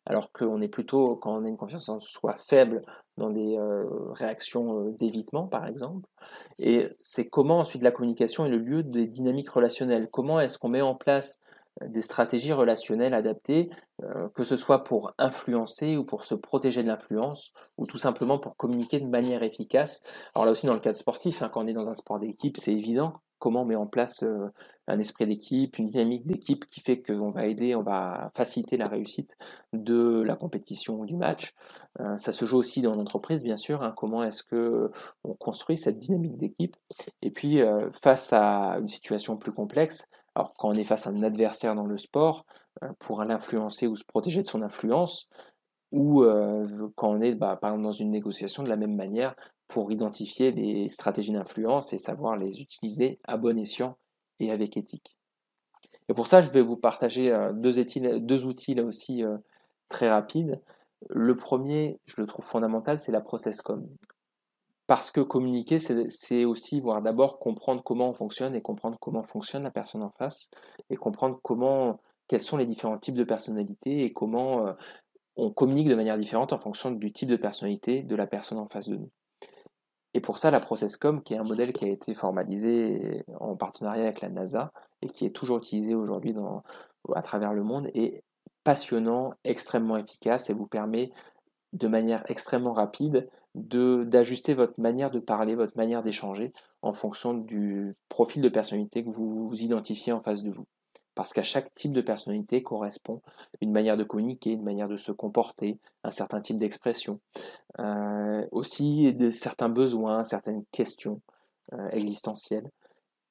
alors 0.05 0.31
qu'on 0.31 0.59
est 0.59 0.67
plutôt, 0.67 1.15
quand 1.15 1.37
on 1.37 1.45
a 1.45 1.47
une 1.47 1.57
confiance 1.57 1.89
en 1.89 1.99
soi 1.99 2.35
faible, 2.37 2.81
dans 3.17 3.29
des 3.29 3.55
euh, 3.57 3.85
réactions 4.13 4.87
euh, 4.87 4.91
d'évitement, 4.91 5.47
par 5.47 5.67
exemple. 5.67 6.07
Et 6.57 6.89
c'est 6.97 7.27
comment 7.29 7.59
ensuite 7.59 7.83
la 7.83 7.91
communication 7.91 8.45
est 8.45 8.49
le 8.49 8.57
lieu 8.57 8.83
des 8.83 9.05
dynamiques 9.05 9.49
relationnelles. 9.49 10.09
Comment 10.09 10.39
est-ce 10.39 10.57
qu'on 10.57 10.69
met 10.69 10.81
en 10.81 10.95
place 10.95 11.39
euh, 11.81 11.87
des 11.87 12.01
stratégies 12.01 12.53
relationnelles 12.53 13.13
adaptées, 13.13 13.69
que 14.33 14.43
ce 14.43 14.55
soit 14.55 14.83
pour 14.83 15.13
influencer 15.19 15.95
ou 15.95 16.03
pour 16.03 16.23
se 16.23 16.33
protéger 16.33 16.81
de 16.81 16.87
l'influence, 16.87 17.53
ou 17.77 17.85
tout 17.85 17.99
simplement 17.99 18.39
pour 18.39 18.57
communiquer 18.57 18.99
de 18.99 19.05
manière 19.05 19.43
efficace. 19.43 20.01
Alors 20.33 20.45
là 20.45 20.51
aussi, 20.51 20.65
dans 20.65 20.73
le 20.73 20.79
cadre 20.79 20.97
sportif, 20.97 21.43
hein, 21.43 21.49
quand 21.53 21.63
on 21.63 21.67
est 21.67 21.73
dans 21.73 21.87
un 21.87 21.93
sport 21.93 22.17
d'équipe, 22.17 22.57
c'est 22.57 22.73
évident 22.73 23.13
comment 23.41 23.63
on 23.63 23.65
met 23.65 23.75
en 23.75 23.87
place 23.87 24.23
un 24.91 24.99
esprit 24.99 25.25
d'équipe, 25.25 25.77
une 25.77 25.87
dynamique 25.87 26.25
d'équipe 26.25 26.65
qui 26.65 26.81
fait 26.81 27.01
qu'on 27.01 27.31
va 27.31 27.45
aider, 27.47 27.75
on 27.75 27.83
va 27.83 28.31
faciliter 28.35 28.77
la 28.77 28.87
réussite 28.87 29.35
de 29.73 30.21
la 30.21 30.35
compétition 30.35 30.99
ou 30.99 31.05
du 31.05 31.15
match. 31.15 31.53
Euh, 31.99 32.17
ça 32.17 32.31
se 32.31 32.45
joue 32.45 32.57
aussi 32.57 32.81
dans 32.81 32.93
l'entreprise, 32.93 33.43
bien 33.43 33.57
sûr. 33.57 33.83
Hein, 33.83 33.93
comment 33.95 34.23
est-ce 34.23 34.43
que 34.43 34.91
on 35.23 35.33
construit 35.33 35.77
cette 35.77 35.99
dynamique 35.99 36.37
d'équipe 36.37 36.75
Et 37.21 37.31
puis, 37.31 37.61
euh, 37.61 37.89
face 38.01 38.33
à 38.33 38.77
une 38.79 38.89
situation 38.89 39.37
plus 39.37 39.51
complexe, 39.51 40.07
alors 40.35 40.53
quand 40.57 40.69
on 40.69 40.73
est 40.73 40.83
face 40.83 41.07
à 41.07 41.11
un 41.11 41.23
adversaire 41.23 41.75
dans 41.75 41.85
le 41.85 41.97
sport, 41.97 42.45
euh, 42.83 42.87
pour 42.99 43.23
l'influencer 43.23 43.87
ou 43.87 43.95
se 43.95 44.03
protéger 44.03 44.41
de 44.43 44.47
son 44.47 44.61
influence, 44.61 45.29
ou 45.91 46.23
quand 46.95 47.09
on 47.09 47.19
est 47.19 47.35
bah, 47.35 47.57
par 47.57 47.71
exemple 47.71 47.83
dans 47.83 47.91
une 47.91 48.11
négociation 48.11 48.63
de 48.63 48.69
la 48.69 48.77
même 48.77 48.95
manière 48.95 49.35
pour 49.71 49.89
identifier 49.89 50.51
les 50.51 50.89
stratégies 50.89 51.31
d'influence 51.31 51.93
et 51.93 51.97
savoir 51.97 52.35
les 52.35 52.59
utiliser 52.59 53.19
à 53.23 53.37
bon 53.37 53.57
escient 53.57 53.97
et 54.41 54.51
avec 54.51 54.75
éthique. 54.75 55.15
Et 56.09 56.13
pour 56.13 56.27
ça, 56.27 56.41
je 56.41 56.51
vais 56.51 56.61
vous 56.61 56.75
partager 56.75 57.31
euh, 57.31 57.53
deux, 57.53 58.45
outils 58.45 58.73
là 58.73 58.83
aussi 58.83 59.23
euh, 59.23 59.37
très 59.87 60.09
rapides. 60.09 60.61
Le 61.09 61.37
premier, 61.37 62.01
je 62.05 62.19
le 62.19 62.27
trouve 62.27 62.43
fondamental, 62.43 62.99
c'est 62.99 63.13
la 63.13 63.21
process 63.21 63.61
com. 63.61 63.87
Parce 64.87 65.09
que 65.09 65.21
communiquer, 65.21 65.79
c'est 65.79 66.43
aussi 66.43 66.81
voir 66.81 67.01
d'abord 67.01 67.39
comprendre 67.39 67.81
comment 67.81 68.09
on 68.09 68.13
fonctionne 68.13 68.55
et 68.55 68.61
comprendre 68.61 68.97
comment 68.99 69.23
fonctionne 69.23 69.63
la 69.63 69.71
personne 69.71 70.03
en 70.03 70.09
face 70.09 70.49
et 70.89 70.97
comprendre 70.97 71.39
comment, 71.41 72.01
quels 72.27 72.41
sont 72.41 72.57
les 72.57 72.65
différents 72.65 72.97
types 72.97 73.15
de 73.15 73.23
personnalités 73.23 74.03
et 74.03 74.11
comment 74.11 74.67
euh, 74.67 74.73
on 75.37 75.49
communique 75.49 75.87
de 75.87 75.95
manière 75.95 76.17
différente 76.17 76.51
en 76.51 76.57
fonction 76.57 76.91
du 76.91 77.13
type 77.13 77.29
de 77.29 77.37
personnalité 77.37 78.03
de 78.03 78.15
la 78.17 78.27
personne 78.27 78.57
en 78.57 78.67
face 78.67 78.89
de 78.89 78.97
nous. 78.97 79.09
Et 80.13 80.19
pour 80.19 80.37
ça, 80.37 80.51
la 80.51 80.59
ProcessCom, 80.59 81.21
qui 81.23 81.33
est 81.33 81.37
un 81.37 81.43
modèle 81.43 81.71
qui 81.71 81.85
a 81.85 81.89
été 81.89 82.13
formalisé 82.13 83.23
en 83.39 83.55
partenariat 83.55 84.03
avec 84.03 84.21
la 84.21 84.29
NASA 84.29 84.71
et 85.01 85.07
qui 85.07 85.25
est 85.25 85.31
toujours 85.31 85.59
utilisé 85.59 85.95
aujourd'hui 85.95 86.35
à 87.15 87.21
travers 87.21 87.53
le 87.53 87.63
monde, 87.63 87.89
est 87.93 88.23
passionnant, 88.63 89.33
extrêmement 89.43 89.97
efficace 89.97 90.49
et 90.49 90.53
vous 90.53 90.67
permet 90.67 91.11
de 91.73 91.87
manière 91.87 92.23
extrêmement 92.29 92.73
rapide 92.73 93.29
d'ajuster 93.55 94.53
votre 94.53 94.79
manière 94.79 95.11
de 95.11 95.19
parler, 95.19 95.55
votre 95.55 95.75
manière 95.77 96.03
d'échanger 96.03 96.53
en 96.81 96.93
fonction 96.93 97.33
du 97.33 97.93
profil 98.09 98.41
de 98.41 98.49
personnalité 98.49 99.03
que 99.03 99.09
vous 99.09 99.51
identifiez 99.53 100.13
en 100.13 100.21
face 100.21 100.43
de 100.43 100.51
vous 100.51 100.65
parce 101.15 101.33
qu'à 101.33 101.43
chaque 101.43 101.73
type 101.75 101.91
de 101.91 102.01
personnalité 102.01 102.63
correspond 102.63 103.21
une 103.59 103.71
manière 103.71 103.97
de 103.97 104.03
communiquer, 104.03 104.51
une 104.51 104.63
manière 104.63 104.87
de 104.87 104.97
se 104.97 105.11
comporter, 105.11 105.77
un 106.03 106.11
certain 106.11 106.41
type 106.41 106.57
d'expression, 106.57 107.19
euh, 107.79 108.45
aussi 108.51 109.15
certains 109.31 109.69
besoins, 109.69 110.23
certaines 110.23 110.63
questions 110.71 111.21
euh, 111.73 111.89
existentielles, 111.89 112.69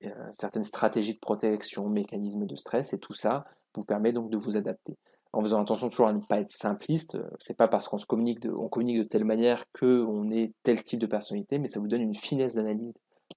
euh, 0.05 0.11
certaines 0.31 0.65
stratégies 0.65 1.15
de 1.15 1.19
protection, 1.19 1.89
mécanismes 1.89 2.47
de 2.47 2.57
stress, 2.57 2.93
et 2.93 2.99
tout 2.99 3.15
ça 3.15 3.45
vous 3.75 3.85
permet 3.85 4.13
donc 4.13 4.31
de 4.31 4.37
vous 4.37 4.57
adapter. 4.57 4.97
En 5.33 5.43
faisant 5.43 5.63
attention 5.63 5.89
toujours 5.89 6.09
à 6.09 6.13
ne 6.13 6.21
pas 6.21 6.41
être 6.41 6.51
simpliste, 6.51 7.17
c'est 7.39 7.57
pas 7.57 7.69
parce 7.69 7.87
qu'on 7.87 7.99
se 7.99 8.07
communique 8.07 8.41
de, 8.41 8.51
on 8.51 8.69
communique 8.69 8.99
de 8.99 9.05
telle 9.05 9.25
manière 9.25 9.65
qu'on 9.79 10.29
est 10.31 10.53
tel 10.65 10.83
type 10.83 10.99
de 10.99 11.07
personnalité, 11.07 11.59
mais 11.59 11.69
ça 11.69 11.79
vous 11.79 11.87
donne 11.87 12.03
une 12.03 12.17
finesse 12.17 12.55
d'analyse 12.55 12.93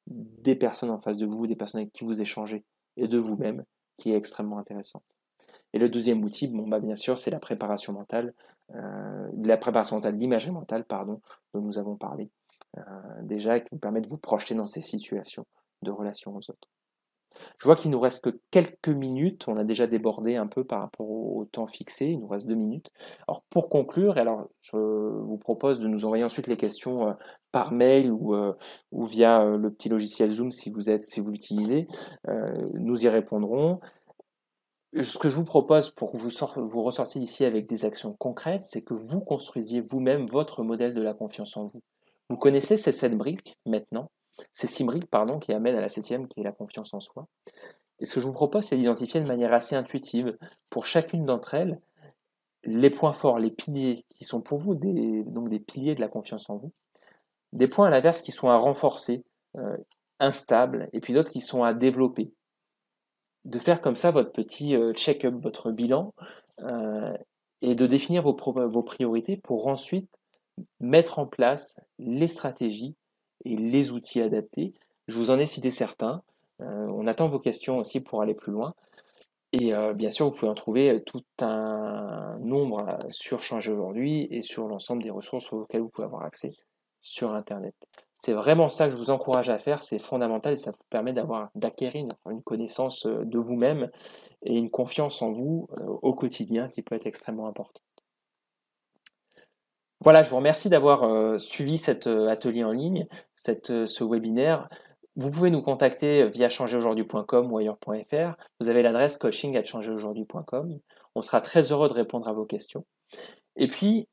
des 0.08 0.56
personnes 0.56 0.90
en 0.90 1.00
face 1.00 1.18
de 1.18 1.26
vous, 1.26 1.46
des 1.48 1.56
personnes 1.56 1.82
avec 1.82 1.94
qui 1.94 2.04
vous 2.04 2.20
échangez 2.20 2.64
et 2.98 3.08
de 3.08 3.18
vous-même, 3.18 3.64
qui 3.98 4.12
est 4.12 4.16
extrêmement 4.16 4.58
intéressante. 4.58 5.04
Et 5.74 5.80
le 5.80 5.90
deuxième 5.90 6.24
outil, 6.24 6.48
bon, 6.48 6.68
bah, 6.68 6.80
bien 6.80 6.96
sûr, 6.96 7.18
c'est 7.18 7.32
la 7.32 7.40
préparation 7.40 7.94
mentale, 7.94 8.34
euh, 8.76 9.30
la 9.38 9.58
préparation 9.58 9.96
mentale, 9.96 10.16
l'imagerie 10.16 10.52
mentale, 10.52 10.86
pardon, 10.86 11.22
dont 11.54 11.62
nous 11.62 11.78
avons 11.78 11.96
parlé 11.96 12.30
déjà 13.22 13.60
qui 13.60 13.70
vous 13.72 13.78
permet 13.78 14.02
de 14.02 14.08
vous 14.08 14.18
projeter 14.18 14.56
dans 14.56 14.66
ces 14.66 14.82
situations 14.82 15.46
de 15.84 15.92
relations 15.92 16.36
aux 16.36 16.50
autres. 16.50 16.70
Je 17.58 17.66
vois 17.66 17.76
qu'il 17.76 17.92
nous 17.92 18.00
reste 18.00 18.24
que 18.24 18.40
quelques 18.52 18.90
minutes. 18.90 19.48
On 19.48 19.58
a 19.58 19.64
déjà 19.64 19.88
débordé 19.88 20.36
un 20.36 20.48
peu 20.48 20.64
par 20.64 20.82
rapport 20.82 21.10
au, 21.10 21.46
temps 21.46 21.68
fixé. 21.68 22.08
Il 22.08 22.20
nous 22.20 22.28
reste 22.28 22.48
deux 22.48 22.56
minutes. 22.56 22.90
Alors 23.28 23.44
pour 23.50 23.70
conclure, 23.70 24.18
alors 24.18 24.48
je 24.62 24.78
vous 24.78 25.38
propose 25.38 25.80
de 25.80 25.88
nous 25.88 26.06
envoyer 26.06 26.24
ensuite 26.24 26.48
les 26.48 26.58
questions 26.58 27.10
euh, 27.10 27.14
par 27.52 27.72
mail 27.72 28.12
ou, 28.12 28.36
euh, 28.36 28.54
via 28.92 29.42
euh, 29.42 29.58
le 29.58 29.72
petit 29.72 29.90
logiciel 29.90 30.30
Zoom 30.30 30.52
si 30.52 30.70
vous 30.70 30.90
êtes 30.90 31.10
si 31.10 31.20
vous 31.20 31.32
l'utilisez. 31.32 31.88
nous 32.74 33.06
y 33.06 33.10
répondrons. 33.10 33.80
Ce 35.02 35.18
que 35.18 35.28
je 35.28 35.36
vous 35.36 35.46
propose 35.46 35.90
pour 35.90 36.12
que 36.12 36.18
vous, 36.18 36.30
vous 36.68 36.84
ressortiez 36.84 37.20
ici 37.20 37.46
avec 37.46 37.68
des 37.68 37.84
actions 37.84 38.14
concrètes, 38.14 38.64
c'est 38.64 38.84
que 38.84 38.94
vous 38.94 39.22
construisiez 39.22 39.82
vous-même 39.82 40.28
votre 40.28 40.64
modèle 40.64 40.94
de 40.94 41.02
la 41.02 41.16
confiance 41.16 41.58
en 41.58 41.66
vous. 41.66 41.82
Vous 42.30 42.38
connaissez 42.38 42.78
ces 42.78 42.92
sept 42.92 43.18
briques 43.18 43.58
maintenant? 43.66 44.10
C'est 44.54 44.68
Simbrick, 44.68 45.06
pardon, 45.08 45.40
qui 45.40 45.54
amène 45.54 45.76
à 45.76 45.82
la 45.82 45.90
septième, 45.90 46.28
qui 46.28 46.40
est 46.40 46.44
la 46.44 46.52
confiance 46.52 46.94
en 46.94 47.00
soi. 47.00 47.28
Et 48.00 48.06
ce 48.06 48.16
que 48.16 48.22
je 48.22 48.26
vous 48.26 48.34
propose, 48.34 48.66
c'est 48.66 48.78
d'identifier 48.78 49.22
de 49.22 49.28
manière 49.28 49.54
assez 49.54 49.76
intuitive, 49.76 50.38
pour 50.70 50.86
chacune 50.86 51.26
d'entre 51.26 51.54
elles, 51.54 51.80
les 52.64 52.90
points 52.90 53.14
forts, 53.14 53.40
les 53.40 53.52
piliers 53.52 54.06
qui 54.10 54.24
sont 54.24 54.42
pour 54.42 54.58
vous 54.58 54.76
donc 54.76 55.50
des 55.50 55.60
piliers 55.60 55.96
de 55.96 56.02
la 56.02 56.08
confiance 56.08 56.50
en 56.50 56.58
vous, 56.58 56.72
des 57.52 57.68
points 57.68 57.88
à 57.88 57.90
l'inverse 57.90 58.22
qui 58.22 58.32
sont 58.32 58.50
à 58.50 58.58
renforcer, 58.58 59.24
euh, 59.58 59.78
instables, 60.20 60.90
et 60.94 61.00
puis 61.00 61.14
d'autres 61.14 61.32
qui 61.32 61.42
sont 61.42 61.64
à 61.64 61.74
développer. 61.74 62.34
De 63.46 63.60
faire 63.60 63.82
comme 63.82 63.98
ça 63.98 64.12
votre 64.12 64.32
petit 64.32 64.76
euh, 64.76 64.94
check-up, 64.94 65.36
votre 65.36 65.72
bilan, 65.72 66.14
euh, 66.62 67.16
et 67.62 67.76
de 67.76 67.86
définir 67.88 68.24
vos 68.24 68.84
priorités 68.84 69.38
pour 69.38 69.68
ensuite 69.68 70.10
mettre 70.80 71.20
en 71.20 71.26
place 71.26 71.76
les 71.98 72.28
stratégies 72.28 72.96
et 73.46 73.56
les 73.56 73.92
outils 73.92 74.22
adaptés. 74.22 74.74
Je 75.08 75.18
vous 75.18 75.32
en 75.32 75.40
ai 75.40 75.46
cité 75.46 75.72
certains. 75.72 76.22
Euh, 76.62 76.88
on 76.90 77.08
attend 77.08 77.28
vos 77.28 77.40
questions 77.40 77.78
aussi 77.78 78.00
pour 78.00 78.22
aller 78.22 78.34
plus 78.34 78.52
loin. 78.52 78.74
Et 79.52 79.74
euh, 79.74 79.94
bien 79.94 80.12
sûr, 80.12 80.30
vous 80.30 80.36
pouvez 80.36 80.50
en 80.50 80.56
trouver 80.56 80.90
euh, 80.90 81.00
tout 81.00 81.24
un 81.40 82.38
nombre 82.40 82.98
sur 83.10 83.42
Changer 83.42 83.72
aujourd'hui 83.72 84.28
et 84.32 84.42
sur 84.42 84.68
l'ensemble 84.68 85.04
des 85.04 85.12
ressources 85.12 85.52
auxquelles 85.54 85.82
vous 85.82 85.90
pouvez 85.90 86.06
avoir 86.06 86.24
accès 86.24 86.52
sur 87.02 87.34
Internet. 87.34 87.76
C'est 88.16 88.34
vraiment 88.34 88.70
ça 88.70 88.88
que 88.88 88.94
je 88.94 88.98
vous 88.98 89.10
encourage 89.10 89.50
à 89.50 89.58
faire, 89.58 89.84
c'est 89.84 90.00
fondamental 90.00 90.54
et 90.54 90.58
ça 90.58 90.72
vous 90.72 90.78
permet 90.90 91.14
d'acquérir 91.56 92.06
une, 92.26 92.42
connaissance 92.42 93.06
de 93.06 93.38
vous-même 93.38 93.90
et 94.44 94.56
une 94.56 94.70
confiance 94.70 95.22
en 95.22 95.30
vous 95.30 95.68
au 96.02 96.14
quotidien 96.14 96.70
qui 96.70 96.82
peut 96.82 96.96
être 96.96 97.06
extrêmement 97.06 97.48
importante. 97.48 97.83
Voilà, 100.04 100.22
je 100.22 100.30
vous 100.30 100.36
remercie 100.36 100.68
d'avoir 100.68 101.04
euh, 101.04 101.38
suivi 101.38 101.78
cet 101.78 102.08
euh, 102.08 102.28
atelier 102.28 102.66
en 102.66 102.74
ligne, 102.74 103.08
euh, 103.70 103.88
ce 103.88 104.04
webinaire. 104.04 104.68
Vous 105.16 105.32
pouvez 105.32 105.50
nous 105.50 105.62
contacter 105.62 106.28
via 106.28 106.50
changeraujourd'hui.com 106.50 107.50
ou 107.50 107.58
ailleurs.fr. 107.58 108.36
Vous 108.60 108.68
avez 108.68 108.82
l'adresse 108.82 109.16
coaching 109.16 109.56
at. 109.56 109.64
On 111.16 111.22
sera 111.22 111.40
très 111.40 111.72
heureux 111.72 111.88
de 111.88 111.94
répondre 111.94 112.28
à 112.28 112.34
vos 112.34 112.44
questions. 112.44 112.84
Et 113.56 113.68
puis, 113.68 114.10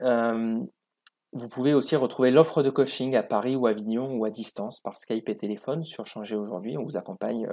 vous 1.32 1.48
pouvez 1.48 1.74
aussi 1.74 1.96
retrouver 1.96 2.30
l'offre 2.30 2.62
de 2.62 2.70
coaching 2.70 3.16
à 3.16 3.22
Paris 3.22 3.56
ou 3.56 3.66
à 3.66 3.70
Avignon 3.70 4.14
ou 4.14 4.24
à 4.24 4.30
distance 4.30 4.80
par 4.80 4.96
Skype 4.96 5.28
et 5.28 5.36
téléphone 5.36 5.84
sur 5.84 6.04
Changer 6.06 6.36
aujourd'hui. 6.36 6.76
On 6.76 6.84
vous 6.84 6.98
accompagne 6.98 7.48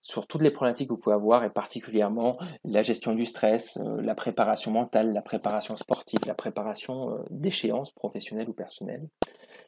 sur 0.00 0.26
toutes 0.26 0.42
les 0.42 0.50
problématiques 0.50 0.88
que 0.88 0.94
vous 0.94 1.00
pouvez 1.00 1.14
avoir 1.14 1.44
et 1.44 1.50
particulièrement 1.50 2.36
la 2.64 2.82
gestion 2.82 3.14
du 3.14 3.24
stress, 3.24 3.78
la 4.00 4.14
préparation 4.14 4.72
mentale, 4.72 5.12
la 5.12 5.22
préparation 5.22 5.76
sportive, 5.76 5.97
la 6.26 6.34
préparation 6.34 7.10
euh, 7.10 7.18
d'échéances 7.30 7.92
professionnelles 7.92 8.48
ou 8.48 8.52
personnelles. 8.52 9.08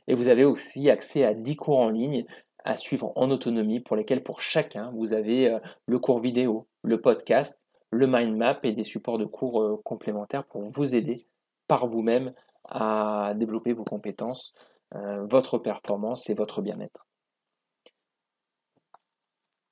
Et 0.09 0.15
vous 0.15 0.29
avez 0.29 0.45
aussi 0.45 0.91
accès 0.91 1.25
à 1.25 1.35
10 1.35 1.57
cours 1.57 1.79
en 1.79 1.91
ligne 1.91 2.25
à 2.65 2.77
suivre 2.77 3.13
en 3.17 3.31
autonomie 3.31 3.81
pour 3.81 3.97
lesquels 3.97 4.23
pour 4.23 4.41
chacun 4.43 4.91
vous 4.95 5.15
avez 5.15 5.59
le 5.87 5.99
cours 5.99 6.21
vidéo, 6.21 6.67
le 6.83 7.01
podcast, 7.01 7.59
le 7.91 8.07
mind 8.07 8.37
map 8.37 8.59
et 8.65 8.73
des 8.73 8.85
supports 8.85 9.17
de 9.17 9.25
cours 9.25 9.83
complémentaires 9.83 10.45
pour 10.45 10.65
vous 10.65 10.95
aider 10.95 11.27
par 11.69 11.87
vous-même 11.87 12.33
à 12.65 13.35
développer 13.37 13.73
vos 13.73 13.85
compétences, 13.85 14.55
euh, 14.95 15.25
votre 15.27 15.59
performance 15.59 16.29
et 16.31 16.35
votre 16.35 16.63
bien-être. 16.63 17.07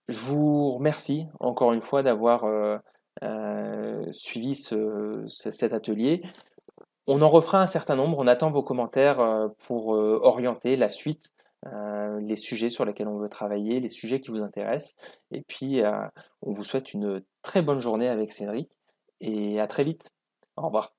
Je 0.08 0.20
vous 0.20 0.70
remercie 0.70 1.26
encore 1.40 1.72
une 1.72 1.82
fois 1.82 2.02
d'avoir 2.02 2.44
euh, 2.44 2.78
euh, 3.22 4.06
suivi 4.12 4.54
cet 5.28 5.72
atelier. 5.72 6.22
On 7.08 7.22
en 7.22 7.28
refera 7.28 7.62
un 7.62 7.66
certain 7.66 7.96
nombre. 7.96 8.18
On 8.18 8.26
attend 8.26 8.50
vos 8.50 8.62
commentaires 8.62 9.48
pour 9.66 9.88
orienter 9.88 10.76
la 10.76 10.90
suite, 10.90 11.32
les 11.64 12.36
sujets 12.36 12.68
sur 12.68 12.84
lesquels 12.84 13.08
on 13.08 13.16
veut 13.18 13.30
travailler, 13.30 13.80
les 13.80 13.88
sujets 13.88 14.20
qui 14.20 14.30
vous 14.30 14.42
intéressent. 14.42 14.94
Et 15.30 15.40
puis, 15.40 15.82
on 16.42 16.52
vous 16.52 16.64
souhaite 16.64 16.92
une 16.92 17.22
très 17.42 17.62
bonne 17.62 17.80
journée 17.80 18.08
avec 18.08 18.30
Cédric 18.30 18.70
et 19.20 19.58
à 19.58 19.66
très 19.66 19.84
vite. 19.84 20.12
Au 20.56 20.66
revoir. 20.66 20.97